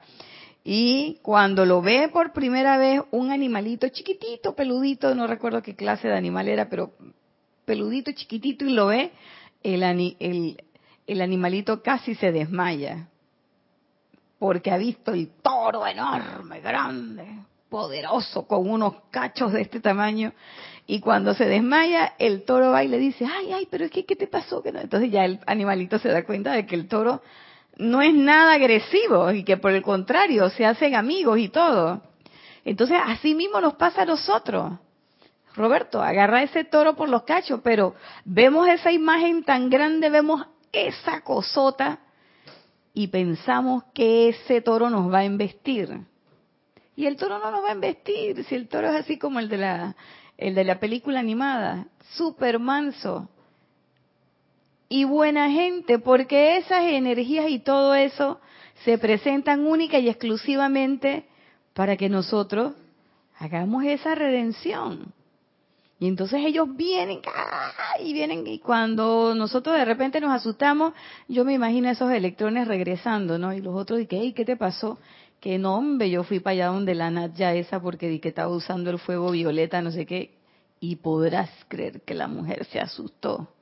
Y 0.63 1.19
cuando 1.21 1.65
lo 1.65 1.81
ve 1.81 2.07
por 2.07 2.31
primera 2.31 2.77
vez 2.77 3.01
un 3.11 3.31
animalito 3.31 3.89
chiquitito, 3.89 4.55
peludito, 4.55 5.13
no 5.13 5.27
recuerdo 5.27 5.61
qué 5.61 5.75
clase 5.75 6.07
de 6.07 6.15
animal 6.15 6.47
era, 6.47 6.69
pero 6.69 6.93
peludito, 7.65 8.11
chiquitito, 8.13 8.65
y 8.65 8.69
lo 8.69 8.87
ve, 8.87 9.11
el, 9.63 10.57
el 11.07 11.21
animalito 11.21 11.81
casi 11.81 12.15
se 12.15 12.31
desmaya. 12.31 13.07
Porque 14.39 14.71
ha 14.71 14.77
visto 14.77 15.13
el 15.13 15.29
toro 15.41 15.87
enorme, 15.87 16.59
grande, 16.59 17.25
poderoso, 17.69 18.45
con 18.45 18.69
unos 18.69 18.95
cachos 19.09 19.53
de 19.53 19.61
este 19.61 19.79
tamaño. 19.79 20.33
Y 20.85 20.99
cuando 20.99 21.33
se 21.33 21.45
desmaya, 21.45 22.13
el 22.19 22.43
toro 22.43 22.71
va 22.71 22.83
y 22.83 22.89
le 22.89 22.97
dice, 22.97 23.25
ay, 23.25 23.53
ay, 23.53 23.67
pero 23.71 23.85
es 23.85 23.91
que, 23.91 24.05
¿qué 24.05 24.15
te 24.15 24.27
pasó? 24.27 24.61
Que 24.61 24.71
no? 24.71 24.79
Entonces 24.79 25.11
ya 25.11 25.23
el 25.23 25.39
animalito 25.45 25.97
se 25.97 26.09
da 26.09 26.25
cuenta 26.25 26.51
de 26.51 26.65
que 26.65 26.75
el 26.75 26.87
toro 26.87 27.21
no 27.77 28.01
es 28.01 28.13
nada 28.13 28.53
agresivo 28.53 29.31
y 29.31 29.43
que 29.43 29.57
por 29.57 29.71
el 29.71 29.81
contrario 29.81 30.49
se 30.49 30.65
hacen 30.65 30.95
amigos 30.95 31.39
y 31.39 31.49
todo. 31.49 32.01
Entonces 32.65 32.99
así 33.03 33.33
mismo 33.33 33.61
nos 33.61 33.75
pasa 33.75 34.03
a 34.03 34.05
nosotros. 34.05 34.73
Roberto, 35.55 36.01
agarra 36.01 36.43
ese 36.43 36.63
toro 36.63 36.95
por 36.95 37.09
los 37.09 37.23
cachos, 37.23 37.61
pero 37.63 37.95
vemos 38.25 38.67
esa 38.67 38.91
imagen 38.91 39.43
tan 39.43 39.69
grande, 39.69 40.09
vemos 40.09 40.45
esa 40.71 41.21
cosota 41.21 41.99
y 42.93 43.07
pensamos 43.07 43.83
que 43.93 44.29
ese 44.29 44.61
toro 44.61 44.89
nos 44.89 45.11
va 45.13 45.19
a 45.19 45.25
embestir. 45.25 45.89
Y 46.95 47.05
el 47.05 47.17
toro 47.17 47.39
no 47.39 47.51
nos 47.51 47.63
va 47.63 47.69
a 47.69 47.73
embestir, 47.73 48.43
si 48.45 48.55
el 48.55 48.67
toro 48.67 48.89
es 48.89 48.95
así 48.95 49.17
como 49.17 49.39
el 49.39 49.49
de 49.49 49.57
la, 49.57 49.95
el 50.37 50.55
de 50.55 50.63
la 50.63 50.79
película 50.79 51.19
animada, 51.19 51.87
súper 52.15 52.59
manso 52.59 53.29
y 54.89 55.05
buena 55.05 55.49
gente, 55.49 55.97
porque 55.97 56.57
esas 56.57 56.83
energías 56.83 57.49
y 57.49 57.59
todo 57.59 57.95
eso 57.95 58.39
se 58.83 58.97
presentan 58.97 59.65
única 59.65 59.97
y 59.97 60.09
exclusivamente 60.09 61.25
para 61.73 61.97
que 61.97 62.09
nosotros 62.09 62.73
hagamos 63.39 63.85
esa 63.85 64.13
redención. 64.13 65.13
Y 66.03 66.07
entonces 66.09 66.41
ellos 66.45 66.67
vienen 66.75 67.21
y 68.01 68.11
vienen 68.11 68.45
y 68.45 68.59
cuando 68.59 69.33
nosotros 69.33 69.77
de 69.77 69.85
repente 69.85 70.19
nos 70.19 70.33
asustamos, 70.33 70.91
yo 71.29 71.45
me 71.45 71.53
imagino 71.53 71.89
esos 71.89 72.11
electrones 72.11 72.67
regresando, 72.67 73.37
¿no? 73.37 73.53
Y 73.53 73.61
los 73.61 73.73
otros 73.73 73.99
dicen, 73.99 74.19
hey, 74.21 74.33
¿qué 74.33 74.43
te 74.43 74.57
pasó? 74.57 74.99
Que 75.39 75.57
no, 75.57 75.77
hombre, 75.77 76.09
yo 76.09 76.25
fui 76.25 76.41
para 76.41 76.55
allá 76.55 76.67
donde 76.67 76.93
la 76.93 77.09
Nat 77.09 77.35
ya 77.35 77.53
esa 77.53 77.81
porque 77.81 78.09
di 78.09 78.19
que 78.19 78.27
estaba 78.27 78.53
usando 78.53 78.89
el 78.89 78.99
fuego 78.99 79.31
violeta, 79.31 79.81
no 79.81 79.91
sé 79.91 80.05
qué. 80.05 80.31
Y 80.81 80.97
podrás 80.97 81.49
creer 81.69 82.01
que 82.01 82.15
la 82.15 82.27
mujer 82.27 82.65
se 82.65 82.81
asustó. 82.81 83.53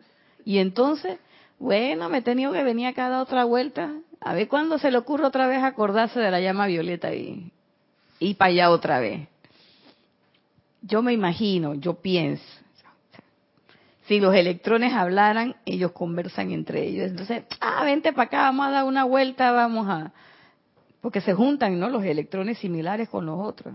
Y 0.43 0.57
entonces, 0.57 1.19
bueno, 1.59 2.09
me 2.09 2.17
he 2.17 2.21
tenido 2.23 2.53
que 2.53 2.63
venir 2.63 2.87
acá 2.87 3.05
a 3.05 3.09
dar 3.09 3.21
otra 3.21 3.43
vuelta, 3.43 3.93
a 4.19 4.33
ver 4.33 4.47
cuándo 4.47 4.79
se 4.79 4.89
le 4.89 4.97
ocurre 4.97 5.27
otra 5.27 5.45
vez 5.45 5.61
acordarse 5.61 6.19
de 6.19 6.31
la 6.31 6.41
llama 6.41 6.65
violeta 6.65 7.13
y 7.13 7.51
y 8.21 8.35
para 8.35 8.49
allá 8.49 8.69
otra 8.71 8.99
vez. 8.99 9.27
Yo 10.81 11.01
me 11.01 11.13
imagino, 11.13 11.75
yo 11.75 11.95
pienso, 11.95 12.43
si 14.11 14.19
los 14.19 14.35
electrones 14.35 14.93
hablaran, 14.93 15.55
ellos 15.65 15.93
conversan 15.93 16.51
entre 16.51 16.85
ellos. 16.85 17.11
Entonces, 17.11 17.43
ah, 17.61 17.83
vente 17.85 18.11
para 18.11 18.25
acá, 18.25 18.41
vamos 18.41 18.67
a 18.67 18.71
dar 18.71 18.83
una 18.83 19.05
vuelta, 19.05 19.53
vamos 19.53 19.87
a... 19.87 20.11
Porque 20.99 21.21
se 21.21 21.33
juntan, 21.33 21.79
¿no? 21.79 21.87
Los 21.87 22.03
electrones 22.03 22.57
similares 22.57 23.07
con 23.07 23.25
los 23.25 23.39
otros. 23.39 23.73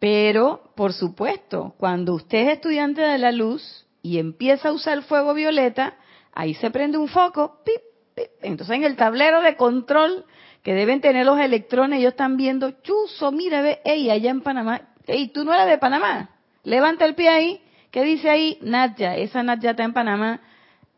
Pero, 0.00 0.72
por 0.74 0.92
supuesto, 0.92 1.74
cuando 1.78 2.14
usted 2.14 2.48
es 2.48 2.54
estudiante 2.54 3.02
de 3.02 3.18
la 3.18 3.30
luz 3.30 3.86
y 4.02 4.18
empieza 4.18 4.70
a 4.70 4.72
usar 4.72 5.02
fuego 5.02 5.32
violeta, 5.32 5.94
ahí 6.32 6.54
se 6.54 6.72
prende 6.72 6.98
un 6.98 7.06
foco, 7.06 7.60
pip, 7.64 7.80
pip. 8.16 8.30
Entonces, 8.42 8.74
en 8.74 8.82
el 8.84 8.96
tablero 8.96 9.42
de 9.42 9.56
control 9.56 10.24
que 10.64 10.74
deben 10.74 11.00
tener 11.00 11.24
los 11.24 11.38
electrones, 11.38 12.00
ellos 12.00 12.14
están 12.14 12.36
viendo, 12.36 12.72
chuzo, 12.82 13.30
mira, 13.30 13.62
ve, 13.62 13.80
ey, 13.84 14.10
allá 14.10 14.32
en 14.32 14.40
Panamá, 14.40 14.93
ey, 15.06 15.28
tú 15.28 15.44
no 15.44 15.52
eres 15.52 15.66
de 15.66 15.78
Panamá, 15.78 16.30
levanta 16.62 17.04
el 17.04 17.14
pie 17.14 17.28
ahí, 17.28 17.60
¿qué 17.90 18.02
dice 18.04 18.30
ahí? 18.30 18.58
Natya, 18.62 19.16
esa 19.16 19.42
Natya 19.42 19.70
está 19.70 19.84
en 19.84 19.92
Panamá, 19.92 20.40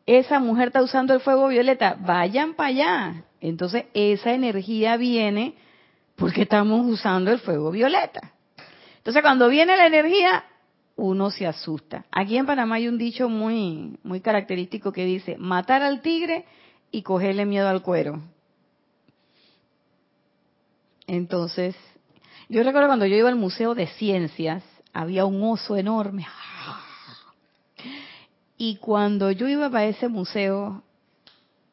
esa 0.06 0.38
mujer 0.38 0.68
está 0.68 0.82
usando 0.82 1.14
el 1.14 1.20
fuego 1.20 1.48
violeta, 1.48 1.96
vayan 2.00 2.54
para 2.54 2.68
allá. 2.68 3.24
Entonces, 3.40 3.84
esa 3.92 4.32
energía 4.32 4.96
viene 4.96 5.54
porque 6.14 6.42
estamos 6.42 6.86
usando 6.86 7.32
el 7.32 7.38
fuego 7.38 7.70
violeta. 7.70 8.32
Entonces, 8.98 9.22
cuando 9.22 9.48
viene 9.48 9.76
la 9.76 9.86
energía, 9.86 10.44
uno 10.96 11.30
se 11.30 11.46
asusta. 11.46 12.06
Aquí 12.10 12.36
en 12.36 12.46
Panamá 12.46 12.76
hay 12.76 12.88
un 12.88 12.98
dicho 12.98 13.28
muy, 13.28 13.98
muy 14.02 14.20
característico 14.20 14.92
que 14.92 15.04
dice, 15.04 15.36
matar 15.38 15.82
al 15.82 16.00
tigre 16.00 16.46
y 16.90 17.02
cogerle 17.02 17.44
miedo 17.44 17.68
al 17.68 17.82
cuero. 17.82 18.22
Entonces, 21.06 21.76
yo 22.48 22.62
recuerdo 22.62 22.88
cuando 22.88 23.06
yo 23.06 23.16
iba 23.16 23.28
al 23.28 23.36
Museo 23.36 23.74
de 23.74 23.86
Ciencias, 23.86 24.62
había 24.92 25.24
un 25.24 25.42
oso 25.42 25.76
enorme. 25.76 26.26
Y 28.56 28.76
cuando 28.76 29.30
yo 29.30 29.48
iba 29.48 29.68
para 29.68 29.84
ese 29.84 30.08
museo, 30.08 30.82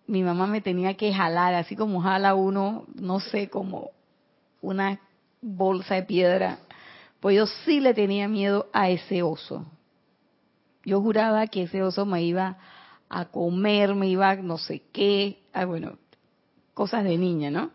mi 0.07 0.21
mamá 0.23 0.47
me 0.47 0.61
tenía 0.61 0.95
que 0.95 1.13
jalar, 1.13 1.53
así 1.53 1.75
como 1.75 2.01
jala 2.01 2.35
uno, 2.35 2.85
no 2.95 3.19
sé, 3.19 3.49
como 3.49 3.91
una 4.61 4.99
bolsa 5.41 5.95
de 5.95 6.03
piedra. 6.03 6.59
Pues 7.19 7.37
yo 7.37 7.47
sí 7.47 7.79
le 7.79 7.93
tenía 7.93 8.27
miedo 8.27 8.67
a 8.73 8.89
ese 8.89 9.23
oso. 9.23 9.65
Yo 10.83 10.99
juraba 11.01 11.47
que 11.47 11.63
ese 11.63 11.81
oso 11.81 12.05
me 12.05 12.23
iba 12.23 12.57
a 13.07 13.25
comer, 13.25 13.95
me 13.95 14.09
iba 14.09 14.31
a 14.31 14.35
no 14.35 14.57
sé 14.57 14.81
qué, 14.91 15.43
ah, 15.53 15.65
bueno, 15.65 15.97
cosas 16.73 17.05
de 17.05 17.17
niña, 17.17 17.49
¿no? 17.49 17.71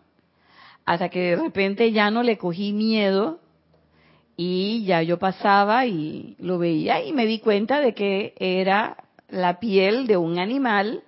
Hasta 0.88 1.10
que 1.10 1.20
de 1.20 1.36
repente 1.36 1.92
ya 1.92 2.10
no 2.10 2.22
le 2.22 2.38
cogí 2.38 2.72
miedo 2.72 3.40
y 4.38 4.86
ya 4.86 5.02
yo 5.02 5.18
pasaba 5.18 5.84
y 5.84 6.34
lo 6.38 6.56
veía 6.56 7.04
y 7.04 7.12
me 7.12 7.26
di 7.26 7.40
cuenta 7.40 7.80
de 7.80 7.92
que 7.92 8.32
era 8.38 8.96
la 9.28 9.60
piel 9.60 10.06
de 10.06 10.16
un 10.16 10.38
animal, 10.38 11.02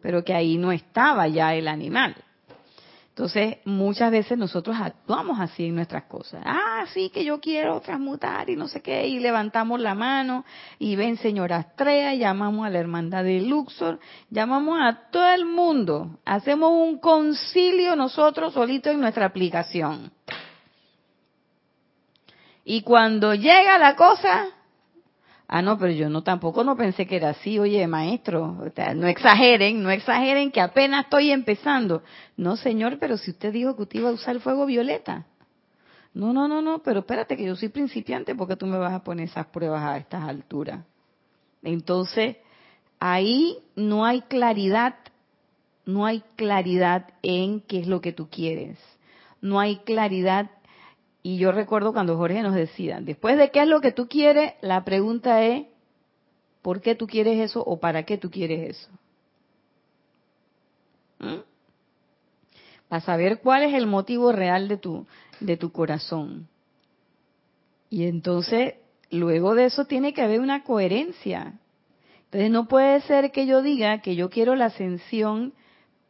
pero 0.00 0.24
que 0.24 0.32
ahí 0.32 0.56
no 0.56 0.72
estaba 0.72 1.28
ya 1.28 1.54
el 1.54 1.68
animal. 1.68 2.16
Entonces, 3.16 3.60
muchas 3.64 4.10
veces 4.10 4.36
nosotros 4.36 4.76
actuamos 4.78 5.40
así 5.40 5.64
en 5.64 5.76
nuestras 5.76 6.04
cosas. 6.04 6.42
Ah, 6.44 6.84
sí, 6.92 7.08
que 7.08 7.24
yo 7.24 7.40
quiero 7.40 7.80
transmutar 7.80 8.50
y 8.50 8.56
no 8.56 8.68
sé 8.68 8.82
qué, 8.82 9.08
y 9.08 9.20
levantamos 9.20 9.80
la 9.80 9.94
mano 9.94 10.44
y 10.78 10.96
ven 10.96 11.16
señora 11.16 11.56
Astrea, 11.56 12.14
llamamos 12.14 12.66
a 12.66 12.68
la 12.68 12.78
hermandad 12.78 13.24
de 13.24 13.40
Luxor, 13.40 14.00
llamamos 14.28 14.78
a 14.82 15.08
todo 15.10 15.32
el 15.32 15.46
mundo, 15.46 16.18
hacemos 16.26 16.70
un 16.72 16.98
concilio 16.98 17.96
nosotros 17.96 18.52
solitos 18.52 18.92
en 18.92 19.00
nuestra 19.00 19.24
aplicación. 19.24 20.12
Y 22.66 22.82
cuando 22.82 23.34
llega 23.34 23.78
la 23.78 23.96
cosa, 23.96 24.48
Ah, 25.48 25.62
no, 25.62 25.78
pero 25.78 25.92
yo 25.92 26.10
no 26.10 26.22
tampoco 26.22 26.64
no 26.64 26.76
pensé 26.76 27.06
que 27.06 27.16
era 27.16 27.30
así. 27.30 27.58
Oye, 27.58 27.86
maestro, 27.86 28.56
no 28.94 29.06
exageren, 29.06 29.82
no 29.82 29.90
exageren 29.90 30.50
que 30.50 30.60
apenas 30.60 31.04
estoy 31.04 31.30
empezando. 31.30 32.02
No, 32.36 32.56
señor, 32.56 32.98
pero 32.98 33.16
si 33.16 33.30
usted 33.30 33.52
dijo 33.52 33.76
que 33.76 33.82
usted 33.82 34.00
iba 34.00 34.08
a 34.08 34.12
usar 34.12 34.40
fuego 34.40 34.66
violeta. 34.66 35.26
No, 36.14 36.32
no, 36.32 36.48
no, 36.48 36.62
no, 36.62 36.82
pero 36.82 37.00
espérate 37.00 37.36
que 37.36 37.44
yo 37.44 37.54
soy 37.54 37.68
principiante 37.68 38.34
porque 38.34 38.56
tú 38.56 38.66
me 38.66 38.78
vas 38.78 38.92
a 38.92 39.04
poner 39.04 39.28
esas 39.28 39.46
pruebas 39.46 39.82
a 39.82 39.98
estas 39.98 40.24
alturas. 40.24 40.84
Entonces, 41.62 42.36
ahí 42.98 43.58
no 43.76 44.04
hay 44.04 44.22
claridad, 44.22 44.96
no 45.84 46.06
hay 46.06 46.24
claridad 46.34 47.06
en 47.22 47.60
qué 47.60 47.80
es 47.80 47.86
lo 47.86 48.00
que 48.00 48.12
tú 48.12 48.28
quieres. 48.30 48.78
No 49.40 49.60
hay 49.60 49.76
claridad 49.78 50.50
y 51.26 51.38
yo 51.38 51.50
recuerdo 51.50 51.92
cuando 51.92 52.16
Jorge 52.16 52.40
nos 52.40 52.54
decía, 52.54 53.00
después 53.00 53.36
de 53.36 53.50
qué 53.50 53.62
es 53.62 53.66
lo 53.66 53.80
que 53.80 53.90
tú 53.90 54.06
quieres, 54.06 54.52
la 54.60 54.84
pregunta 54.84 55.42
es, 55.42 55.66
¿por 56.62 56.80
qué 56.80 56.94
tú 56.94 57.08
quieres 57.08 57.40
eso 57.40 57.64
o 57.66 57.80
para 57.80 58.04
qué 58.04 58.16
tú 58.16 58.30
quieres 58.30 58.76
eso? 58.76 58.90
¿Mm? 61.18 61.42
Para 62.86 63.00
saber 63.00 63.40
cuál 63.40 63.64
es 63.64 63.74
el 63.74 63.88
motivo 63.88 64.30
real 64.30 64.68
de 64.68 64.76
tu, 64.76 65.04
de 65.40 65.56
tu 65.56 65.72
corazón. 65.72 66.46
Y 67.90 68.04
entonces, 68.04 68.74
luego 69.10 69.56
de 69.56 69.64
eso 69.64 69.84
tiene 69.84 70.14
que 70.14 70.22
haber 70.22 70.38
una 70.38 70.62
coherencia. 70.62 71.54
Entonces 72.26 72.52
no 72.52 72.68
puede 72.68 73.00
ser 73.00 73.32
que 73.32 73.46
yo 73.46 73.62
diga 73.62 74.00
que 74.00 74.14
yo 74.14 74.30
quiero 74.30 74.54
la 74.54 74.66
ascensión, 74.66 75.54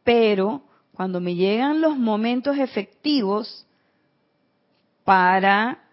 pero 0.03 0.61
cuando 0.93 1.19
me 1.21 1.33
llegan 1.33 1.81
los 1.81 1.97
momentos 1.97 2.59
efectivos, 2.59 3.66
para 5.07 5.85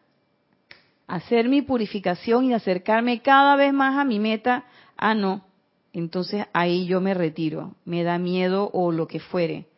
hacer 1.06 1.48
mi 1.48 1.62
purificación 1.62 2.46
y 2.46 2.52
acercarme 2.52 3.22
cada 3.22 3.54
vez 3.54 3.72
más 3.72 3.96
a 3.96 4.04
mi 4.04 4.18
meta, 4.18 4.64
ah, 4.96 5.14
no, 5.14 5.44
entonces 5.92 6.46
ahí 6.52 6.86
yo 6.86 7.00
me 7.00 7.14
retiro, 7.14 7.76
me 7.84 8.02
da 8.02 8.18
miedo 8.18 8.70
o 8.72 8.90
lo 8.90 9.06
que 9.06 9.20
fuere. 9.20 9.68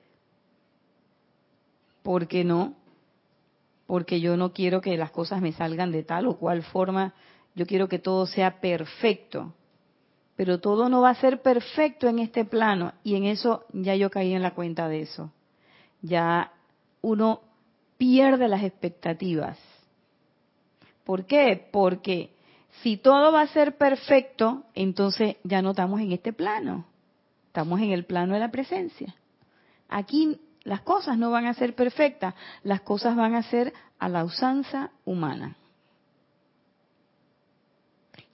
¿Por 2.02 2.28
qué 2.28 2.44
no? 2.44 2.76
Porque 3.86 4.22
yo 4.22 4.38
no 4.38 4.54
quiero 4.54 4.80
que 4.80 4.96
las 4.96 5.10
cosas 5.10 5.42
me 5.42 5.52
salgan 5.52 5.92
de 5.92 6.02
tal 6.02 6.28
o 6.28 6.38
cual 6.38 6.62
forma, 6.62 7.12
yo 7.54 7.66
quiero 7.66 7.90
que 7.90 7.98
todo 7.98 8.24
sea 8.24 8.62
perfecto. 8.62 9.52
Pero 10.36 10.60
todo 10.60 10.88
no 10.88 11.02
va 11.02 11.10
a 11.10 11.14
ser 11.14 11.42
perfecto 11.42 12.08
en 12.08 12.20
este 12.20 12.46
plano 12.46 12.94
y 13.04 13.16
en 13.16 13.24
eso 13.24 13.66
ya 13.74 13.94
yo 13.96 14.08
caí 14.08 14.32
en 14.32 14.40
la 14.40 14.54
cuenta 14.54 14.88
de 14.88 15.02
eso. 15.02 15.30
Ya 16.00 16.52
uno 17.02 17.42
pierde 17.96 18.48
las 18.48 18.62
expectativas. 18.62 19.58
¿Por 21.04 21.26
qué? 21.26 21.68
Porque 21.72 22.30
si 22.82 22.96
todo 22.96 23.32
va 23.32 23.42
a 23.42 23.46
ser 23.48 23.76
perfecto, 23.76 24.64
entonces 24.74 25.36
ya 25.44 25.62
no 25.62 25.70
estamos 25.70 26.00
en 26.00 26.12
este 26.12 26.32
plano, 26.32 26.84
estamos 27.46 27.80
en 27.80 27.92
el 27.92 28.04
plano 28.04 28.34
de 28.34 28.40
la 28.40 28.50
presencia. 28.50 29.14
Aquí 29.88 30.40
las 30.64 30.80
cosas 30.80 31.16
no 31.16 31.30
van 31.30 31.46
a 31.46 31.54
ser 31.54 31.74
perfectas, 31.74 32.34
las 32.64 32.80
cosas 32.80 33.16
van 33.16 33.34
a 33.34 33.42
ser 33.44 33.72
a 33.98 34.08
la 34.08 34.24
usanza 34.24 34.90
humana. 35.04 35.56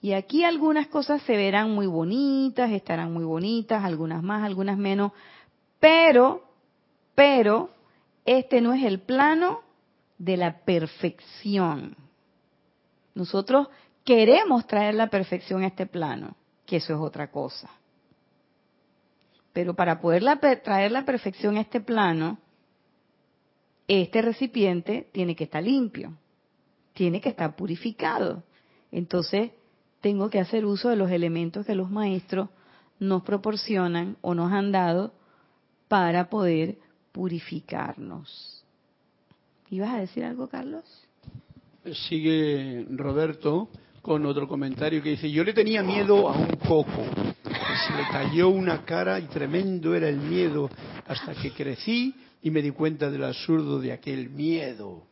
Y 0.01 0.13
aquí 0.13 0.43
algunas 0.43 0.87
cosas 0.87 1.21
se 1.21 1.37
verán 1.37 1.71
muy 1.71 1.87
bonitas, 1.87 2.71
estarán 2.71 3.13
muy 3.13 3.23
bonitas, 3.23 3.85
algunas 3.85 4.21
más, 4.21 4.43
algunas 4.43 4.77
menos, 4.77 5.13
pero, 5.79 6.43
pero 7.15 7.69
este 8.25 8.61
no 8.61 8.73
es 8.73 8.83
el 8.83 8.99
plano 8.99 9.61
de 10.17 10.37
la 10.37 10.59
perfección. 10.59 11.97
Nosotros 13.15 13.67
queremos 14.03 14.65
traer 14.67 14.95
la 14.95 15.09
perfección 15.09 15.63
a 15.63 15.67
este 15.67 15.85
plano, 15.85 16.35
que 16.65 16.77
eso 16.77 16.93
es 16.93 16.99
otra 16.99 17.29
cosa. 17.31 17.69
Pero 19.51 19.75
para 19.75 20.01
poder 20.01 20.23
traer 20.63 20.91
la 20.91 21.05
perfección 21.05 21.57
a 21.57 21.61
este 21.61 21.79
plano, 21.79 22.39
este 23.87 24.21
recipiente 24.21 25.09
tiene 25.11 25.35
que 25.35 25.43
estar 25.43 25.61
limpio, 25.61 26.13
tiene 26.93 27.21
que 27.21 27.29
estar 27.29 27.55
purificado. 27.55 28.43
Entonces, 28.91 29.51
tengo 30.01 30.29
que 30.29 30.39
hacer 30.39 30.65
uso 30.65 30.89
de 30.89 30.95
los 30.95 31.11
elementos 31.11 31.65
que 31.65 31.75
los 31.75 31.89
maestros 31.89 32.49
nos 32.99 33.23
proporcionan 33.23 34.17
o 34.21 34.33
nos 34.33 34.51
han 34.51 34.71
dado 34.71 35.13
para 35.87 36.29
poder 36.29 36.77
purificarnos. 37.13 38.65
¿Ibas 39.69 39.91
a 39.91 39.99
decir 39.99 40.25
algo, 40.25 40.47
Carlos? 40.47 40.83
Sigue 42.09 42.85
Roberto 42.89 43.69
con 44.01 44.25
otro 44.25 44.47
comentario 44.47 45.01
que 45.01 45.11
dice, 45.11 45.31
yo 45.31 45.45
le 45.45 45.53
tenía 45.53 45.81
miedo 45.81 46.29
a 46.29 46.37
un 46.37 46.57
coco, 46.57 47.05
se 47.43 47.95
le 47.95 48.03
cayó 48.11 48.49
una 48.49 48.83
cara 48.83 49.17
y 49.19 49.27
tremendo 49.27 49.95
era 49.95 50.09
el 50.09 50.17
miedo 50.17 50.69
hasta 51.07 51.33
que 51.33 51.51
crecí 51.51 52.13
y 52.41 52.51
me 52.51 52.61
di 52.61 52.71
cuenta 52.71 53.09
del 53.09 53.23
absurdo 53.23 53.79
de 53.79 53.93
aquel 53.93 54.29
miedo. 54.29 55.07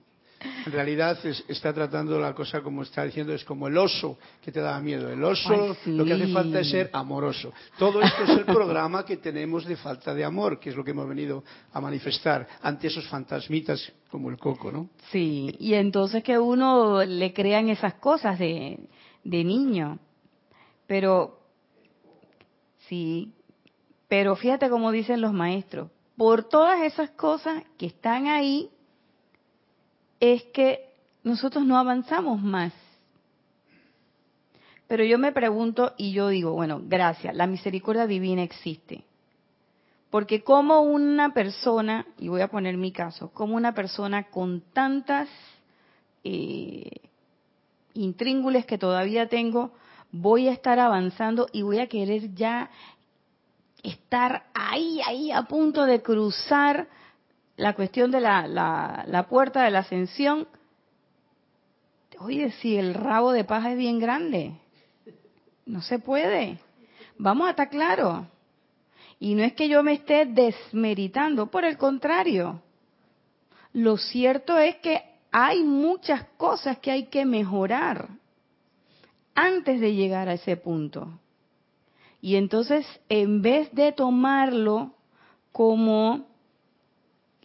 En 0.66 0.72
realidad 0.72 1.18
es- 1.26 1.44
está 1.48 1.74
tratando 1.74 2.20
la 2.20 2.34
cosa 2.34 2.62
como 2.62 2.84
está 2.84 3.04
diciendo, 3.04 3.34
es 3.34 3.44
como 3.46 3.68
el 3.68 3.78
oso 3.78 4.18
que 4.42 4.52
te 4.52 4.60
daba 4.60 4.80
miedo. 4.80 5.10
El 5.10 5.24
oso 5.24 5.52
Ay, 5.54 5.74
sí. 5.84 5.92
lo 5.92 6.04
que 6.06 6.14
hace 6.14 6.28
falta 6.28 6.60
es 6.60 6.70
ser 6.70 6.89
amoroso. 6.94 7.54
Todo 7.78 8.02
esto 8.02 8.24
es 8.24 8.30
el 8.30 8.46
programa 8.46 9.06
que 9.06 9.18
tenemos 9.18 9.66
de 9.66 9.76
falta 9.76 10.14
de 10.14 10.24
amor, 10.24 10.60
que 10.60 10.70
es 10.72 10.76
lo 10.76 10.84
que 10.84 10.92
hemos 10.92 11.08
venido 11.08 11.44
a 11.74 11.82
manifestar 11.82 12.48
ante 12.62 12.88
esos 12.88 13.08
fantasmitas 13.08 13.92
como 14.10 14.30
el 14.30 14.38
coco, 14.38 14.72
¿no? 14.72 14.89
Sí, 15.12 15.56
y 15.60 15.74
entonces 15.74 16.24
que 16.24 16.38
uno 16.38 17.04
le 17.04 17.34
crean 17.34 17.70
esas 17.70 17.94
cosas 17.96 18.38
de, 18.39 18.80
de 19.24 19.44
niño. 19.44 20.00
Pero, 20.88 21.39
sí, 22.88 23.34
pero 24.08 24.36
fíjate 24.36 24.70
como 24.70 24.92
dicen 24.92 25.22
los 25.22 25.34
maestros, 25.34 25.89
por 26.18 26.44
todas 26.44 26.82
esas 26.84 27.12
cosas 27.12 27.64
que 27.78 27.86
están 27.86 28.28
ahí, 28.28 28.70
es 30.22 30.44
que 30.54 30.94
nosotros 31.24 31.66
no 31.66 31.78
avanzamos 31.78 32.42
más. 32.42 32.72
Pero 34.88 35.04
yo 35.04 35.18
me 35.18 35.32
pregunto 35.32 35.94
y 35.98 36.14
yo 36.14 36.30
digo, 36.30 36.54
bueno, 36.54 36.82
gracias, 36.84 37.36
la 37.36 37.48
misericordia 37.48 38.08
divina 38.08 38.44
existe. 38.44 39.04
Porque 40.10 40.44
como 40.44 40.82
una 40.82 41.34
persona, 41.34 42.06
y 42.20 42.28
voy 42.28 42.42
a 42.42 42.50
poner 42.50 42.78
mi 42.78 42.92
caso, 42.92 43.32
como 43.34 43.56
una 43.56 43.74
persona 43.74 44.24
con 44.30 44.62
tantas 44.74 45.30
eh, 46.24 46.90
intríngules 47.94 48.66
que 48.66 48.78
todavía 48.78 49.28
tengo, 49.28 49.72
voy 50.12 50.50
a 50.50 50.52
estar 50.52 50.78
avanzando 50.78 51.48
y 51.52 51.62
voy 51.62 51.80
a 51.80 51.88
querer 51.88 52.36
ya 52.36 52.70
estar 53.82 54.44
ahí, 54.54 55.00
ahí 55.08 55.32
a 55.32 55.44
punto 55.44 55.86
de 55.86 56.02
cruzar 56.02 56.90
la 57.62 57.74
cuestión 57.74 58.09
de 58.09 58.20
la, 58.20 58.47
la, 58.47 59.05
la 59.07 59.28
puerta 59.28 59.64
de 59.64 59.70
la 59.70 59.80
ascensión. 59.80 60.47
Oye, 62.18 62.49
si 62.53 62.76
el 62.76 62.95
rabo 62.95 63.34
de 63.34 63.43
paja 63.43 63.72
es 63.72 63.78
bien 63.78 63.99
grande, 63.99 64.53
no 65.68 65.84
se 65.84 65.99
puede. 65.99 66.57
Vamos 67.20 67.45
a 67.45 67.51
estar 67.51 67.70
claros. 67.70 68.26
Y 69.20 69.36
no 69.36 69.43
es 69.43 69.53
que 69.53 69.70
yo 69.70 69.84
me 69.84 69.93
esté 69.93 70.26
desmeritando, 70.26 71.51
por 71.51 71.64
el 71.64 71.78
contrario. 71.78 72.64
Lo 73.74 73.97
cierto 73.97 74.57
es 74.57 74.78
que 74.78 75.03
hay 75.32 75.62
muchas 75.62 76.24
cosas 76.38 76.80
que 76.80 76.89
hay 76.89 77.05
que 77.09 77.26
mejorar 77.26 78.09
antes 79.36 79.80
de 79.80 79.93
llegar 79.93 80.30
a 80.30 80.34
ese 80.34 80.57
punto. 80.57 81.20
Y 82.22 82.38
entonces, 82.38 82.88
en 83.07 83.43
vez 83.43 83.72
de 83.72 83.91
tomarlo 83.91 84.95
como, 85.51 86.31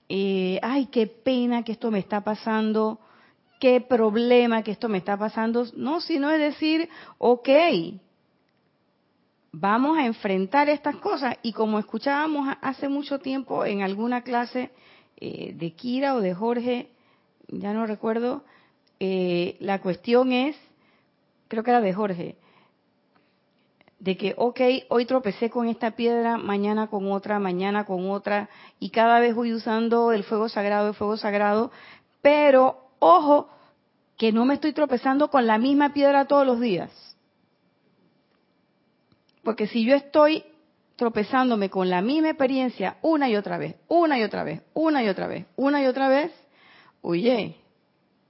eh, 0.08 0.58
ay, 0.62 0.86
qué 0.86 1.06
pena 1.06 1.62
que 1.62 1.72
esto 1.72 1.90
me 1.90 1.98
está 1.98 2.22
pasando, 2.22 3.00
qué 3.60 3.80
problema 3.80 4.62
que 4.62 4.72
esto 4.72 4.88
me 4.88 4.98
está 4.98 5.16
pasando, 5.16 5.66
no, 5.76 6.00
sino 6.00 6.30
es 6.30 6.40
decir, 6.40 6.88
ok, 7.18 7.48
vamos 9.52 9.98
a 9.98 10.06
enfrentar 10.06 10.68
estas 10.68 10.96
cosas. 10.96 11.36
Y 11.42 11.52
como 11.52 11.78
escuchábamos 11.78 12.54
hace 12.60 12.88
mucho 12.88 13.18
tiempo 13.18 13.64
en 13.64 13.82
alguna 13.82 14.22
clase 14.22 14.70
eh, 15.16 15.52
de 15.54 15.72
Kira 15.72 16.14
o 16.14 16.20
de 16.20 16.34
Jorge, 16.34 16.90
ya 17.48 17.72
no 17.72 17.86
recuerdo, 17.86 18.44
eh, 19.00 19.56
la 19.60 19.80
cuestión 19.80 20.32
es, 20.32 20.56
creo 21.48 21.62
que 21.62 21.70
era 21.70 21.80
de 21.80 21.92
Jorge, 21.92 22.36
de 24.06 24.16
que, 24.16 24.34
ok, 24.36 24.60
hoy 24.88 25.04
tropecé 25.04 25.50
con 25.50 25.66
esta 25.66 25.96
piedra, 25.96 26.36
mañana 26.36 26.86
con 26.86 27.10
otra, 27.10 27.40
mañana 27.40 27.84
con 27.84 28.08
otra, 28.08 28.48
y 28.78 28.90
cada 28.90 29.18
vez 29.18 29.34
voy 29.34 29.52
usando 29.52 30.12
el 30.12 30.22
fuego 30.22 30.48
sagrado, 30.48 30.86
el 30.90 30.94
fuego 30.94 31.16
sagrado, 31.16 31.72
pero 32.22 32.78
ojo, 33.00 33.48
que 34.16 34.30
no 34.30 34.44
me 34.44 34.54
estoy 34.54 34.72
tropezando 34.72 35.28
con 35.28 35.44
la 35.48 35.58
misma 35.58 35.92
piedra 35.92 36.26
todos 36.26 36.46
los 36.46 36.60
días. 36.60 37.16
Porque 39.42 39.66
si 39.66 39.84
yo 39.84 39.96
estoy 39.96 40.44
tropezándome 40.94 41.68
con 41.68 41.90
la 41.90 42.00
misma 42.00 42.28
experiencia 42.28 42.98
una 43.02 43.28
y 43.28 43.34
otra 43.34 43.58
vez, 43.58 43.74
una 43.88 44.20
y 44.20 44.22
otra 44.22 44.44
vez, 44.44 44.62
una 44.72 45.02
y 45.02 45.08
otra 45.08 45.26
vez, 45.26 45.46
una 45.56 45.82
y 45.82 45.86
otra 45.86 46.08
vez, 46.08 46.30
oye, 47.02 47.56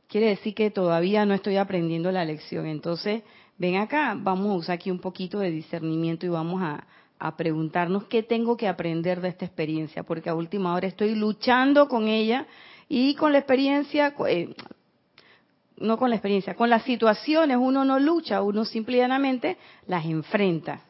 quiere 0.08 0.28
decir 0.28 0.54
que 0.54 0.70
todavía 0.70 1.26
no 1.26 1.34
estoy 1.34 1.58
aprendiendo 1.58 2.10
la 2.12 2.24
lección. 2.24 2.64
Entonces, 2.64 3.24
ven 3.58 3.76
acá, 3.76 4.16
vamos 4.16 4.48
a 4.48 4.54
usar 4.54 4.74
aquí 4.74 4.90
un 4.90 4.98
poquito 4.98 5.38
de 5.38 5.50
discernimiento 5.50 6.26
y 6.26 6.30
vamos 6.30 6.62
a, 6.62 6.84
preguntarnos 7.38 8.04
qué 8.04 8.22
tengo 8.22 8.58
que 8.58 8.68
aprender 8.68 9.22
de 9.22 9.28
esta 9.28 9.46
experiencia, 9.46 10.02
porque 10.02 10.28
a 10.28 10.34
última 10.34 10.74
hora 10.74 10.86
estoy 10.86 11.14
luchando 11.14 11.88
con 11.88 12.08
ella 12.08 12.46
y 12.90 13.14
con 13.14 13.32
la 13.32 13.38
experiencia, 13.38 14.14
eh, 14.28 14.54
no 15.78 15.96
con 15.96 16.10
la 16.10 16.16
experiencia, 16.16 16.54
con 16.54 16.68
las 16.68 16.82
situaciones 16.82 17.56
uno 17.58 17.86
no 17.86 17.98
lucha, 17.98 18.42
uno 18.42 18.66
simplemente 18.66 19.56
las 19.86 20.04
enfrenta. 20.04 20.82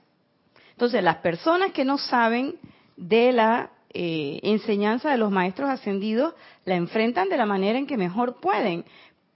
Entonces, 0.72 1.02
las 1.04 1.18
personas 1.18 1.70
que 1.70 1.84
no 1.84 1.96
saben 1.96 2.56
de 2.96 3.30
la 3.30 3.70
eh, 3.98 4.40
enseñanza 4.42 5.10
de 5.10 5.16
los 5.16 5.30
maestros 5.30 5.70
ascendidos, 5.70 6.34
la 6.64 6.74
enfrentan 6.74 7.28
de 7.28 7.36
la 7.36 7.46
manera 7.46 7.78
en 7.78 7.86
que 7.86 7.96
mejor 7.96 8.40
pueden. 8.40 8.84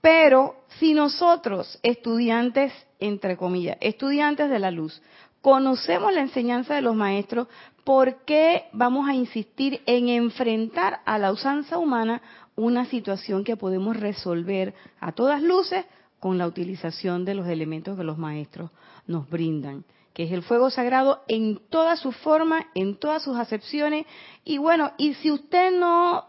Pero 0.01 0.55
si 0.77 0.93
nosotros, 0.93 1.79
estudiantes, 1.81 2.71
entre 3.01 3.35
comillas, 3.35 3.77
estudiantes 3.81 4.49
de 4.49 4.59
la 4.59 4.71
luz, 4.71 5.01
conocemos 5.41 6.13
la 6.13 6.21
enseñanza 6.21 6.75
de 6.75 6.81
los 6.81 6.95
maestros, 6.95 7.47
¿por 7.83 8.23
qué 8.23 8.65
vamos 8.71 9.09
a 9.09 9.13
insistir 9.13 9.81
en 9.85 10.07
enfrentar 10.07 11.01
a 11.05 11.17
la 11.17 11.31
usanza 11.31 11.77
humana 11.77 12.21
una 12.55 12.85
situación 12.85 13.43
que 13.43 13.57
podemos 13.57 13.97
resolver 13.97 14.73
a 14.99 15.11
todas 15.11 15.41
luces 15.41 15.85
con 16.19 16.37
la 16.37 16.47
utilización 16.47 17.25
de 17.25 17.33
los 17.33 17.47
elementos 17.47 17.97
que 17.97 18.03
los 18.03 18.17
maestros 18.17 18.71
nos 19.07 19.29
brindan? 19.29 19.83
que 20.13 20.23
es 20.23 20.31
el 20.33 20.43
fuego 20.43 20.69
sagrado 20.69 21.23
en 21.27 21.61
todas 21.69 21.99
sus 21.99 22.15
formas, 22.17 22.65
en 22.75 22.97
todas 22.97 23.23
sus 23.23 23.37
acepciones. 23.37 24.05
Y 24.43 24.57
bueno, 24.57 24.91
y 24.97 25.13
si 25.15 25.31
usted 25.31 25.71
no, 25.71 26.25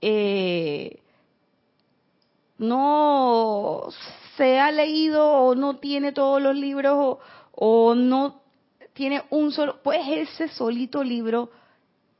eh, 0.00 0.98
no 2.58 3.84
se 4.38 4.58
ha 4.58 4.70
leído 4.70 5.30
o 5.30 5.54
no 5.54 5.76
tiene 5.76 6.12
todos 6.12 6.40
los 6.40 6.56
libros 6.56 6.94
o, 6.96 7.20
o 7.52 7.94
no 7.94 8.40
tiene 8.94 9.22
un 9.30 9.52
solo, 9.52 9.80
pues 9.82 10.00
ese 10.08 10.48
solito 10.48 11.04
libro, 11.04 11.50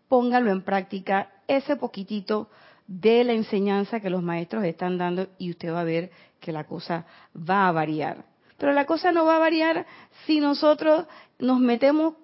póngalo 0.08 0.50
en 0.50 0.62
práctica, 0.62 1.30
ese 1.46 1.76
poquitito 1.76 2.50
de 2.86 3.24
la 3.24 3.32
enseñanza 3.32 4.00
que 4.00 4.10
los 4.10 4.22
maestros 4.22 4.64
están 4.64 4.98
dando 4.98 5.28
y 5.38 5.50
usted 5.50 5.72
va 5.72 5.80
a 5.80 5.84
ver 5.84 6.10
que 6.40 6.52
la 6.52 6.64
cosa 6.64 7.06
va 7.34 7.68
a 7.68 7.72
variar. 7.72 8.24
Pero 8.58 8.72
la 8.72 8.84
cosa 8.84 9.12
no 9.12 9.24
va 9.24 9.36
a 9.36 9.40
variar 9.40 9.86
si 10.26 10.40
nosotros 10.40 11.06
nos 11.38 11.60
metemos 11.60 12.14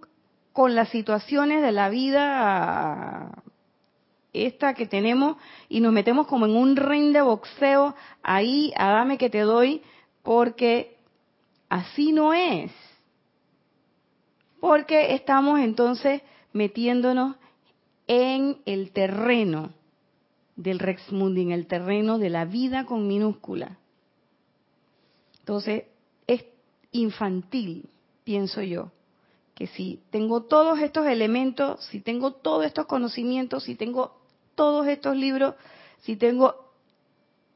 con 0.52 0.74
las 0.74 0.88
situaciones 0.88 1.62
de 1.62 1.72
la 1.72 1.88
vida 1.88 3.43
esta 4.34 4.74
que 4.74 4.86
tenemos 4.86 5.36
y 5.68 5.80
nos 5.80 5.92
metemos 5.92 6.26
como 6.26 6.44
en 6.44 6.56
un 6.56 6.76
ring 6.76 7.12
de 7.12 7.22
boxeo 7.22 7.94
ahí 8.22 8.72
a 8.76 8.90
dame 8.90 9.16
que 9.16 9.30
te 9.30 9.40
doy 9.40 9.80
porque 10.22 10.96
así 11.68 12.12
no 12.12 12.34
es. 12.34 12.72
Porque 14.60 15.14
estamos 15.14 15.60
entonces 15.60 16.22
metiéndonos 16.52 17.36
en 18.06 18.58
el 18.66 18.90
terreno 18.92 19.72
del 20.56 20.78
Rex 20.78 21.12
Mundi, 21.12 21.42
en 21.42 21.52
el 21.52 21.66
terreno 21.66 22.18
de 22.18 22.30
la 22.30 22.44
vida 22.44 22.84
con 22.84 23.06
minúscula. 23.06 23.78
Entonces, 25.40 25.84
es 26.26 26.44
infantil, 26.92 27.88
pienso 28.24 28.62
yo, 28.62 28.90
que 29.54 29.66
si 29.66 30.00
tengo 30.10 30.44
todos 30.44 30.78
estos 30.80 31.06
elementos, 31.06 31.84
si 31.86 32.00
tengo 32.00 32.32
todos 32.32 32.64
estos 32.64 32.86
conocimientos, 32.86 33.64
si 33.64 33.74
tengo 33.74 34.23
todos 34.54 34.86
estos 34.86 35.16
libros, 35.16 35.54
si 36.00 36.16
tengo 36.16 36.54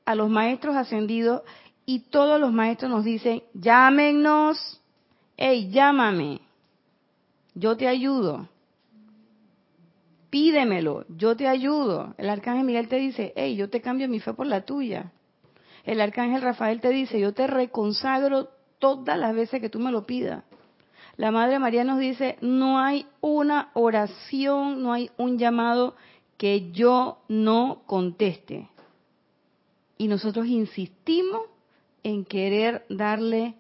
a 0.05 0.15
los 0.15 0.31
maestros 0.31 0.77
ascendidos 0.77 1.43
y 1.85 2.01
todos 2.01 2.41
los 2.41 2.53
maestros 2.53 2.91
nos 2.91 3.05
dicen, 3.05 3.43
llámenos, 3.55 4.81
hey, 5.37 5.71
llámame, 5.71 6.41
yo 7.55 7.77
te 7.77 7.89
ayudo, 7.89 8.49
pídemelo, 10.31 11.05
yo 11.09 11.37
te 11.37 11.49
ayudo. 11.49 12.15
El 12.19 12.29
arcángel 12.31 12.65
Miguel 12.65 12.89
te 12.89 12.97
dice, 12.97 13.33
hey, 13.37 13.57
yo 13.57 13.71
te 13.71 13.81
cambio 13.81 14.09
mi 14.09 14.21
fe 14.21 14.33
por 14.35 14.47
la 14.47 14.63
tuya. 14.63 15.13
El 15.85 16.01
arcángel 16.01 16.43
Rafael 16.43 16.81
te 16.81 16.91
dice, 16.91 17.19
yo 17.19 17.33
te 17.33 17.47
reconsagro 17.47 18.49
todas 18.79 19.19
las 19.19 19.35
veces 19.35 19.61
que 19.61 19.71
tú 19.71 19.79
me 19.79 19.93
lo 19.93 20.07
pidas. 20.07 20.45
La 21.17 21.31
Madre 21.31 21.59
María 21.59 21.83
nos 21.83 21.99
dice, 21.99 22.37
no 22.41 22.79
hay 22.79 23.07
una 23.21 23.71
oración, 23.75 24.83
no 24.83 24.93
hay 24.93 25.11
un 25.17 25.37
llamado 25.37 25.97
que 26.39 26.71
yo 26.71 27.19
no 27.29 27.83
conteste. 27.87 28.69
Y 29.99 30.07
nosotros 30.09 30.47
insistimos 30.47 31.43
en 32.05 32.25
querer 32.25 32.87
darle 32.89 33.57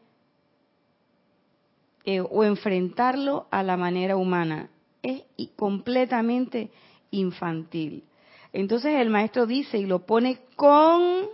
eh, 2.04 2.20
o 2.20 2.44
enfrentarlo 2.44 3.48
a 3.50 3.62
la 3.62 3.76
manera 3.76 4.16
humana. 4.16 4.70
Es 5.02 5.22
completamente 5.56 6.70
infantil. 7.10 8.04
Entonces 8.52 8.94
el 8.94 9.10
maestro 9.10 9.46
dice 9.46 9.78
y 9.78 9.84
lo 9.84 10.06
pone 10.06 10.38
con 10.54 11.26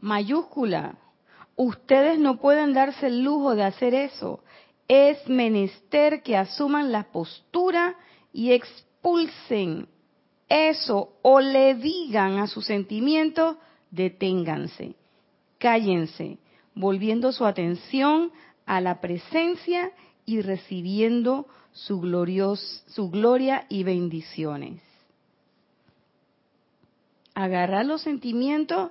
mayúscula. 0.00 0.98
Ustedes 1.56 2.18
no 2.18 2.38
pueden 2.38 2.74
darse 2.74 3.06
el 3.06 3.22
lujo 3.22 3.54
de 3.54 3.64
hacer 3.64 3.94
eso. 3.94 4.40
Es 4.86 5.26
menester 5.28 6.22
que 6.22 6.36
asuman 6.36 6.92
la 6.92 7.04
postura 7.04 7.96
y 8.32 8.52
expulsen 9.06 9.88
eso 10.48 11.16
o 11.22 11.40
le 11.40 11.74
digan 11.74 12.38
a 12.38 12.46
sus 12.46 12.66
sentimientos, 12.66 13.56
deténganse, 13.90 14.94
cállense, 15.58 16.38
volviendo 16.74 17.32
su 17.32 17.44
atención 17.44 18.32
a 18.64 18.80
la 18.80 19.00
presencia 19.00 19.92
y 20.24 20.40
recibiendo 20.40 21.46
su, 21.72 22.00
glorios, 22.00 22.84
su 22.88 23.10
gloria 23.10 23.66
y 23.68 23.84
bendiciones. 23.84 24.82
Agarrar 27.34 27.86
los 27.86 28.02
sentimientos 28.02 28.90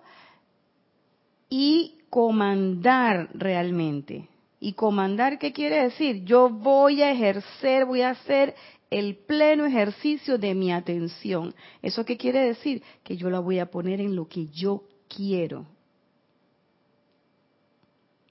y 1.50 1.98
comandar 2.10 3.30
realmente. 3.34 4.30
¿Y 4.60 4.74
comandar 4.74 5.40
qué 5.40 5.52
quiere 5.52 5.84
decir? 5.84 6.24
Yo 6.24 6.50
voy 6.50 7.02
a 7.02 7.12
ejercer, 7.12 7.86
voy 7.86 8.02
a 8.02 8.12
hacer 8.12 8.56
el 9.00 9.18
pleno 9.18 9.66
ejercicio 9.66 10.38
de 10.38 10.56
mi 10.56 10.72
atención. 10.72 11.54
¿Eso 11.82 12.06
qué 12.06 12.16
quiere 12.16 12.40
decir? 12.40 12.82
Que 13.04 13.18
yo 13.18 13.30
la 13.30 13.42
voy 13.42 13.60
a 13.60 13.70
poner 13.70 14.00
en 14.00 14.16
lo 14.16 14.30
que 14.30 14.48
yo 14.48 14.84
quiero. 15.14 15.66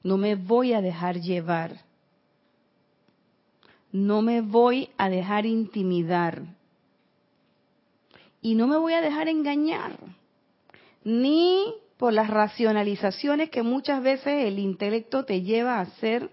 No 0.03 0.17
me 0.17 0.37
voy 0.37 0.73
a 0.73 0.81
dejar 0.81 1.21
llevar. 1.21 1.85
No 3.93 4.23
me 4.23 4.41
voy 4.41 4.89
a 4.97 5.11
dejar 5.11 5.45
intimidar. 5.45 6.43
Y 8.41 8.55
no 8.55 8.67
me 8.67 8.79
voy 8.79 8.95
a 8.95 9.03
dejar 9.03 9.29
engañar. 9.29 9.99
Ni 11.05 11.75
por 11.99 12.15
las 12.15 12.31
racionalizaciones 12.31 13.51
que 13.51 13.62
muchas 13.62 14.03
veces 14.03 14.47
el 14.47 14.59
intelecto 14.59 15.27
te 15.27 15.43
lleva 15.43 15.75
a 15.75 15.83
hacer 15.83 16.31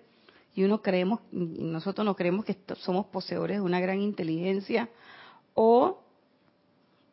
y 0.54 0.64
uno 0.64 0.82
creemos, 0.82 1.22
nosotros 1.32 2.06
no 2.06 2.16
creemos 2.16 2.46
que 2.46 2.58
somos 2.78 3.06
poseedores 3.08 3.58
de 3.58 3.62
una 3.62 3.80
gran 3.80 4.02
inteligencia, 4.02 4.90
o 5.54 6.00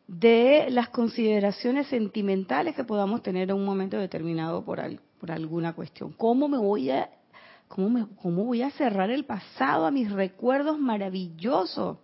de 0.07 0.69
las 0.71 0.89
consideraciones 0.89 1.87
sentimentales 1.87 2.75
que 2.75 2.83
podamos 2.83 3.21
tener 3.21 3.49
en 3.49 3.55
un 3.55 3.65
momento 3.65 3.97
determinado 3.97 4.63
por, 4.65 4.81
por 5.19 5.31
alguna 5.31 5.73
cuestión. 5.73 6.13
¿Cómo 6.13 6.47
me 6.47 6.57
voy 6.57 6.89
a 6.89 7.09
cómo, 7.67 7.89
me, 7.89 8.07
cómo 8.21 8.45
voy 8.45 8.63
a 8.63 8.71
cerrar 8.71 9.11
el 9.11 9.25
pasado 9.25 9.85
a 9.85 9.91
mis 9.91 10.11
recuerdos 10.11 10.79
maravillosos 10.79 11.97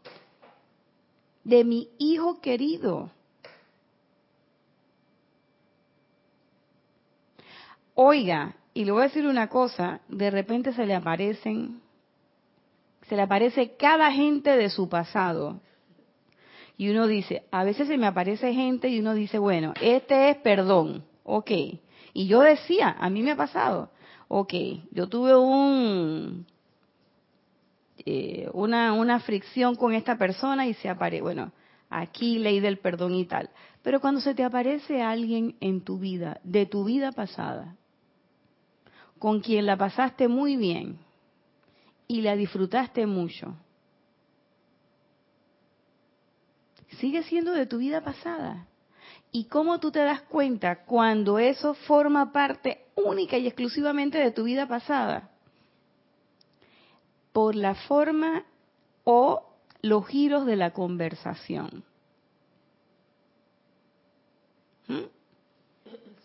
de 1.43 1.63
mi 1.63 1.89
hijo 1.97 2.39
querido? 2.41 3.09
Oiga, 7.95 8.55
y 8.75 8.83
le 8.83 8.91
voy 8.91 9.03
a 9.03 9.05
decir 9.05 9.25
una 9.25 9.47
cosa, 9.47 10.01
de 10.09 10.29
repente 10.29 10.73
se 10.73 10.85
le 10.85 10.93
aparecen, 10.93 11.79
se 13.07 13.15
le 13.15 13.21
aparece 13.21 13.77
cada 13.77 14.11
gente 14.11 14.57
de 14.57 14.69
su 14.69 14.89
pasado. 14.89 15.61
Y 16.75 16.89
uno 16.89 17.07
dice, 17.07 17.45
a 17.51 17.63
veces 17.63 17.87
se 17.87 17.97
me 17.97 18.05
aparece 18.05 18.53
gente 18.53 18.89
y 18.89 18.99
uno 18.99 19.13
dice, 19.13 19.39
bueno, 19.39 19.73
este 19.81 20.29
es 20.29 20.37
perdón, 20.39 21.05
ok. 21.23 21.51
Y 22.13 22.27
yo 22.27 22.41
decía, 22.41 22.97
a 22.99 23.09
mí 23.09 23.23
me 23.23 23.31
ha 23.31 23.37
pasado, 23.37 23.91
ok, 24.27 24.53
yo 24.91 25.07
tuve 25.07 25.37
un, 25.37 26.45
eh, 28.05 28.49
una, 28.51 28.91
una 28.91 29.21
fricción 29.21 29.75
con 29.75 29.93
esta 29.93 30.17
persona 30.17 30.67
y 30.67 30.73
se 30.73 30.89
aparece, 30.89 31.21
bueno, 31.21 31.53
aquí 31.89 32.39
ley 32.39 32.59
del 32.59 32.79
perdón 32.79 33.15
y 33.15 33.23
tal. 33.23 33.49
Pero 33.83 34.01
cuando 34.01 34.19
se 34.19 34.35
te 34.35 34.43
aparece 34.43 35.01
alguien 35.01 35.55
en 35.61 35.79
tu 35.79 35.97
vida, 35.97 36.41
de 36.43 36.65
tu 36.65 36.83
vida 36.83 37.13
pasada, 37.13 37.77
con 39.19 39.39
quien 39.39 39.65
la 39.65 39.77
pasaste 39.77 40.27
muy 40.27 40.55
bien 40.57 40.99
y 42.07 42.21
la 42.21 42.35
disfrutaste 42.35 43.05
mucho, 43.05 43.55
sigue 46.99 47.23
siendo 47.23 47.51
de 47.51 47.65
tu 47.65 47.77
vida 47.77 48.01
pasada. 48.01 48.67
¿Y 49.31 49.45
cómo 49.45 49.79
tú 49.79 49.91
te 49.91 49.99
das 49.99 50.21
cuenta 50.21 50.85
cuando 50.85 51.39
eso 51.39 51.73
forma 51.73 52.31
parte 52.31 52.85
única 52.95 53.37
y 53.37 53.47
exclusivamente 53.47 54.17
de 54.17 54.31
tu 54.31 54.43
vida 54.43 54.67
pasada? 54.67 55.29
Por 57.33 57.55
la 57.55 57.75
forma 57.75 58.45
o 59.03 59.43
los 59.81 60.07
giros 60.07 60.45
de 60.45 60.55
la 60.55 60.71
conversación. 60.71 61.83
¿Mm? 64.87 65.03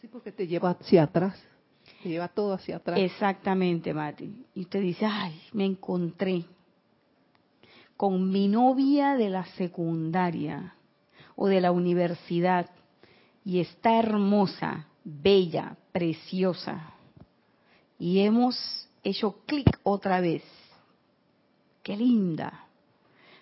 Sí, 0.00 0.06
porque 0.06 0.30
te 0.30 0.46
lleva 0.46 0.70
hacia 0.70 1.02
atrás. 1.02 1.38
Lleva 2.04 2.28
todo 2.28 2.54
hacia 2.54 2.76
atrás. 2.76 2.98
Exactamente, 2.98 3.92
Mati. 3.92 4.46
Y 4.54 4.62
usted 4.62 4.80
dice, 4.80 5.04
ay, 5.06 5.40
me 5.52 5.66
encontré 5.66 6.44
con 7.96 8.30
mi 8.30 8.48
novia 8.48 9.14
de 9.14 9.28
la 9.28 9.44
secundaria 9.56 10.74
o 11.36 11.48
de 11.48 11.60
la 11.60 11.72
universidad 11.72 12.70
y 13.44 13.60
está 13.60 13.98
hermosa, 13.98 14.86
bella, 15.04 15.76
preciosa. 15.92 16.94
Y 17.98 18.20
hemos 18.20 18.88
hecho 19.02 19.42
clic 19.46 19.78
otra 19.82 20.20
vez. 20.20 20.42
Qué 21.82 21.96
linda. 21.96 22.64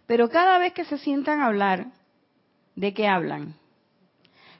Pero 0.07 0.29
cada 0.29 0.59
vez 0.59 0.73
que 0.73 0.85
se 0.85 0.99
sientan 0.99 1.41
a 1.41 1.47
hablar, 1.47 1.93
¿de 2.75 2.95
qué 2.95 3.07
hablan? 3.07 3.55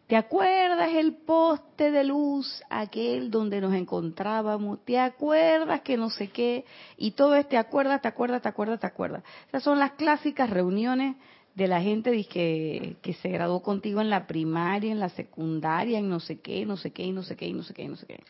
¿Te 0.09 0.17
acuerdas 0.17 0.91
el 0.95 1.17
poste 1.17 1.91
de 1.91 2.03
luz, 2.03 2.63
aquel 2.71 3.31
donde 3.31 3.61
nos 3.61 3.75
encontrábamos? 3.75 4.83
¿Te 4.87 4.99
acuerdas 4.99 5.83
que 5.83 5.99
no 5.99 6.09
sé 6.09 6.29
qué? 6.29 6.65
Y 6.97 7.11
todo 7.11 7.35
es 7.35 7.47
te 7.47 7.59
acuerdas, 7.59 8.01
te 8.01 8.09
acuerdas, 8.09 8.41
te 8.41 8.49
acuerdas, 8.49 8.81
te 8.81 8.87
acuerdas. 8.87 9.23
Esas 9.49 9.63
son 9.63 9.79
las 9.79 9.93
clásicas 9.93 10.49
reuniones 10.49 11.17
de 11.55 11.69
la 11.69 11.83
gente 11.83 12.25
que, 12.25 12.97
que 13.03 13.13
se 13.13 13.29
graduó 13.29 13.61
contigo 13.63 14.01
en 14.01 14.09
la 14.09 14.27
primaria, 14.27 14.91
en 14.91 14.99
la 14.99 15.11
secundaria, 15.11 15.99
en 15.99 16.09
no 16.09 16.21
sé 16.21 16.41
qué, 16.41 16.65
no 16.65 16.79
sé 16.79 16.91
qué, 16.91 17.05
y 17.05 17.13
no 17.13 17.23
sé 17.23 17.37
qué, 17.37 17.47
y 17.47 17.53
no 17.53 17.63
sé 17.63 17.75
qué, 17.75 17.83
y 17.83 17.89
no 17.89 17.97
sé 17.97 18.07
qué. 18.07 18.21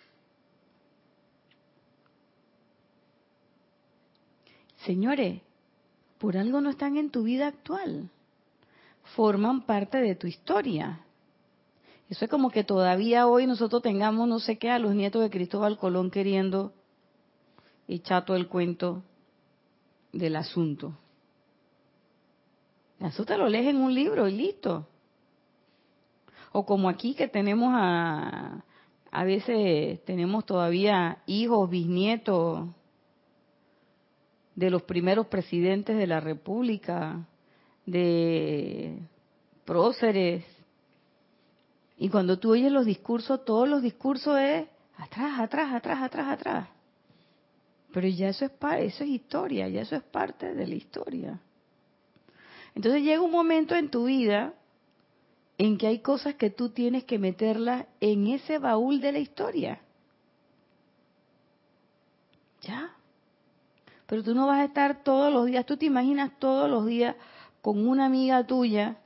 Señores, 4.78 5.42
por 6.18 6.36
algo 6.36 6.60
no 6.60 6.70
están 6.70 6.96
en 6.96 7.10
tu 7.10 7.22
vida 7.22 7.46
actual. 7.46 8.10
Forman 9.14 9.62
parte 9.64 9.98
de 9.98 10.16
tu 10.16 10.26
historia 10.26 11.04
eso 12.10 12.24
es 12.24 12.30
como 12.30 12.50
que 12.50 12.64
todavía 12.64 13.26
hoy 13.26 13.46
nosotros 13.46 13.82
tengamos, 13.82 14.26
no 14.28 14.38
sé 14.38 14.58
qué, 14.58 14.70
a 14.70 14.78
los 14.78 14.94
nietos 14.94 15.22
de 15.22 15.30
Cristóbal 15.30 15.76
Colón 15.76 16.10
queriendo 16.10 16.72
echar 17.86 18.24
todo 18.24 18.36
el 18.36 18.48
cuento 18.48 19.02
del 20.12 20.36
asunto. 20.36 20.96
Eso 23.00 23.24
te 23.24 23.36
lo 23.36 23.48
lees 23.48 23.66
en 23.66 23.76
un 23.76 23.94
libro 23.94 24.26
y 24.26 24.32
listo. 24.32 24.88
O 26.52 26.64
como 26.64 26.88
aquí 26.88 27.14
que 27.14 27.28
tenemos 27.28 27.72
a, 27.74 28.64
a 29.10 29.24
veces 29.24 30.02
tenemos 30.04 30.46
todavía 30.46 31.22
hijos, 31.26 31.68
bisnietos 31.68 32.68
de 34.54 34.70
los 34.70 34.82
primeros 34.82 35.26
presidentes 35.26 35.96
de 35.96 36.06
la 36.06 36.20
República, 36.20 37.28
de 37.86 38.98
próceres, 39.64 40.44
y 41.98 42.08
cuando 42.10 42.38
tú 42.38 42.52
oyes 42.52 42.70
los 42.70 42.86
discursos, 42.86 43.44
todos 43.44 43.68
los 43.68 43.82
discursos 43.82 44.38
es 44.38 44.68
atrás, 44.96 45.40
atrás, 45.40 45.74
atrás, 45.74 46.02
atrás, 46.02 46.28
atrás. 46.28 46.68
Pero 47.92 48.06
ya 48.06 48.28
eso 48.28 48.44
es, 48.44 48.52
eso 48.52 49.04
es 49.04 49.10
historia, 49.10 49.68
ya 49.68 49.80
eso 49.80 49.96
es 49.96 50.02
parte 50.02 50.54
de 50.54 50.66
la 50.66 50.74
historia. 50.76 51.40
Entonces 52.76 53.02
llega 53.02 53.20
un 53.20 53.32
momento 53.32 53.74
en 53.74 53.90
tu 53.90 54.04
vida 54.04 54.54
en 55.56 55.76
que 55.76 55.88
hay 55.88 55.98
cosas 55.98 56.36
que 56.36 56.50
tú 56.50 56.68
tienes 56.68 57.02
que 57.02 57.18
meterlas 57.18 57.86
en 58.00 58.28
ese 58.28 58.58
baúl 58.58 59.00
de 59.00 59.12
la 59.12 59.18
historia. 59.18 59.80
¿Ya? 62.62 62.94
Pero 64.06 64.22
tú 64.22 64.34
no 64.34 64.46
vas 64.46 64.60
a 64.60 64.64
estar 64.66 65.02
todos 65.02 65.32
los 65.32 65.46
días, 65.46 65.66
tú 65.66 65.76
te 65.76 65.86
imaginas 65.86 66.38
todos 66.38 66.70
los 66.70 66.86
días 66.86 67.16
con 67.60 67.88
una 67.88 68.06
amiga 68.06 68.46
tuya 68.46 68.98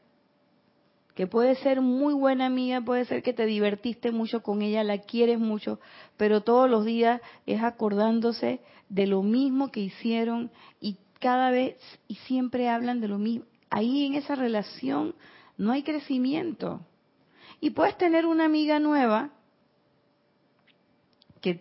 que 1.14 1.26
puede 1.26 1.56
ser 1.56 1.80
muy 1.80 2.14
buena 2.14 2.46
amiga, 2.46 2.80
puede 2.80 3.04
ser 3.04 3.22
que 3.22 3.32
te 3.32 3.46
divertiste 3.46 4.12
mucho 4.12 4.42
con 4.42 4.62
ella, 4.62 4.82
la 4.82 4.98
quieres 4.98 5.38
mucho, 5.38 5.78
pero 6.16 6.40
todos 6.40 6.70
los 6.70 6.84
días 6.84 7.20
es 7.46 7.62
acordándose 7.62 8.60
de 8.88 9.06
lo 9.06 9.22
mismo 9.22 9.70
que 9.70 9.80
hicieron 9.80 10.50
y 10.80 10.96
cada 11.20 11.50
vez 11.50 11.76
y 12.08 12.14
siempre 12.16 12.68
hablan 12.68 13.00
de 13.00 13.08
lo 13.08 13.18
mismo. 13.18 13.44
Ahí 13.70 14.06
en 14.06 14.14
esa 14.14 14.34
relación 14.34 15.14
no 15.56 15.72
hay 15.72 15.82
crecimiento. 15.82 16.80
Y 17.60 17.70
puedes 17.70 17.96
tener 17.96 18.26
una 18.26 18.44
amiga 18.44 18.80
nueva 18.80 19.30
que, 21.40 21.54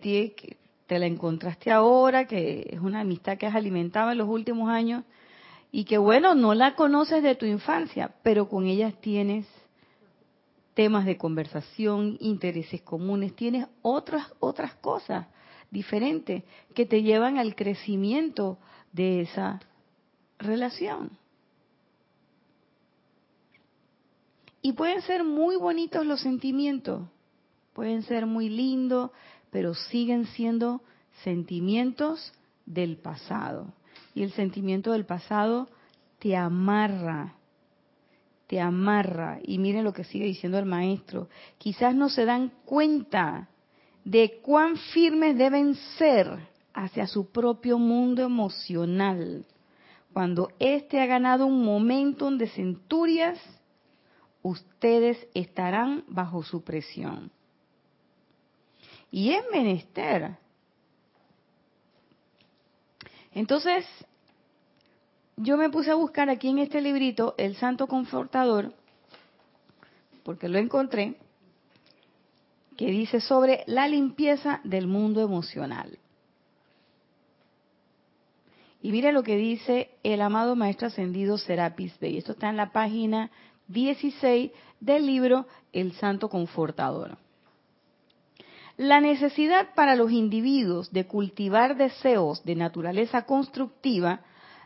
te 0.86 0.98
la 0.98 1.06
encontraste 1.06 1.70
ahora, 1.70 2.26
que 2.26 2.68
es 2.70 2.80
una 2.80 3.00
amistad 3.00 3.38
que 3.38 3.46
has 3.46 3.54
alimentado 3.54 4.10
en 4.10 4.18
los 4.18 4.28
últimos 4.28 4.68
años, 4.68 5.04
y 5.74 5.84
que 5.84 5.96
bueno, 5.96 6.34
no 6.34 6.54
la 6.54 6.76
conoces 6.76 7.22
de 7.22 7.34
tu 7.34 7.46
infancia, 7.46 8.14
pero 8.22 8.46
con 8.48 8.66
ellas 8.66 8.94
tienes 9.00 9.46
temas 10.74 11.06
de 11.06 11.16
conversación, 11.16 12.18
intereses 12.20 12.82
comunes, 12.82 13.34
tienes 13.34 13.66
otras 13.80 14.32
otras 14.38 14.74
cosas 14.76 15.26
diferentes 15.70 16.44
que 16.74 16.84
te 16.84 17.02
llevan 17.02 17.38
al 17.38 17.56
crecimiento 17.56 18.58
de 18.92 19.22
esa 19.22 19.60
relación. 20.38 21.10
Y 24.60 24.74
pueden 24.74 25.00
ser 25.00 25.24
muy 25.24 25.56
bonitos 25.56 26.04
los 26.04 26.20
sentimientos, 26.20 27.02
pueden 27.72 28.02
ser 28.02 28.26
muy 28.26 28.50
lindos, 28.50 29.10
pero 29.50 29.74
siguen 29.74 30.26
siendo 30.26 30.82
sentimientos 31.24 32.32
del 32.66 32.98
pasado. 32.98 33.72
Y 34.14 34.22
el 34.22 34.32
sentimiento 34.32 34.92
del 34.92 35.06
pasado 35.06 35.68
te 36.18 36.36
amarra, 36.36 37.34
te 38.46 38.60
amarra. 38.60 39.40
Y 39.42 39.58
miren 39.58 39.84
lo 39.84 39.92
que 39.92 40.04
sigue 40.04 40.26
diciendo 40.26 40.58
el 40.58 40.66
maestro. 40.66 41.28
Quizás 41.58 41.94
no 41.94 42.08
se 42.08 42.24
dan 42.24 42.52
cuenta 42.64 43.48
de 44.04 44.40
cuán 44.42 44.76
firmes 44.76 45.36
deben 45.38 45.74
ser 45.98 46.48
hacia 46.74 47.06
su 47.06 47.30
propio 47.30 47.78
mundo 47.78 48.22
emocional. 48.22 49.46
Cuando 50.12 50.50
éste 50.58 51.00
ha 51.00 51.06
ganado 51.06 51.46
un 51.46 51.64
momentum 51.64 52.36
de 52.36 52.48
centurias, 52.48 53.38
ustedes 54.42 55.26
estarán 55.34 56.04
bajo 56.08 56.42
su 56.42 56.62
presión. 56.62 57.30
Y 59.10 59.30
es 59.30 59.44
menester. 59.52 60.36
Entonces, 63.34 63.86
yo 65.36 65.56
me 65.56 65.70
puse 65.70 65.90
a 65.90 65.94
buscar 65.94 66.28
aquí 66.28 66.48
en 66.48 66.58
este 66.58 66.80
librito 66.80 67.34
el 67.38 67.56
Santo 67.56 67.86
Confortador, 67.86 68.72
porque 70.22 70.48
lo 70.48 70.58
encontré, 70.58 71.16
que 72.76 72.86
dice 72.86 73.20
sobre 73.20 73.64
la 73.66 73.88
limpieza 73.88 74.60
del 74.64 74.86
mundo 74.86 75.20
emocional. 75.20 75.98
Y 78.82 78.90
mire 78.90 79.12
lo 79.12 79.22
que 79.22 79.36
dice 79.36 79.90
el 80.02 80.20
amado 80.20 80.56
Maestro 80.56 80.88
Ascendido 80.88 81.38
Serapis 81.38 81.98
Bey. 82.00 82.18
Esto 82.18 82.32
está 82.32 82.50
en 82.50 82.56
la 82.56 82.72
página 82.72 83.30
16 83.68 84.50
del 84.80 85.06
libro 85.06 85.46
El 85.72 85.92
Santo 85.92 86.28
Confortador. 86.28 87.16
La 88.82 89.00
necesidad 89.00 89.74
para 89.76 89.94
los 89.94 90.10
individuos 90.10 90.90
de 90.90 91.06
cultivar 91.06 91.76
deseos 91.76 92.42
de 92.42 92.56
naturaleza 92.56 93.26
constructiva 93.26 94.22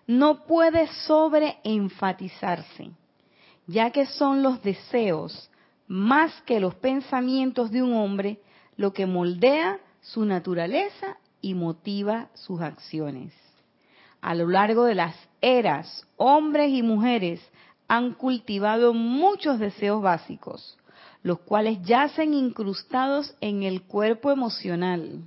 no 0.07 0.47
puede 0.47 0.87
sobreenfatizarse, 1.07 2.93
ya 3.67 3.91
que 3.91 4.07
son 4.07 4.43
los 4.43 4.63
deseos 4.63 5.51
más 5.87 6.33
que 6.47 6.61
los 6.61 6.75
pensamientos 6.77 7.71
de 7.71 7.83
un 7.83 7.93
hombre 7.93 8.41
lo 8.79 8.95
que 8.95 9.05
moldea 9.05 9.81
su 10.01 10.25
naturaleza 10.25 11.19
y 11.43 11.53
motiva 11.53 12.31
sus 12.33 12.63
acciones. 12.63 13.35
A 14.23 14.35
lo 14.35 14.49
largo 14.49 14.85
de 14.85 14.95
las 14.95 15.15
eras, 15.43 16.09
hombres 16.17 16.71
y 16.71 16.83
mujeres 16.83 17.47
han 17.87 18.15
cultivado 18.15 18.95
muchos 18.95 19.59
deseos 19.59 20.01
básicos, 20.01 20.79
los 21.27 21.41
cuales 21.41 21.83
yacen 21.83 22.35
incrustados 22.35 23.35
en 23.41 23.65
el 23.65 23.83
cuerpo 23.83 24.31
emocional, 24.31 25.25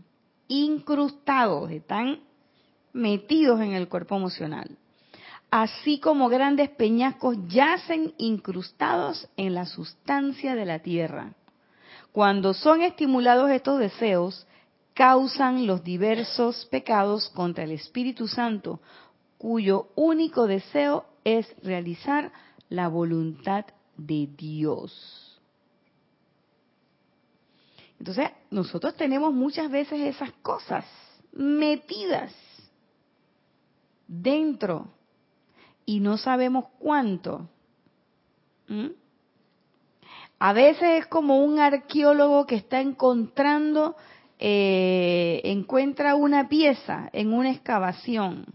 incrustados, 0.47 1.70
están 1.72 2.22
metidos 2.93 3.60
en 3.60 3.74
el 3.74 3.89
cuerpo 3.89 4.16
emocional, 4.16 4.78
así 5.52 6.00
como 6.00 6.30
grandes 6.30 6.70
peñascos 6.70 7.36
yacen 7.50 8.14
incrustados 8.18 9.28
en 9.36 9.54
la 9.54 9.66
sustancia 9.66 10.56
de 10.56 10.64
la 10.64 10.80
tierra. 10.80 11.34
Cuando 12.14 12.54
son 12.54 12.82
estimulados 12.82 13.52
estos 13.52 13.78
deseos, 13.78 14.47
causan 14.93 15.68
los 15.68 15.84
diversos 15.84 16.66
pecados 16.72 17.28
contra 17.32 17.66
el 17.66 17.72
Espíritu 17.72 18.30
Santo, 18.30 18.80
cuyo 19.38 19.89
único 19.95 20.47
deseo 20.47 21.08
es 21.26 21.54
realizar 21.62 22.32
la 22.70 22.88
voluntad 22.88 23.66
de 23.97 24.30
Dios. 24.38 25.28
Entonces, 28.00 28.32
nosotros 28.50 28.95
tenemos 28.95 29.34
muchas 29.34 29.70
veces 29.70 30.00
esas 30.00 30.32
cosas 30.41 30.86
metidas 31.34 32.34
dentro 34.08 34.88
y 35.86 36.00
no 36.00 36.18
sabemos 36.18 36.66
cuánto. 36.80 37.50
¿Mm? 38.68 38.88
A 40.39 40.54
veces 40.54 41.04
es 41.04 41.08
como 41.08 41.43
un 41.43 41.60
arqueólogo 41.60 42.45
que 42.47 42.56
está 42.56 42.80
encontrando, 42.80 43.97
eh, 44.39 45.41
encuentra 45.43 46.16
una 46.16 46.47
pieza 46.47 47.10
en 47.12 47.34
una 47.34 47.52
excavación 47.52 48.45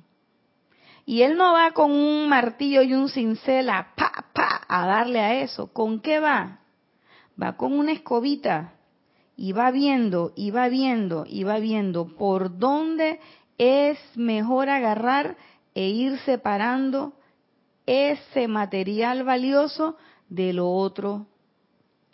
y 1.07 1.23
él 1.23 1.37
no 1.37 1.53
va 1.53 1.73
con 1.73 1.91
un 1.91 2.29
martillo 2.29 2.83
y 2.83 2.95
un 2.95 3.09
cincel 3.09 3.69
a 3.69 3.95
pa, 3.95 4.25
pa, 4.33 4.63
a 4.67 4.87
darle 4.87 5.21
a 5.21 5.41
eso. 5.43 5.73
¿Con 5.73 6.01
qué 6.01 6.19
va? 6.19 6.61
Va 7.41 7.57
con 7.57 7.79
una 7.79 7.93
escobita 7.93 8.73
y 9.37 9.53
va 9.53 9.71
viendo, 9.71 10.33
y 10.37 10.51
va 10.51 10.69
viendo, 10.69 11.25
y 11.29 11.45
va 11.45 11.59
viendo 11.59 12.07
por 12.07 12.59
dónde 12.59 13.21
es 13.59 13.99
mejor 14.15 14.69
agarrar 14.69 15.37
e 15.75 15.89
ir 15.89 16.19
separando 16.21 17.15
ese 17.87 18.49
material 18.49 19.25
valioso 19.25 19.97
de 20.29 20.53
lo 20.53 20.71
otro 20.71 21.27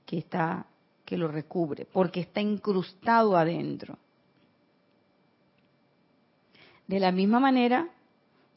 que 0.07 0.19
está 0.19 0.67
que 1.05 1.17
lo 1.17 1.27
recubre, 1.27 1.87
porque 1.93 2.21
está 2.21 2.41
incrustado 2.41 3.37
adentro. 3.37 3.99
De 6.87 7.01
la 7.01 7.11
misma 7.11 7.41
manera, 7.41 7.89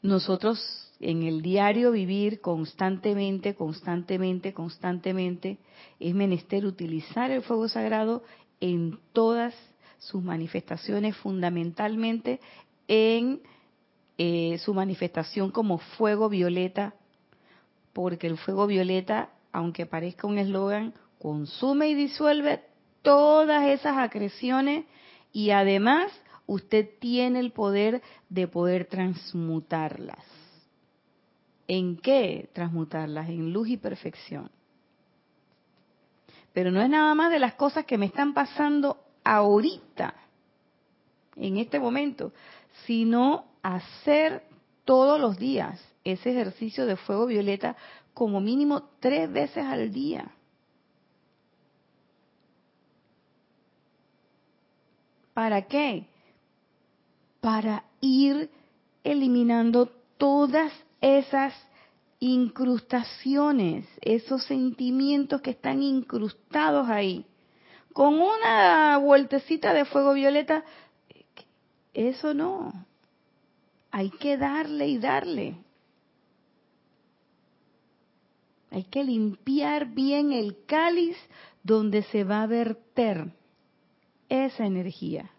nosotros 0.02 0.84
en 1.00 1.24
el 1.24 1.42
diario 1.42 1.90
vivir 1.90 2.40
constantemente, 2.40 3.54
constantemente, 3.54 4.52
constantemente, 4.52 5.58
es 5.98 6.14
menester 6.14 6.64
utilizar 6.64 7.32
el 7.32 7.42
fuego 7.42 7.68
sagrado 7.68 8.22
en 8.64 8.98
todas 9.12 9.54
sus 9.98 10.22
manifestaciones, 10.22 11.14
fundamentalmente 11.18 12.40
en 12.88 13.42
eh, 14.16 14.56
su 14.56 14.72
manifestación 14.72 15.50
como 15.50 15.76
fuego 15.76 16.30
violeta, 16.30 16.94
porque 17.92 18.26
el 18.26 18.38
fuego 18.38 18.66
violeta, 18.66 19.28
aunque 19.52 19.84
parezca 19.84 20.26
un 20.26 20.38
eslogan, 20.38 20.94
consume 21.18 21.88
y 21.88 21.94
disuelve 21.94 22.62
todas 23.02 23.66
esas 23.66 23.98
acreciones 23.98 24.86
y 25.30 25.50
además 25.50 26.10
usted 26.46 26.88
tiene 27.00 27.40
el 27.40 27.52
poder 27.52 28.00
de 28.30 28.48
poder 28.48 28.86
transmutarlas. 28.86 30.24
¿En 31.68 31.98
qué 31.98 32.48
transmutarlas? 32.54 33.28
En 33.28 33.52
luz 33.52 33.68
y 33.68 33.76
perfección. 33.76 34.50
Pero 36.54 36.70
no 36.70 36.80
es 36.80 36.88
nada 36.88 37.14
más 37.14 37.30
de 37.30 37.38
las 37.38 37.54
cosas 37.54 37.84
que 37.84 37.98
me 37.98 38.06
están 38.06 38.32
pasando 38.32 38.96
ahorita, 39.22 40.14
en 41.36 41.58
este 41.58 41.78
momento, 41.78 42.32
sino 42.86 43.44
hacer 43.62 44.44
todos 44.86 45.20
los 45.20 45.36
días 45.36 45.78
ese 46.04 46.30
ejercicio 46.30 46.86
de 46.86 46.96
fuego 46.96 47.26
violeta 47.26 47.76
como 48.14 48.40
mínimo 48.40 48.84
tres 49.00 49.30
veces 49.30 49.66
al 49.66 49.92
día. 49.92 50.30
¿Para 55.34 55.62
qué? 55.62 56.06
para 57.44 57.84
ir 58.00 58.48
eliminando 59.02 59.92
todas 60.16 60.72
esas 61.02 61.52
incrustaciones, 62.24 63.86
esos 64.00 64.44
sentimientos 64.44 65.42
que 65.42 65.50
están 65.50 65.82
incrustados 65.82 66.88
ahí. 66.88 67.26
Con 67.92 68.14
una 68.14 68.96
vueltecita 68.96 69.74
de 69.74 69.84
fuego 69.84 70.14
violeta, 70.14 70.64
eso 71.92 72.32
no. 72.32 72.72
Hay 73.90 74.08
que 74.08 74.38
darle 74.38 74.88
y 74.88 74.96
darle. 74.96 75.58
Hay 78.70 78.84
que 78.84 79.04
limpiar 79.04 79.88
bien 79.92 80.32
el 80.32 80.64
cáliz 80.64 81.18
donde 81.62 82.04
se 82.04 82.24
va 82.24 82.42
a 82.42 82.46
verter 82.46 83.32
esa 84.30 84.64
energía. 84.64 85.30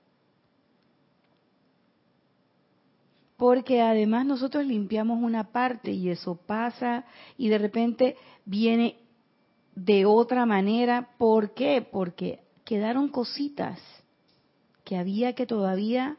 Porque 3.38 3.82
además 3.82 4.26
nosotros 4.26 4.66
limpiamos 4.66 5.22
una 5.22 5.52
parte 5.52 5.92
y 5.92 6.10
eso 6.10 6.36
pasa 6.36 7.06
y 7.38 7.50
de 7.50 7.58
repente 7.58 8.16
viene 8.46 8.98
de 9.76 10.06
otra 10.06 10.46
manera. 10.46 11.10
¿Por 11.18 11.54
qué? 11.54 11.86
Porque 11.90 12.40
quedaron 12.64 13.10
cositas 13.10 13.80
que 14.84 14.98
había 14.98 15.34
que 15.34 15.46
todavía 15.46 16.18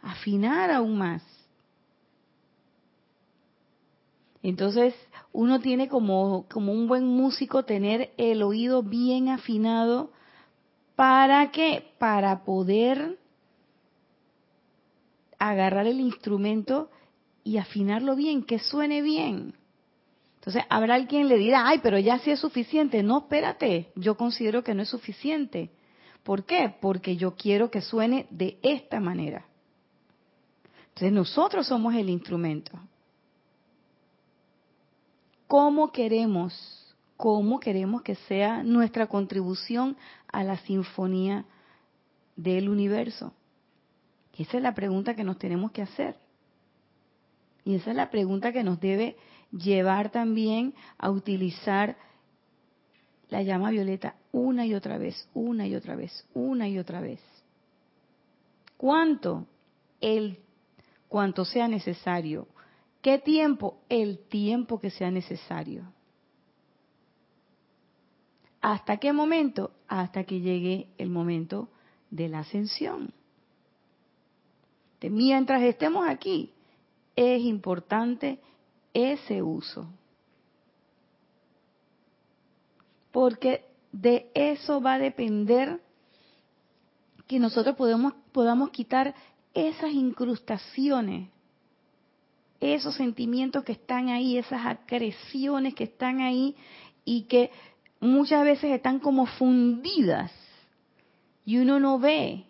afinar 0.00 0.70
aún 0.70 0.96
más. 0.96 1.22
Entonces, 4.42 4.94
uno 5.32 5.60
tiene 5.60 5.88
como, 5.88 6.46
como 6.50 6.72
un 6.72 6.86
buen 6.86 7.06
músico 7.06 7.64
tener 7.64 8.12
el 8.18 8.42
oído 8.42 8.82
bien 8.82 9.28
afinado 9.30 10.12
para 10.96 11.50
que, 11.50 11.92
para 11.98 12.44
poder 12.44 13.18
agarrar 15.50 15.86
el 15.86 16.00
instrumento 16.00 16.90
y 17.42 17.58
afinarlo 17.58 18.16
bien, 18.16 18.42
que 18.42 18.58
suene 18.58 19.02
bien. 19.02 19.54
Entonces, 20.36 20.64
habrá 20.68 20.94
alguien 20.94 21.28
le 21.28 21.38
dirá, 21.38 21.66
ay, 21.66 21.80
pero 21.82 21.98
ya 21.98 22.18
sí 22.18 22.30
es 22.30 22.40
suficiente. 22.40 23.02
No, 23.02 23.18
espérate, 23.18 23.92
yo 23.94 24.16
considero 24.16 24.62
que 24.62 24.74
no 24.74 24.82
es 24.82 24.88
suficiente. 24.88 25.70
¿Por 26.22 26.44
qué? 26.44 26.74
Porque 26.80 27.16
yo 27.16 27.34
quiero 27.34 27.70
que 27.70 27.80
suene 27.80 28.26
de 28.30 28.58
esta 28.62 29.00
manera. 29.00 29.46
Entonces, 30.88 31.12
nosotros 31.12 31.66
somos 31.66 31.94
el 31.94 32.08
instrumento. 32.08 32.72
¿Cómo 35.46 35.92
queremos, 35.92 36.94
cómo 37.16 37.60
queremos 37.60 38.02
que 38.02 38.14
sea 38.14 38.62
nuestra 38.62 39.06
contribución 39.06 39.96
a 40.32 40.42
la 40.42 40.56
sinfonía 40.58 41.44
del 42.36 42.68
universo? 42.68 43.32
Esa 44.38 44.56
es 44.56 44.62
la 44.62 44.74
pregunta 44.74 45.14
que 45.14 45.24
nos 45.24 45.38
tenemos 45.38 45.70
que 45.72 45.82
hacer. 45.82 46.16
Y 47.64 47.76
esa 47.76 47.90
es 47.90 47.96
la 47.96 48.10
pregunta 48.10 48.52
que 48.52 48.64
nos 48.64 48.80
debe 48.80 49.16
llevar 49.50 50.10
también 50.10 50.74
a 50.98 51.10
utilizar 51.10 51.96
la 53.30 53.42
llama 53.42 53.70
violeta 53.70 54.16
una 54.32 54.66
y 54.66 54.74
otra 54.74 54.98
vez, 54.98 55.28
una 55.32 55.66
y 55.66 55.74
otra 55.74 55.96
vez, 55.96 56.26
una 56.34 56.68
y 56.68 56.78
otra 56.78 57.00
vez. 57.00 57.20
¿Cuánto? 58.76 59.46
El 60.00 60.38
cuanto 61.08 61.44
sea 61.44 61.68
necesario. 61.68 62.48
¿Qué 63.00 63.18
tiempo? 63.18 63.78
El 63.88 64.18
tiempo 64.18 64.80
que 64.80 64.90
sea 64.90 65.10
necesario. 65.10 65.84
¿Hasta 68.60 68.96
qué 68.96 69.12
momento? 69.12 69.70
Hasta 69.88 70.24
que 70.24 70.40
llegue 70.40 70.88
el 70.98 71.10
momento 71.10 71.68
de 72.10 72.28
la 72.28 72.40
ascensión. 72.40 73.12
Mientras 75.10 75.62
estemos 75.62 76.08
aquí, 76.08 76.52
es 77.16 77.42
importante 77.42 78.38
ese 78.92 79.42
uso. 79.42 79.86
Porque 83.12 83.64
de 83.92 84.30
eso 84.34 84.80
va 84.80 84.94
a 84.94 84.98
depender 84.98 85.80
que 87.26 87.38
nosotros 87.38 87.76
podamos 87.76 88.70
quitar 88.70 89.14
esas 89.54 89.92
incrustaciones, 89.92 91.28
esos 92.60 92.96
sentimientos 92.96 93.64
que 93.64 93.72
están 93.72 94.08
ahí, 94.08 94.36
esas 94.36 94.66
acreciones 94.66 95.74
que 95.74 95.84
están 95.84 96.20
ahí 96.20 96.56
y 97.04 97.22
que 97.22 97.50
muchas 98.00 98.44
veces 98.44 98.72
están 98.72 98.98
como 98.98 99.26
fundidas 99.26 100.32
y 101.44 101.58
uno 101.58 101.78
no 101.78 101.98
ve. 101.98 102.44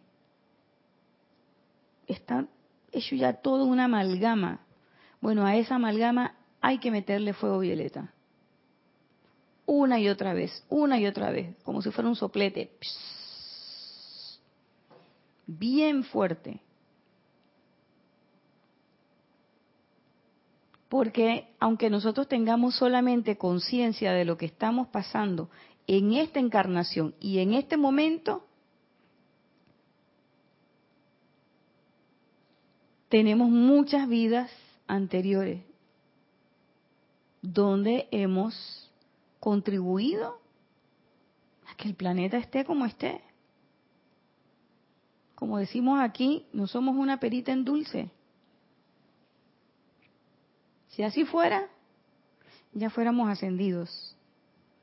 Está 2.07 2.46
hecho 2.92 3.16
ya 3.16 3.34
todo 3.34 3.64
una 3.64 3.84
amalgama. 3.84 4.61
Bueno, 5.20 5.46
a 5.46 5.57
esa 5.57 5.76
amalgama 5.76 6.34
hay 6.61 6.78
que 6.78 6.90
meterle 6.90 7.32
fuego 7.32 7.59
violeta. 7.59 8.12
Una 9.66 9.98
y 9.98 10.09
otra 10.09 10.34
vez, 10.34 10.64
una 10.68 10.98
y 10.98 11.07
otra 11.07 11.30
vez, 11.30 11.57
como 11.62 11.80
si 11.82 11.90
fuera 11.90 12.09
un 12.09 12.16
soplete. 12.16 12.70
Bien 15.46 16.05
fuerte. 16.05 16.61
Porque 20.88 21.48
aunque 21.59 21.90
nosotros 21.90 22.28
tengamos 22.28 22.76
solamente 22.76 23.36
conciencia 23.36 24.12
de 24.12 24.24
lo 24.24 24.36
que 24.36 24.46
estamos 24.46 24.88
pasando 24.88 25.50
en 25.86 26.12
esta 26.12 26.38
encarnación 26.38 27.14
y 27.20 27.40
en 27.40 27.55
este 27.55 27.76
momento, 27.76 28.46
tenemos 33.09 33.48
muchas 33.48 34.09
vidas 34.09 34.50
anteriores 34.86 35.62
donde 37.42 38.09
hemos 38.11 38.90
contribuido 39.38 40.40
a 41.66 41.76
que 41.76 41.88
el 41.88 41.94
planeta 41.94 42.38
esté 42.38 42.64
como 42.64 42.86
esté. 42.86 43.20
Como 45.34 45.59
decimos 45.59 46.00
aquí, 46.00 46.46
no 46.52 46.66
somos 46.66 46.96
una 46.96 47.20
perita 47.20 47.52
en 47.52 47.64
dulce. 47.64 48.11
Si 50.88 51.02
así 51.02 51.24
fuera, 51.24 51.68
ya 52.72 52.88
fuéramos 52.88 53.28
ascendidos. 53.28 54.16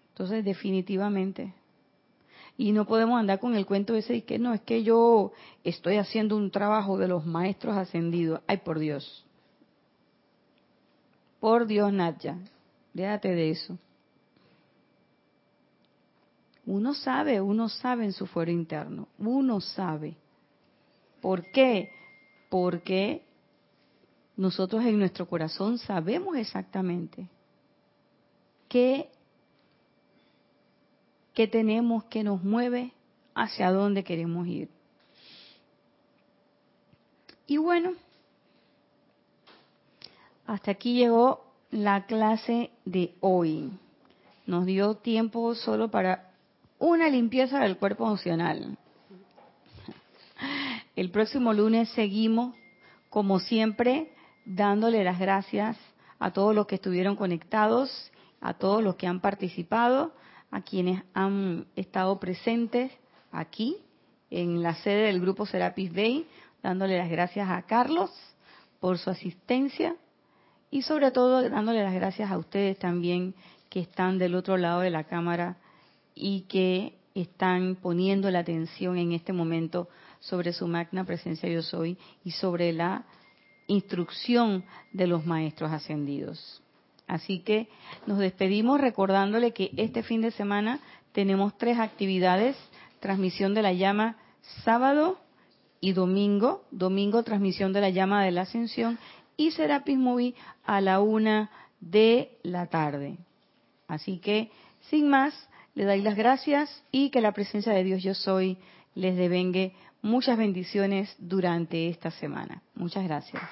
Entonces, 0.09 0.45
definitivamente. 0.45 1.53
Y 2.61 2.73
no 2.73 2.85
podemos 2.85 3.19
andar 3.19 3.39
con 3.39 3.55
el 3.55 3.65
cuento 3.65 3.95
ese 3.95 4.13
de 4.13 4.23
que 4.23 4.37
no, 4.37 4.53
es 4.53 4.61
que 4.61 4.83
yo 4.83 5.31
estoy 5.63 5.97
haciendo 5.97 6.37
un 6.37 6.51
trabajo 6.51 6.95
de 6.99 7.07
los 7.07 7.25
maestros 7.25 7.75
ascendidos. 7.75 8.39
Ay, 8.45 8.57
por 8.57 8.77
Dios. 8.77 9.25
Por 11.39 11.65
Dios, 11.65 11.91
Natya, 11.91 12.37
déjate 12.93 13.29
de 13.29 13.49
eso. 13.49 13.79
Uno 16.67 16.93
sabe, 16.93 17.41
uno 17.41 17.67
sabe 17.67 18.05
en 18.05 18.13
su 18.13 18.27
fuero 18.27 18.51
interno, 18.51 19.07
uno 19.17 19.59
sabe. 19.59 20.15
¿Por 21.19 21.49
qué? 21.49 21.89
Porque 22.51 23.23
nosotros 24.37 24.85
en 24.85 24.99
nuestro 24.99 25.27
corazón 25.27 25.79
sabemos 25.79 26.37
exactamente 26.37 27.27
qué, 28.69 29.09
qué 31.33 31.47
tenemos 31.47 32.03
que 32.05 32.23
nos 32.23 32.43
mueve 32.43 32.93
hacia 33.35 33.71
dónde 33.71 34.03
queremos 34.03 34.47
ir. 34.47 34.69
Y 37.47 37.57
bueno, 37.57 37.93
hasta 40.45 40.71
aquí 40.71 40.93
llegó 40.93 41.45
la 41.69 42.05
clase 42.05 42.71
de 42.85 43.15
hoy. 43.19 43.71
Nos 44.45 44.65
dio 44.65 44.95
tiempo 44.95 45.55
solo 45.55 45.89
para 45.89 46.31
una 46.79 47.09
limpieza 47.09 47.59
del 47.59 47.77
cuerpo 47.77 48.05
emocional. 48.05 48.77
El 50.95 51.11
próximo 51.11 51.53
lunes 51.53 51.89
seguimos, 51.89 52.55
como 53.09 53.39
siempre, 53.39 54.11
dándole 54.45 55.03
las 55.03 55.19
gracias 55.19 55.77
a 56.19 56.31
todos 56.31 56.53
los 56.53 56.67
que 56.67 56.75
estuvieron 56.75 57.15
conectados, 57.15 58.11
a 58.41 58.53
todos 58.53 58.83
los 58.83 58.95
que 58.95 59.07
han 59.07 59.19
participado, 59.19 60.13
a 60.51 60.61
quienes 60.61 61.03
han 61.13 61.65
estado 61.75 62.19
presentes 62.19 62.91
aquí 63.31 63.77
en 64.29 64.61
la 64.61 64.75
sede 64.75 65.07
del 65.07 65.21
grupo 65.21 65.45
Serapis 65.45 65.93
Bay, 65.93 66.27
dándole 66.61 66.97
las 66.97 67.09
gracias 67.09 67.49
a 67.49 67.61
Carlos 67.63 68.11
por 68.79 68.97
su 68.97 69.09
asistencia 69.09 69.95
y 70.69 70.83
sobre 70.83 71.11
todo 71.11 71.49
dándole 71.49 71.83
las 71.83 71.93
gracias 71.93 72.31
a 72.31 72.37
ustedes 72.37 72.77
también 72.77 73.33
que 73.69 73.79
están 73.79 74.17
del 74.17 74.35
otro 74.35 74.57
lado 74.57 74.81
de 74.81 74.89
la 74.89 75.05
cámara 75.05 75.57
y 76.13 76.41
que 76.41 76.97
están 77.15 77.75
poniendo 77.75 78.29
la 78.31 78.39
atención 78.39 78.97
en 78.97 79.11
este 79.11 79.33
momento 79.33 79.89
sobre 80.19 80.53
su 80.53 80.67
magna 80.67 81.03
presencia 81.03 81.49
yo 81.49 81.61
soy 81.61 81.97
y 82.23 82.31
sobre 82.31 82.71
la 82.73 83.05
instrucción 83.67 84.63
de 84.93 85.07
los 85.07 85.25
maestros 85.25 85.71
ascendidos. 85.71 86.61
Así 87.11 87.39
que 87.39 87.67
nos 88.07 88.19
despedimos 88.19 88.79
recordándole 88.79 89.51
que 89.51 89.71
este 89.75 90.01
fin 90.01 90.21
de 90.21 90.31
semana 90.31 90.79
tenemos 91.11 91.57
tres 91.57 91.77
actividades, 91.77 92.55
transmisión 93.01 93.53
de 93.53 93.61
la 93.61 93.73
llama 93.73 94.15
sábado 94.63 95.19
y 95.81 95.91
domingo, 95.91 96.63
domingo 96.71 97.21
transmisión 97.23 97.73
de 97.73 97.81
la 97.81 97.89
llama 97.89 98.23
de 98.23 98.31
la 98.31 98.43
ascensión 98.43 98.97
y 99.35 99.51
Serapis 99.51 99.97
Movie 99.97 100.35
a 100.63 100.79
la 100.79 101.01
una 101.01 101.51
de 101.81 102.37
la 102.43 102.67
tarde. 102.67 103.17
Así 103.89 104.19
que, 104.19 104.49
sin 104.89 105.09
más, 105.09 105.33
le 105.75 105.83
doy 105.83 106.01
las 106.01 106.15
gracias 106.15 106.81
y 106.93 107.09
que 107.09 107.19
la 107.19 107.33
presencia 107.33 107.73
de 107.73 107.83
Dios 107.83 108.01
yo 108.03 108.13
soy 108.13 108.57
les 108.95 109.17
devengue 109.17 109.73
muchas 110.01 110.37
bendiciones 110.37 111.13
durante 111.19 111.89
esta 111.89 112.09
semana. 112.09 112.63
Muchas 112.73 113.03
gracias. 113.03 113.43